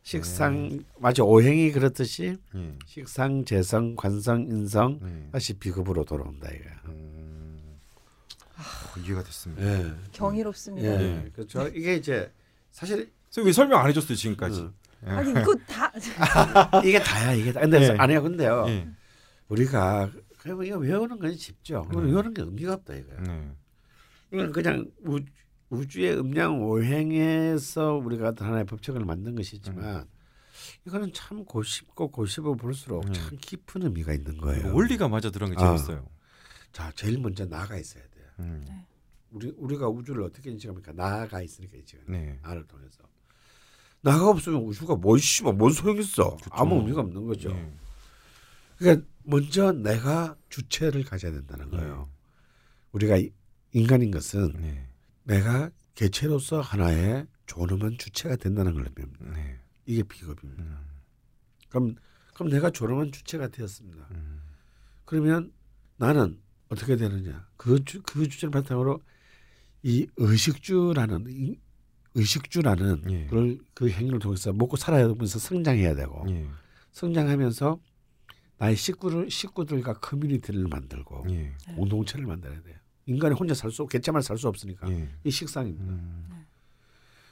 식상 0.04 0.84
마치 1.00 1.22
오행이 1.22 1.72
그렇듯이 1.72 2.38
예. 2.56 2.78
식상, 2.86 3.46
재성, 3.46 3.96
관성, 3.96 4.42
인성 4.44 5.00
예. 5.04 5.30
다시 5.32 5.54
비급으로 5.54 6.04
돌아온다 6.06 6.50
이게. 6.50 6.66
음. 6.86 7.78
어, 8.58 9.00
이해가 9.00 9.24
됐습니다. 9.24 9.64
예. 9.64 9.94
경이롭습니다. 10.12 10.88
예. 10.88 11.24
예. 11.26 11.30
그렇죠. 11.34 11.68
이게 11.68 11.96
이제 11.96 12.32
사실 12.72 13.12
선생님 13.30 13.48
왜 13.48 13.54
설명 13.54 13.80
안 13.80 13.88
해줬어요 13.90 14.16
지금까지? 14.16 14.62
음. 14.62 14.74
예. 15.06 15.10
아니 15.10 15.32
이거 15.32 15.56
다 15.68 15.92
이게 16.84 17.00
다야 17.00 17.34
이게 17.34 17.52
다. 17.54 17.60
근데 17.62 17.82
예. 17.82 17.96
안 17.98 18.10
해요. 18.10 18.22
근데요. 18.24 18.66
예. 18.68 18.88
우리가 19.50 20.10
그러면 20.42 20.66
이거 20.66 20.78
외우는 20.80 21.20
건 21.20 21.36
쉽죠. 21.36 21.88
네. 21.92 22.00
외우는 22.00 22.34
게 22.34 22.42
의미가 22.42 22.74
없다 22.74 22.96
이거야. 22.96 23.22
네. 23.22 23.52
이건 24.34 24.52
그냥 24.52 24.90
우, 25.06 25.20
우주의 25.70 26.18
음양 26.18 26.64
오행에서 26.64 27.94
우리가 27.98 28.30
어떤 28.30 28.48
하나의 28.48 28.66
법칙을 28.66 29.06
만든 29.06 29.36
것이지만 29.36 30.08
이거는 30.88 31.14
참 31.14 31.46
고쉽고 31.46 32.10
고씹어 32.10 32.56
볼수록 32.56 33.06
음. 33.06 33.14
참 33.14 33.38
깊은 33.40 33.84
의미가 33.84 34.14
있는 34.14 34.38
거예요. 34.38 34.74
원리가 34.74 35.08
맞아 35.10 35.30
들어간 35.30 35.56
게 35.56 35.64
아. 35.64 35.68
재밌어요. 35.68 36.08
자 36.72 36.92
제일 36.96 37.20
먼저 37.20 37.46
나가 37.46 37.78
있어야 37.78 38.04
돼. 38.06 38.10
음. 38.40 38.66
우리 39.30 39.54
우리가 39.56 39.90
우주를 39.90 40.24
어떻게 40.24 40.50
인식합니까? 40.50 40.94
나가 40.94 41.40
있으니까 41.44 41.78
인식을. 41.78 42.06
네. 42.08 42.40
나를 42.42 42.66
통해서. 42.66 43.04
나가 44.02 44.28
없으면 44.28 44.64
우주가 44.64 44.96
뭔 44.96 45.20
씨발 45.20 45.54
뭔 45.54 45.72
소용 45.72 46.00
있어? 46.00 46.36
그쵸. 46.38 46.50
아무 46.50 46.78
의미가 46.78 47.02
없는 47.02 47.28
거죠. 47.28 47.52
예. 47.52 47.74
그러니까 48.82 49.08
먼저 49.24 49.72
내가 49.72 50.36
주체를 50.50 51.04
가져야 51.04 51.32
된다는 51.32 51.70
거예요. 51.70 52.10
우리가 52.92 53.18
이- 53.18 53.32
인간인 53.74 54.10
것은 54.10 54.54
네. 54.60 54.88
내가 55.24 55.70
개체로서 55.94 56.62
하나의 56.62 57.28
존엄한 57.46 57.98
주체가 58.00 58.38
된다는 58.38 58.74
걸 58.74 58.88
의미합니다. 58.88 59.40
네. 59.40 59.60
이게 59.86 60.02
비겁입니다. 60.04 60.64
음. 60.64 60.78
그럼 61.70 61.96
그럼 62.34 62.50
내가 62.50 62.72
존엄한 62.72 63.12
주체가 63.12 63.50
되었습니다. 63.50 64.08
음. 64.12 64.42
그러면 65.06 65.54
나는 65.98 66.40
어떻게 66.70 66.96
되느냐? 66.96 67.48
그, 67.58 67.84
주, 67.86 68.02
그 68.02 68.28
주제를 68.28 68.50
바탕으로 68.52 69.00
이 69.84 70.08
의식주라는 70.18 71.26
이 71.30 71.60
의식주라는 72.16 73.04
예. 73.10 73.26
그걸 73.28 73.60
그 73.76 73.90
행위를 73.90 74.20
통해서 74.20 74.52
먹고 74.54 74.76
살아야 74.78 75.08
되면서 75.08 75.38
성장해야 75.38 75.94
되고 75.96 76.26
예. 76.30 76.48
성장하면서 76.94 77.80
나의 78.62 78.76
식구를 78.76 79.32
식구들과 79.32 79.94
커뮤니티를 79.94 80.68
만들고 80.68 81.26
예. 81.30 81.52
공동체를 81.76 82.28
만들어야 82.28 82.62
돼요. 82.62 82.76
인간이 83.08 83.34
혼자 83.34 83.56
살 83.56 83.72
수, 83.72 83.88
개체만 83.88 84.22
살 84.22 84.38
수 84.38 84.48
없으니까 84.48 84.88
예. 84.92 85.10
이 85.24 85.32
식상입니다. 85.32 85.84
음. 85.84 86.46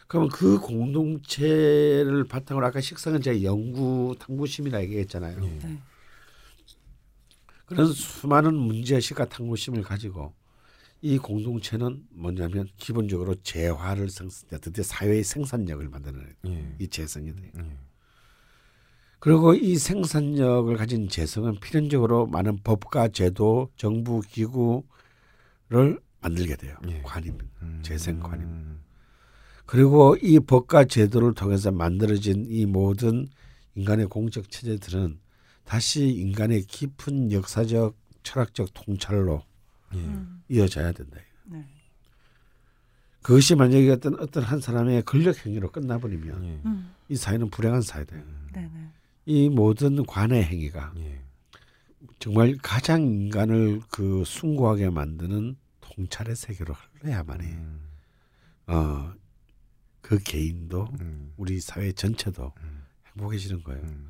그러면 0.08 0.30
그 0.30 0.60
공동체를 0.60 2.24
바탕으로 2.24 2.66
아까 2.66 2.82
식상은 2.82 3.22
제가 3.22 3.44
연구 3.44 4.16
탐구심이라 4.18 4.82
얘기했잖아요. 4.82 5.40
예. 5.44 5.60
네. 5.60 5.80
그런 7.68 7.94
수많은 7.94 8.56
문제의식과 8.56 9.30
탐구심을 9.30 9.84
가지고 9.84 10.34
이 11.02 11.20
공동체는 11.20 12.08
뭐냐면 12.10 12.68
기본적으로 12.78 13.36
재화를 13.36 14.10
생산, 14.10 14.60
드디어 14.60 14.84
사회의 14.84 15.24
생산력을 15.24 15.88
만드는 15.88 16.34
예. 16.48 16.76
이 16.80 16.88
재성이 16.88 17.36
돼요. 17.36 17.52
예. 17.60 17.78
그리고 19.20 19.54
이 19.54 19.76
생산력을 19.76 20.76
가진 20.78 21.10
재성은 21.10 21.60
필연적으로 21.60 22.28
많은 22.28 22.60
법과 22.64 23.10
제도, 23.10 23.70
정부 23.76 24.22
기구를 24.22 26.00
만들게 26.22 26.56
돼요. 26.56 26.76
예. 26.88 27.02
관입니다. 27.02 27.46
음. 27.62 27.82
재생관입니다. 27.84 28.80
그리고 29.66 30.16
이 30.22 30.40
법과 30.40 30.86
제도를 30.86 31.34
통해서 31.34 31.72
만들어진 31.72 32.46
이 32.48 32.66
모든 32.66 33.28
인간의 33.76 34.08
공적 34.08 34.50
체제들은 34.50 35.20
다시 35.66 36.08
인간의 36.08 36.64
깊은 36.64 37.32
역사적, 37.32 37.96
철학적 38.24 38.74
통찰로 38.74 39.44
예. 39.96 39.98
음. 39.98 40.44
이어져야 40.48 40.92
된다. 40.94 41.18
네. 41.46 41.66
그것이 43.22 43.56
만약에 43.56 43.90
어떤 43.92 44.18
어떤 44.20 44.44
한 44.44 44.62
사람의 44.62 45.04
권력 45.04 45.46
행위로 45.46 45.72
끝나버리면 45.72 46.46
예. 46.46 46.62
음. 46.66 46.94
이 47.10 47.16
사회는 47.16 47.50
불행한 47.50 47.82
사회다. 47.82 48.16
네네. 48.54 48.99
이 49.30 49.48
모든 49.48 50.04
관의 50.08 50.44
행위가 50.44 50.92
예. 50.98 51.22
정말 52.18 52.58
가장 52.64 53.04
인간을 53.04 53.80
그 53.92 54.24
숭고하게 54.26 54.90
만드는 54.90 55.56
통찰의 55.82 56.36
세계로 56.36 56.74
흘러야만 56.74 57.44
해. 57.44 57.52
음. 57.52 57.80
어, 58.66 59.14
그 60.02 60.18
개인도 60.18 60.90
음. 61.00 61.32
우리 61.38 61.62
사회 61.62 61.92
전체도 61.92 62.54
음. 62.60 62.86
행복해지는 63.10 63.62
거예요. 63.62 63.84
음. 63.84 64.10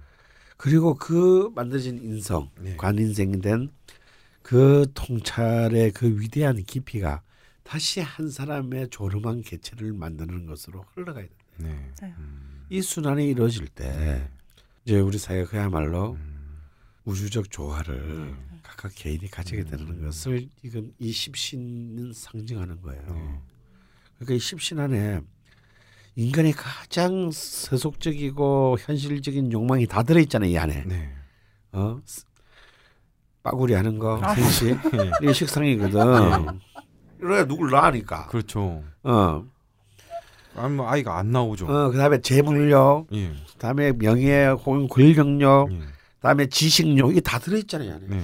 그리고 0.56 0.96
그 0.96 1.52
만들어진 1.54 2.02
인성, 2.02 2.50
네. 2.58 2.78
관인생이 2.78 3.42
된그 3.42 4.90
통찰의 4.94 5.92
그 5.92 6.18
위대한 6.18 6.64
깊이가 6.64 7.24
다시 7.64 8.00
한 8.00 8.30
사람의 8.30 8.88
조름한 8.90 9.42
개체를 9.42 9.92
만드는 9.92 10.46
것으로 10.46 10.86
흘러가야 10.94 11.26
된다. 11.26 11.44
네. 11.58 11.92
네. 12.02 12.14
음. 12.18 12.66
이 12.70 12.82
순환이 12.82 13.28
이루어질 13.28 13.68
때 13.68 14.30
이제 14.86 15.00
우리 15.00 15.18
사회가 15.18 15.50
그야말로 15.50 16.14
음. 16.14 16.60
우주적 17.06 17.50
조화를 17.52 18.26
네. 18.28 18.60
각각 18.64 18.92
개인이 18.96 19.30
가지게 19.30 19.64
되는 19.66 20.04
것을 20.04 20.48
이건 20.64 20.94
이 21.00 21.12
십신은 21.12 22.14
상징하는 22.14 22.82
거예요. 22.82 23.02
네. 23.14 23.40
그러니까 24.16 24.34
이 24.36 24.40
십신 24.40 24.80
안에 24.80 25.22
인간의 26.16 26.54
가장 26.54 27.30
세속적이고 27.32 28.78
현실적인 28.80 29.52
욕망이 29.52 29.86
다 29.88 30.04
들어있잖아요 30.04 30.50
이 30.50 30.58
안에. 30.58 30.84
네. 30.86 31.14
어 31.72 32.00
스- 32.06 32.26
빠구리 33.44 33.74
하는 33.74 33.98
거 34.00 34.20
아. 34.22 34.36
생시 34.36 34.68
예. 34.70 34.78
이게 35.22 35.34
식상이거든. 35.34 36.60
이래야 37.22 37.46
누굴 37.46 37.72
낳으니까. 37.72 38.28
그렇죠. 38.28 38.84
어, 39.04 39.46
아니 40.56 40.76
뭐 40.76 40.90
아이가 40.90 41.18
안 41.18 41.32
나오죠. 41.32 41.68
어 41.68 41.92
그다음에 41.92 42.22
재물력, 42.22 43.08
예. 43.14 43.32
그다음에 43.54 43.92
명예, 43.94 44.48
혹은 44.48 44.88
권력력, 44.88 45.72
예. 45.72 45.80
그다음에 46.18 46.48
지식력 46.48 47.12
이게 47.12 47.22
다 47.22 47.40
들어있잖아요. 47.40 48.00
네. 48.08 48.20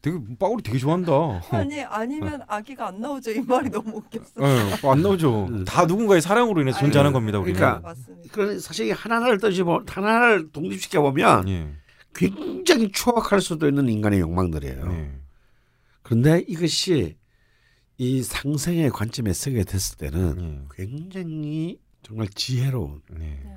되게 0.00 0.16
빠구리 0.38 0.62
되게 0.62 0.78
좋아한다. 0.78 1.12
아니 1.50 1.82
아니면 1.82 2.40
아기가 2.46 2.88
안 2.88 3.00
나오죠. 3.00 3.32
이 3.32 3.40
말이 3.40 3.68
너무 3.68 3.96
웃겼어. 3.96 4.32
예, 4.40 4.88
안 4.88 5.02
나오죠. 5.02 5.46
음. 5.46 5.64
다 5.64 5.86
누군가의 5.86 6.20
사랑으로 6.20 6.60
인해서 6.60 6.78
존재하는 6.78 7.12
겁니다. 7.12 7.38
우리는. 7.38 7.58
그러니까. 7.58 7.94
그런 8.30 8.60
사실 8.60 8.92
하나를 8.92 9.38
떠지고 9.38 9.82
하나를 9.86 10.50
독립시켜 10.52 11.02
보면 11.02 11.48
예. 11.48 11.68
굉장히 12.14 12.90
추악할 12.92 13.40
수도 13.40 13.68
있는 13.68 13.88
인간의 13.88 14.20
욕망들이에요. 14.20 14.86
네. 14.86 15.12
그런데 16.02 16.44
이것이 16.46 17.16
이 17.98 18.22
상생의 18.22 18.90
관점에 18.90 19.32
서게 19.32 19.64
됐을 19.64 19.96
때는 19.98 20.68
예. 20.78 20.84
굉장히 20.84 21.80
정말 22.02 22.28
지혜로운 22.28 23.02
네. 23.10 23.40
네. 23.44 23.56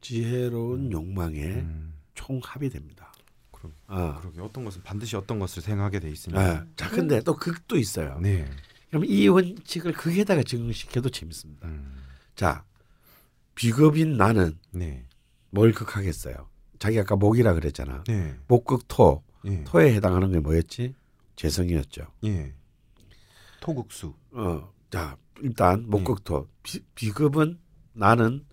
지혜로운 0.00 0.90
욕망의 0.90 1.44
음. 1.44 1.94
총합이 2.14 2.70
됩니다. 2.70 3.12
그러, 3.50 3.70
아, 3.86 4.18
그러게 4.18 4.40
어떤 4.40 4.64
것은 4.64 4.82
반드시 4.82 5.14
어떤 5.14 5.38
것을 5.38 5.62
생각하게 5.62 6.00
돼 6.00 6.08
아, 6.08 6.10
있으니까. 6.10 6.66
자 6.74 6.88
근데 6.88 7.20
또 7.20 7.36
극도 7.36 7.76
있어요. 7.76 8.18
네. 8.20 8.50
그럼 8.88 9.04
이 9.04 9.28
원칙을 9.28 9.92
극에다가 9.92 10.42
적용시켜도 10.42 11.10
재밌습니다. 11.10 11.68
음. 11.68 12.02
자 12.34 12.64
비겁인 13.54 14.16
나는 14.16 14.58
네. 14.70 15.04
뭘 15.50 15.72
극하겠어요? 15.72 16.48
자기 16.78 16.98
아까 16.98 17.14
목이라 17.14 17.52
그랬잖아. 17.52 18.04
네. 18.06 18.36
목극토 18.48 19.22
예. 19.44 19.64
토에 19.64 19.94
해당하는 19.94 20.32
게 20.32 20.40
뭐였지? 20.40 20.94
재성이었죠. 21.36 22.06
예. 22.24 22.54
토국수. 23.60 24.14
어, 24.32 24.72
자 24.90 25.16
일단 25.42 25.84
목극토 25.88 26.48
비, 26.62 26.80
비급은 26.94 27.58
나는 27.92 28.44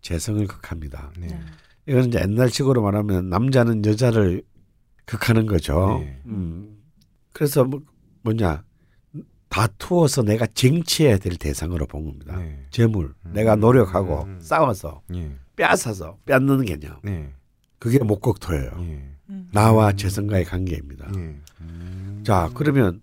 재성을 0.00 0.44
극합니다. 0.46 1.12
네. 1.18 1.28
네. 1.28 1.40
이건 1.86 2.08
이제 2.08 2.20
옛날식으로 2.20 2.82
말하면 2.82 3.28
남자는 3.28 3.84
여자를 3.84 4.42
극하는 5.04 5.46
거죠. 5.46 6.00
네. 6.00 6.20
음. 6.26 6.82
그래서 7.32 7.64
뭐, 7.64 7.82
뭐냐 8.22 8.62
다투어서 9.52 10.22
내가 10.22 10.46
쟁취해야 10.46 11.18
될 11.18 11.36
대상으로 11.36 11.86
본 11.86 12.06
겁니다. 12.06 12.38
네. 12.38 12.66
재물, 12.70 13.14
음. 13.26 13.32
내가 13.34 13.54
노력하고 13.54 14.22
음. 14.22 14.38
싸워서 14.40 15.02
예. 15.14 15.36
빼앗아서 15.56 16.16
뺏는 16.24 16.64
개념. 16.64 16.96
네. 17.02 17.34
그게 17.78 17.98
목극토예요. 17.98 18.70
예. 18.78 19.12
음. 19.28 19.50
나와 19.52 19.90
음. 19.90 19.96
재성과의 19.98 20.46
관계입니다. 20.46 21.10
예. 21.14 21.18
음. 21.60 22.22
자, 22.24 22.50
그러면 22.54 23.02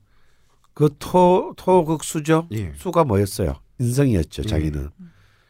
그 0.80 0.96
토, 0.98 1.54
토극수죠? 1.58 2.48
예. 2.54 2.72
수가 2.78 3.04
뭐였어요? 3.04 3.54
인성이었죠, 3.80 4.44
예. 4.46 4.48
자기는. 4.48 4.90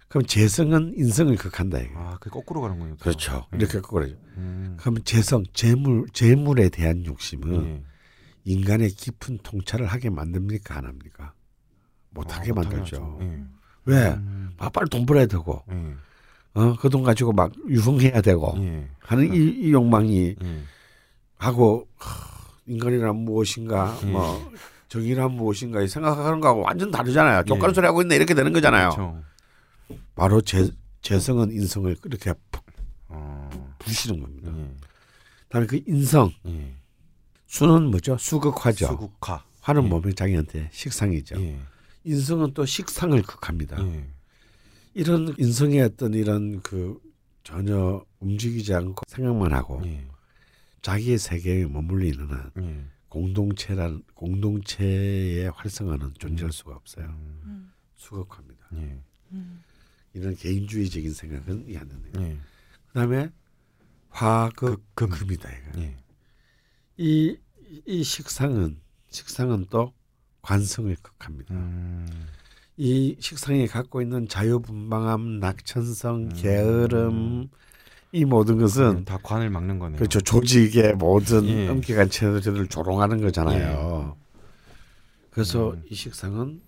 그럼 0.07 0.25
재성은 0.25 0.95
인성을 0.97 1.35
극한다, 1.35 1.77
이거. 1.81 1.99
아, 1.99 2.17
그 2.19 2.31
거꾸로 2.31 2.61
가는 2.61 2.79
거예요. 2.79 2.95
또. 2.95 3.03
그렇죠. 3.03 3.45
예. 3.53 3.57
이렇게 3.57 3.79
거꾸로죠. 3.79 4.15
음. 4.37 4.75
그러면 4.79 5.03
재성, 5.03 5.43
재물, 5.53 6.07
재물에 6.13 6.69
대한 6.69 7.05
욕심은 7.05 7.63
예. 7.63 7.83
인간의 8.45 8.89
깊은 8.89 9.37
통찰을 9.43 9.85
하게 9.85 10.09
만듭니까, 10.09 10.79
안 10.79 10.85
합니까? 10.85 11.33
못하게 12.09 12.49
아, 12.49 12.55
만들죠. 12.55 13.19
예. 13.21 13.43
왜? 13.85 14.07
음. 14.13 14.49
아, 14.57 14.69
빨리 14.69 14.89
돈 14.89 15.05
벌어야 15.05 15.27
되고, 15.27 15.61
예. 15.71 15.93
어, 16.59 16.75
그 16.77 16.89
돈 16.89 17.03
가지고 17.03 17.33
막 17.33 17.51
유흥해야 17.67 18.21
되고 18.21 18.55
예. 18.57 18.89
하는 18.97 19.31
이, 19.31 19.37
이 19.37 19.71
욕망이 19.73 20.35
예. 20.43 20.63
하고 21.37 21.87
하, 21.97 22.27
인간이란 22.65 23.15
무엇인가, 23.15 23.95
예. 24.01 24.05
뭐 24.07 24.51
정의란 24.89 25.31
무엇인가 25.31 25.81
이 25.81 25.87
생각하는 25.87 26.39
거하고 26.39 26.61
완전 26.61 26.91
다르잖아요. 26.91 27.39
예. 27.39 27.43
족가는 27.45 27.73
소리 27.73 27.85
하고 27.85 28.01
있네 28.01 28.15
이렇게 28.15 28.33
되는 28.33 28.51
거잖아요. 28.51 28.89
그렇죠. 28.89 29.23
바로 30.15 30.41
재, 30.41 30.69
재성은 31.01 31.51
인성을 31.51 31.95
이렇게 32.03 32.33
푹 32.51 32.65
어. 33.07 33.49
부시는 33.79 34.19
겁니다. 34.19 34.51
예. 34.55 34.75
다음에 35.47 35.65
그 35.67 35.79
인성, 35.87 36.31
예. 36.47 36.75
수는 37.47 37.85
뭐죠? 37.91 38.17
수극화죠. 38.17 38.87
수국화. 38.87 39.43
화는 39.61 39.85
예. 39.85 39.87
몸의 39.87 40.15
장애한테 40.15 40.69
식상이죠. 40.71 41.39
예. 41.41 41.59
인성은 42.03 42.53
또 42.53 42.65
식상을 42.65 43.21
극합니다. 43.21 43.77
예. 43.81 44.07
이런 44.95 45.33
인성의 45.37 45.81
어떤 45.81 46.13
이런 46.15 46.61
그 46.61 46.99
전혀 47.43 48.03
움직이지 48.19 48.73
않고 48.73 49.03
생각만 49.07 49.53
하고 49.53 49.81
예. 49.85 50.03
자기의 50.81 51.19
세계에 51.19 51.65
머물리는 51.65 52.27
한 52.29 52.51
예. 52.59 52.85
공동체란 53.09 54.03
공동체의 54.13 55.49
활성화는 55.51 56.13
존재할 56.19 56.51
수가 56.51 56.75
없어요. 56.75 57.05
음. 57.07 57.41
음. 57.43 57.73
수극화입니다. 57.95 58.67
예. 58.75 59.01
음. 59.31 59.63
이런 60.13 60.35
개인주의적인 60.35 61.13
생각은 61.13 61.67
이해 61.67 61.79
안 61.79 61.87
된다. 61.87 62.21
예. 62.21 62.37
그다음에 62.87 63.29
화극 64.09 64.83
금. 64.95 65.09
금이다 65.09 65.49
이거. 65.49 65.81
예. 65.81 65.97
이, 66.97 67.37
이 67.85 68.03
식상은 68.03 68.79
식상은 69.09 69.67
또 69.69 69.93
관성을 70.41 70.95
극합니다. 71.01 71.53
음. 71.55 72.07
이 72.77 73.17
식상이 73.19 73.67
갖고 73.67 74.01
있는 74.01 74.27
자유분방함, 74.27 75.39
낙천성, 75.39 76.15
음. 76.15 76.29
게으름 76.33 77.49
이 78.11 78.25
모든 78.25 78.57
것은 78.57 79.05
다 79.05 79.19
관을 79.21 79.49
막는 79.49 79.79
거네요. 79.79 79.97
그렇죠 79.97 80.19
조직의 80.19 80.93
모든 80.95 81.45
예. 81.45 81.67
엄기관체들을 81.67 82.67
조롱하는 82.67 83.21
거잖아요. 83.21 84.17
그래서 85.29 85.71
음. 85.71 85.83
이 85.89 85.95
식상은 85.95 86.61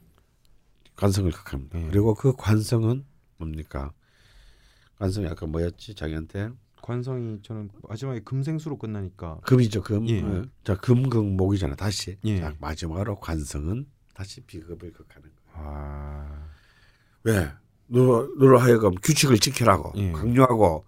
관성을 0.96 1.32
극합니다. 1.32 1.82
예. 1.82 1.88
그리고 1.88 2.14
그 2.14 2.34
관성은 2.38 3.06
뭡니까? 3.38 3.92
관성이 5.00 5.28
아까 5.28 5.48
뭐였지? 5.48 5.96
자기한테 5.96 6.52
관성이 6.82 7.40
저는 7.42 7.70
마지막에 7.88 8.20
금생수로 8.20 8.78
끝나니까 8.78 9.40
금이죠 9.46 9.82
금. 9.82 10.08
예. 10.10 10.22
어. 10.22 10.46
자 10.64 10.76
금극목이잖아. 10.78 11.76
다시 11.76 12.18
예. 12.24 12.40
자, 12.40 12.54
마지막으로 12.60 13.20
관성은 13.20 13.88
다시 14.14 14.42
비급을 14.42 14.92
극하는 14.94 15.30
거예요. 15.30 15.52
아. 15.54 16.48
왜? 17.24 17.50
너 17.88 18.28
너로 18.40 18.60
하여금 18.60 18.94
규칙을 19.02 19.40
지키라고 19.40 19.94
예. 19.96 20.12
강요하고 20.12 20.86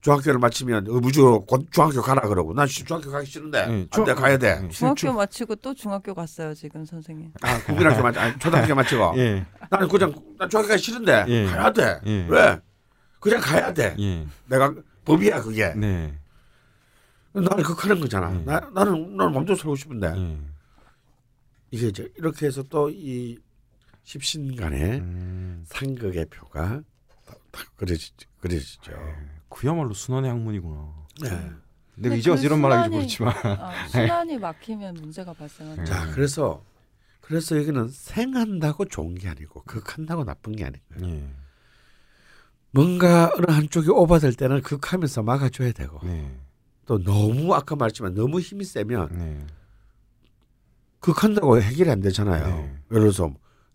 중학교를 0.00 0.38
마치면 0.40 0.84
무조건 0.84 1.44
곧 1.46 1.66
중학교 1.70 2.00
가라 2.00 2.26
그러고 2.28 2.54
난 2.54 2.66
씨, 2.66 2.84
중학교 2.84 3.10
가기 3.10 3.26
싫은데 3.30 3.58
예. 3.68 3.86
안돼 3.90 4.14
가야 4.14 4.38
돼. 4.38 4.60
예. 4.64 4.68
중학교 4.68 5.12
마치고 5.12 5.56
또 5.56 5.74
중학교 5.74 6.14
갔어요 6.14 6.54
지금 6.54 6.84
선생님. 6.86 7.32
아 7.42 7.62
국민학교 7.64 8.02
마치 8.02 8.18
아니, 8.18 8.38
초등학교 8.38 8.74
마치고 8.74 9.12
예. 9.18 9.44
나는 9.70 9.88
그냥 9.88 10.14
난 10.38 10.48
중학교 10.48 10.68
가기 10.68 10.82
싫은데 10.82 11.24
예. 11.28 11.46
가야 11.46 11.72
돼. 11.72 12.00
예. 12.06 12.26
왜? 12.30 12.58
그냥 13.20 13.40
가야 13.42 13.74
돼. 13.74 13.94
예. 13.98 14.26
내가 14.46 14.74
법이야 15.04 15.42
그게. 15.42 15.74
네. 15.74 16.18
나는 17.32 17.62
극하는 17.62 18.00
거잖아. 18.00 18.34
예. 18.34 18.44
나, 18.44 18.58
나는 18.72 19.16
나는 19.16 19.34
맘대로 19.34 19.54
살고 19.56 19.76
싶은데 19.76 20.12
예. 20.16 20.38
이게 21.72 21.88
이제 21.88 22.10
이렇게 22.16 22.46
해서 22.46 22.62
또 22.64 22.88
이 22.90 23.38
십신간의 24.04 24.82
음. 25.00 25.62
상극의 25.68 26.24
표가 26.30 26.80
딱- 27.26 27.38
딱 27.52 27.76
그려지, 27.76 28.12
그려지죠. 28.40 28.92
그야말로 29.50 29.92
순환의 29.92 30.30
학문이구나. 30.30 30.94
네. 31.22 31.28
내가 31.28 31.50
근데 31.96 32.16
이제 32.18 32.30
와서 32.30 32.40
그 32.40 32.46
이런 32.46 32.60
말하기 32.62 32.88
순환이- 32.88 32.98
그렇지만 32.98 33.34
아, 33.60 33.72
순환이 33.88 34.38
막히면 34.38 34.94
문제가 34.94 35.32
발생하죠. 35.34 35.84
자, 35.84 36.10
그래서 36.12 36.64
그래서 37.20 37.56
여기는 37.58 37.88
생한다고 37.88 38.86
좋은 38.86 39.14
게 39.14 39.28
아니고 39.28 39.62
극한다고 39.64 40.24
나쁜 40.24 40.56
게 40.56 40.64
아닌 40.64 40.80
거예요. 40.98 41.14
예. 41.16 41.28
뭔가 42.72 43.30
어느 43.36 43.46
한쪽이 43.52 43.90
오버될 43.90 44.32
때는 44.34 44.62
극하면서 44.62 45.22
막아줘야 45.24 45.72
되고 45.72 45.98
네. 46.06 46.38
또 46.86 47.02
너무 47.02 47.52
아까 47.54 47.76
말했지만 47.76 48.14
너무 48.14 48.40
힘이 48.40 48.64
세면 48.64 49.08
네. 49.12 49.46
극한다고 51.00 51.60
해결이 51.60 51.90
안 51.90 52.00
되잖아요. 52.00 52.46
네. 52.46 52.62
예를 52.92 53.02
들어서 53.02 53.32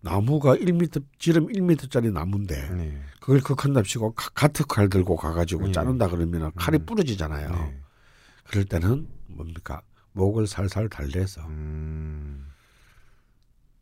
나무가 0.09 0.55
1m 0.55 1.03
지름 1.17 1.47
1m짜리 1.47 2.11
나무인데 2.13 2.69
네. 2.69 3.01
그걸 3.19 3.39
극한답시고 3.41 4.13
가- 4.13 4.29
가트 4.35 4.63
칼 4.67 4.87
들고 4.87 5.15
가가지고 5.15 5.69
예. 5.69 5.71
자른다 5.71 6.07
그러면 6.07 6.51
칼이 6.55 6.77
음. 6.77 6.85
부러지잖아요. 6.85 7.49
네. 7.49 7.79
그럴 8.47 8.65
때는 8.65 9.07
뭡니까 9.27 9.81
목을 10.13 10.45
살살 10.45 10.89
달래서 10.89 11.41
음. 11.47 12.45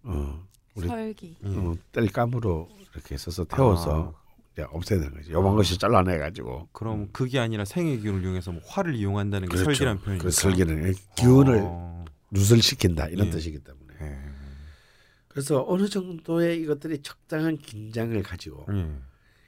어, 0.04 0.42
우리 0.76 0.88
설기. 0.88 1.36
예. 1.44 1.58
어, 1.58 1.76
뗄감으로 1.92 2.70
이렇게 2.94 3.18
써서 3.18 3.44
태워서 3.44 4.14
없애야 4.58 5.00
되는 5.00 5.14
거죠. 5.16 5.34
요만 5.34 5.56
것이 5.58 5.78
잘라내가지고 5.78 6.70
그럼 6.72 7.10
그게 7.12 7.40
아니라 7.40 7.66
생의 7.66 8.00
기운을 8.00 8.24
이용해서 8.24 8.54
뭐 8.54 8.62
화를 8.66 8.96
이용한다는 8.96 9.50
게 9.50 9.52
그렇죠. 9.58 9.66
설기란 9.66 9.98
표현이니까. 10.00 10.24
그 10.24 10.32
설계는 10.32 10.94
기운을 11.18 11.60
어. 11.66 12.06
누설시킨다 12.32 13.08
이런 13.08 13.28
예. 13.28 13.32
뜻이기 13.32 13.60
때문에 13.60 13.94
예. 14.02 14.33
그래서 15.34 15.66
어느 15.68 15.90
정도의 15.90 16.62
이것들이 16.62 17.02
적당한 17.02 17.58
긴장을 17.58 18.22
가지고 18.22 18.68
예. 18.72 18.88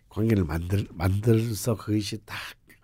관계를 0.10 0.44
만들 0.44 0.88
만들어서 0.92 1.76
그것이 1.76 2.18
딱 2.26 2.38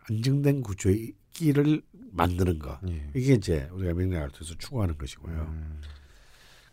안정된 0.07 0.61
구조의 0.61 1.13
끼를 1.33 1.81
만드는 2.11 2.59
거 2.59 2.79
예. 2.87 3.09
이게 3.15 3.33
이제 3.33 3.67
우리가 3.71 3.95
명리학에서 3.95 4.53
추구하는 4.59 4.97
것이고요. 4.99 5.33
음. 5.33 5.81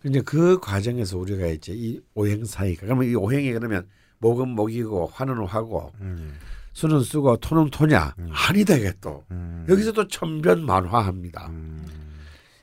근데 0.00 0.20
그 0.20 0.60
과정에서 0.60 1.16
우리가 1.16 1.46
이제 1.46 1.72
이 1.74 1.98
오행 2.14 2.44
사이가 2.44 2.82
그러면 2.82 3.08
이 3.08 3.14
오행이 3.14 3.50
그러면 3.52 3.88
목은 4.18 4.50
목이고 4.50 5.06
화는 5.06 5.38
화고 5.46 5.92
음. 6.00 6.34
수는 6.74 7.00
수고 7.00 7.38
토는 7.38 7.70
토냐 7.70 8.14
음. 8.18 8.28
아니다 8.30 8.74
이게 8.76 8.92
또 9.00 9.24
음. 9.30 9.64
여기서도 9.66 10.08
천변만화합니다. 10.08 11.48
음. 11.48 11.87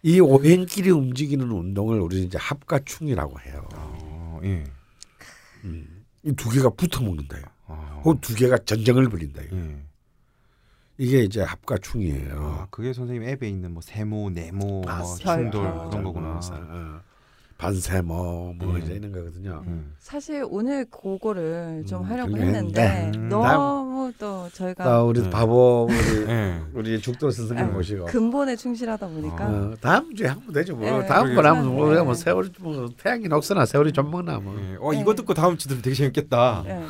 이 0.05 0.19
오행끼리 0.19 0.91
움직이는 0.91 1.49
운동을 1.49 1.99
우리는 1.99 2.27
이제 2.27 2.37
합가충이라고 2.39 3.39
해요. 3.39 3.67
어, 3.73 4.39
예. 4.43 4.63
이두 6.21 6.51
개가 6.51 6.69
붙어 6.69 7.01
먹는다요. 7.01 7.41
아. 7.65 8.03
그두 8.03 8.35
개가 8.35 8.59
전쟁을 8.59 9.09
벌인다요. 9.09 9.47
예. 9.51 9.83
이게 10.99 11.23
이제 11.23 11.41
합가충이에요. 11.41 12.37
아, 12.39 12.67
그게 12.69 12.93
선생님 12.93 13.27
앱에 13.27 13.49
있는 13.49 13.73
뭐 13.73 13.81
세모, 13.81 14.29
네모, 14.29 14.83
아, 14.85 14.99
뭐 14.99 15.15
별. 15.19 15.37
충돌 15.37 15.65
아, 15.65 15.89
그런 15.89 16.03
거구나. 16.03 16.39
어, 16.39 17.01
반세모 17.57 18.55
뭐 18.59 18.75
예. 18.75 18.83
이제 18.83 18.93
이런 18.95 19.11
거거든요. 19.11 19.63
음. 19.65 19.93
사실 19.97 20.45
오늘 20.49 20.85
그거를 20.85 21.85
좀 21.87 22.01
음, 22.01 22.05
하려고 22.05 22.35
했는데 22.37 22.81
했는데. 22.81 23.17
음. 23.17 23.29
너무 23.29 24.11
또 24.19 24.49
저희가 24.51 24.83
자, 24.83 25.01
우리 25.03 25.21
네. 25.21 25.29
바보 25.29 25.87
우리 25.89 25.95
예. 26.29 26.59
우리 26.73 26.99
죽도 26.99 27.31
선생님 27.31 27.65
아, 27.65 27.67
모시고 27.69 28.05
근본에 28.07 28.55
충실하다 28.57 29.07
보니까 29.07 29.45
어, 29.47 29.73
다음 29.79 30.13
주에 30.13 30.27
하면 30.27 30.51
되죠. 30.51 30.75
뭐 30.75 30.85
예, 30.85 31.05
다음 31.05 31.33
번. 31.33 31.45
하면 31.45 31.73
뭐 31.73 31.87
우리가 31.87 32.03
뭐 32.03 32.11
예. 32.11 32.15
세월이 32.15 32.49
뭐 32.59 32.89
태양이 33.01 33.27
녹서나 33.27 33.65
세월이 33.65 33.93
좀 33.93 34.11
먹나 34.11 34.37
뭐. 34.39 34.53
예. 34.59 34.77
어 34.79 34.91
네. 34.91 34.99
이거 34.99 35.15
듣고 35.15 35.33
다음 35.33 35.57
주 35.57 35.67
들으면 35.69 35.81
되게 35.81 35.95
재밌겠다. 35.95 36.63
예. 36.67 36.81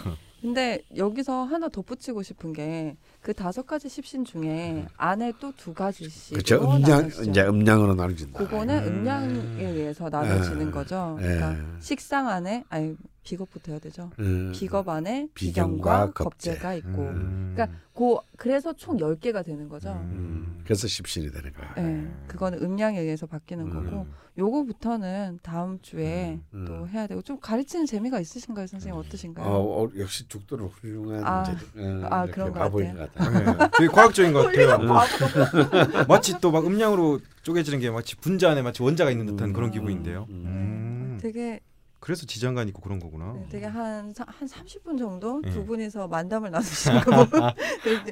근데 0.42 0.80
여기서 0.96 1.44
하나 1.44 1.70
덧붙이고 1.70 2.22
싶은 2.22 2.54
게 2.54 2.96
그 3.26 3.34
다섯 3.34 3.66
가지 3.66 3.90
십신 3.90 4.24
중에 4.24 4.86
안에 4.98 5.34
또 5.40 5.52
두 5.58 5.74
가지씩 5.74 6.34
그렇죠. 6.36 6.58
음량 6.64 7.08
이제 7.28 7.42
음량으로 7.42 7.96
나눠진다. 7.96 8.38
그거는 8.38 8.84
음. 8.84 8.88
음량에 8.88 9.64
의해서 9.66 10.10
나눠지는 10.10 10.68
예. 10.68 10.72
거죠. 10.72 11.18
예. 11.22 11.24
그러니까 11.24 11.56
식상 11.80 12.28
안에 12.28 12.64
아니 12.70 12.96
비겁부터 13.26 13.72
해야 13.74 13.80
되죠. 13.80 14.12
음. 14.20 14.52
비겁 14.56 14.88
안에 14.88 15.28
비경과 15.34 16.12
비경과 16.12 16.12
겁재가 16.14 16.76
있고 16.76 17.02
음. 17.02 17.52
그러니까 17.56 17.78
고 17.92 18.22
그래서 18.38 18.72
총 18.74 18.98
10개가 18.98 19.44
되는 19.44 19.68
거죠. 19.68 19.92
음. 19.92 20.62
그래서 20.64 20.88
십신이 20.88 21.32
되는 21.32 21.52
거야. 21.54 21.74
예. 21.78 22.08
그거는 22.28 22.62
음량에 22.62 23.00
의해서 23.00 23.26
바뀌는 23.26 23.66
음. 23.66 23.72
거고 23.72 24.08
요거부터는 24.38 25.40
다음 25.42 25.80
주에 25.82 26.40
음. 26.54 26.66
또 26.68 26.88
해야 26.90 27.08
되고 27.08 27.22
좀 27.22 27.40
가르치는 27.40 27.86
재미가 27.86 28.20
있으신가요, 28.20 28.68
선생님 28.68 29.00
어떠신가요? 29.00 29.46
어, 29.48 29.84
어, 29.86 29.90
역시 29.98 30.28
죽도록 30.28 30.74
훌륭한 30.82 31.24
아. 31.26 31.44
어, 31.78 32.08
아, 32.10 32.26
그런 32.28 32.52
것 32.52 32.60
같아요. 32.60 32.94
것 32.96 33.14
같아. 33.14 33.30
네, 33.30 33.70
되게 33.78 33.88
과학적인 33.88 34.34
것 34.34 34.44
같아요. 34.44 34.78
마치 36.08 36.40
또 36.40 36.52
막 36.52 36.66
음량으로 36.66 37.20
쪼개지는 37.44 37.80
게 37.80 37.90
마치 37.90 38.16
분자 38.18 38.52
안에 38.52 38.62
마치 38.62 38.82
원자가 38.84 39.10
있는 39.12 39.26
듯한 39.26 39.50
음. 39.50 39.54
그런 39.54 39.72
기분인데요. 39.72 40.26
음. 40.30 40.44
음. 40.46 41.20
되게 41.22 41.60
그래서 42.06 42.28
지장간 42.28 42.68
있고 42.68 42.82
그런 42.82 43.00
거구나. 43.00 43.34
네, 43.34 43.48
되게 43.50 43.66
한한 43.66 44.14
30분 44.14 44.96
정도 45.00 45.42
네. 45.44 45.50
두 45.50 45.66
분이서 45.66 46.08
만담을 46.08 46.52
나누시는 46.52 47.02
거 47.02 47.28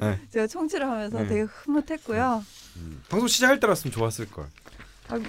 네. 0.02 0.20
제가 0.32 0.48
청취를 0.48 0.90
하면서 0.90 1.20
네. 1.20 1.28
되게 1.28 1.42
흐뭇했고요. 1.42 2.44
음. 2.78 3.04
방송 3.08 3.28
시작할 3.28 3.60
때였으면 3.60 3.92
좋았을 3.92 4.32
걸. 4.32 4.48
아, 5.10 5.20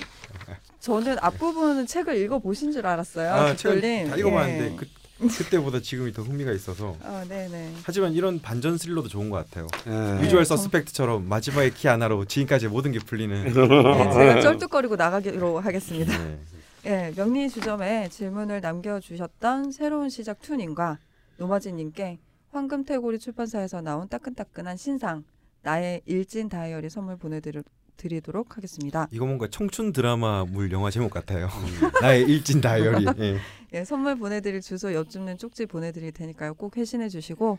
저는 0.80 1.18
앞부분은 1.20 1.86
책을 1.86 2.16
읽어 2.16 2.38
보신 2.38 2.72
줄 2.72 2.86
알았어요. 2.86 3.34
아, 3.34 3.54
책을. 3.54 4.08
다 4.08 4.16
읽어봤는데 4.16 4.72
예. 4.72 4.76
그, 4.76 5.28
그때보다 5.28 5.80
지금이 5.82 6.14
더 6.14 6.22
흥미가 6.22 6.50
있어서. 6.52 6.96
어, 7.02 7.24
네네. 7.28 7.74
하지만 7.82 8.14
이런 8.14 8.40
반전 8.40 8.78
스릴러도 8.78 9.08
좋은 9.08 9.28
것 9.28 9.36
같아요. 9.44 9.66
예. 9.88 10.22
유주얼 10.24 10.46
정- 10.46 10.56
서스펙트처럼 10.56 11.28
마지막에 11.28 11.68
키 11.68 11.86
하나로 11.86 12.24
지금까지 12.24 12.68
모든 12.68 12.92
게 12.92 12.98
풀리는. 12.98 13.44
네, 13.44 13.52
제가 13.52 14.40
쩔뚝거리고 14.40 14.96
나가기로 14.96 15.60
하겠습니다. 15.60 16.16
네. 16.16 16.38
예, 16.86 17.12
명리 17.16 17.48
주점에 17.48 18.08
질문을 18.10 18.60
남겨주셨던 18.60 19.72
새로운 19.72 20.10
시작 20.10 20.40
투님과 20.42 20.98
노마진님께 21.38 22.18
황금태고리 22.50 23.18
출판사에서 23.18 23.80
나온 23.80 24.08
따끈따끈한 24.08 24.76
신상 24.76 25.24
나의 25.62 26.02
일진 26.04 26.48
다이어리 26.50 26.90
선물 26.90 27.16
보내드리도록 27.16 28.56
하겠습니다. 28.56 29.08
이거 29.10 29.24
뭔가 29.24 29.46
청춘 29.48 29.92
드라마 29.92 30.44
물 30.44 30.70
영화 30.72 30.90
제목 30.90 31.10
같아요. 31.10 31.48
나의 32.02 32.24
일진 32.24 32.60
다이어리. 32.60 33.06
예. 33.18 33.38
예, 33.72 33.84
선물 33.84 34.16
보내드릴 34.16 34.60
주소 34.60 34.92
옆집는 34.92 35.38
쪽지 35.38 35.64
보내드릴 35.66 36.12
테니까요. 36.12 36.52
꼭 36.54 36.76
회신해 36.76 37.08
주시고 37.08 37.58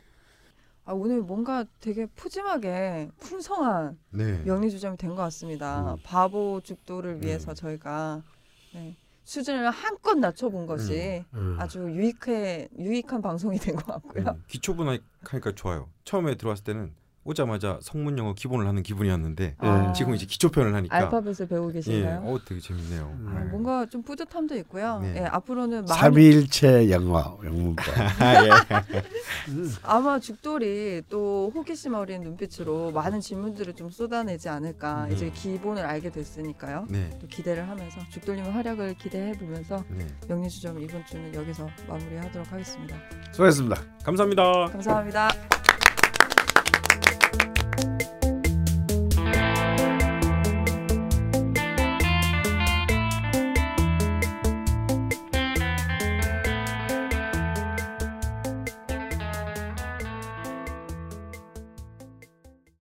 아, 0.86 0.94
오늘 0.94 1.22
뭔가 1.22 1.66
되게 1.80 2.06
푸짐하게 2.06 3.10
풍성한 3.18 3.98
네. 4.12 4.44
명리 4.46 4.70
주점이 4.70 4.98
된 4.98 5.10
것 5.10 5.16
같습니다. 5.24 5.96
음. 5.96 5.98
바보 6.04 6.62
죽도를 6.64 7.24
위해서 7.24 7.52
음. 7.54 7.56
저희가 7.56 8.22
네, 8.76 8.96
수준을 9.26 9.70
한껏 9.72 10.18
낮춰본 10.18 10.66
것이 10.68 11.26
음. 11.34 11.58
아주 11.60 11.80
유익해 11.80 12.70
유익한 12.78 13.22
방송이 13.22 13.58
된 13.58 13.76
것 13.76 13.86
같고요. 13.86 14.24
음, 14.30 14.44
기초분 14.48 14.88
하니까 15.24 15.52
좋아요. 15.54 15.90
처음에 16.06 16.36
들어왔을 16.36 16.64
때는 16.64 16.94
오자마자 17.26 17.80
성문 17.82 18.20
영어 18.20 18.34
기본을 18.34 18.68
하는 18.68 18.84
기분이었는데 18.84 19.56
아, 19.58 19.94
지금 19.94 20.14
이제 20.14 20.28
기초편을 20.28 20.76
하니까 20.76 20.96
알파벳을 20.96 21.48
배우고 21.50 21.70
예, 21.70 21.74
계신가요? 21.74 22.22
어 22.24 22.40
되게 22.46 22.62
재밌네요. 22.62 23.18
음. 23.20 23.28
아, 23.28 23.40
네. 23.40 23.46
뭔가 23.50 23.88
좀 23.88 24.04
뿌듯함도 24.04 24.56
있고요. 24.58 25.00
네. 25.02 25.16
예, 25.18 25.26
앞으로는 25.26 25.86
많이 25.86 26.00
삼위일체 26.00 26.92
영어 26.92 27.40
영문법. 27.44 27.86
아, 27.98 28.46
예. 28.46 28.50
아마 29.82 30.20
죽돌이 30.20 31.02
또 31.10 31.52
호기심 31.56 31.96
어린 31.96 32.22
눈빛으로 32.22 32.92
많은 32.92 33.22
질문들을 33.22 33.74
좀 33.74 33.90
쏟아내지 33.90 34.48
않을까. 34.48 35.06
음. 35.06 35.12
이제 35.12 35.32
기본을 35.32 35.84
알게 35.84 36.12
됐으니까요. 36.12 36.86
네. 36.90 37.10
또 37.20 37.26
기대를 37.26 37.68
하면서 37.68 38.00
죽돌님의 38.12 38.52
활약을 38.52 38.94
기대해 39.00 39.34
보면서 39.34 39.84
네. 39.90 40.06
명리주점 40.28 40.80
이번 40.80 41.04
주는 41.08 41.34
여기서 41.34 41.68
마무리하도록 41.88 42.52
하겠습니다. 42.52 42.96
수고했습니다. 43.32 43.82
감사합니다. 44.04 44.44
감사합니다. 44.68 45.30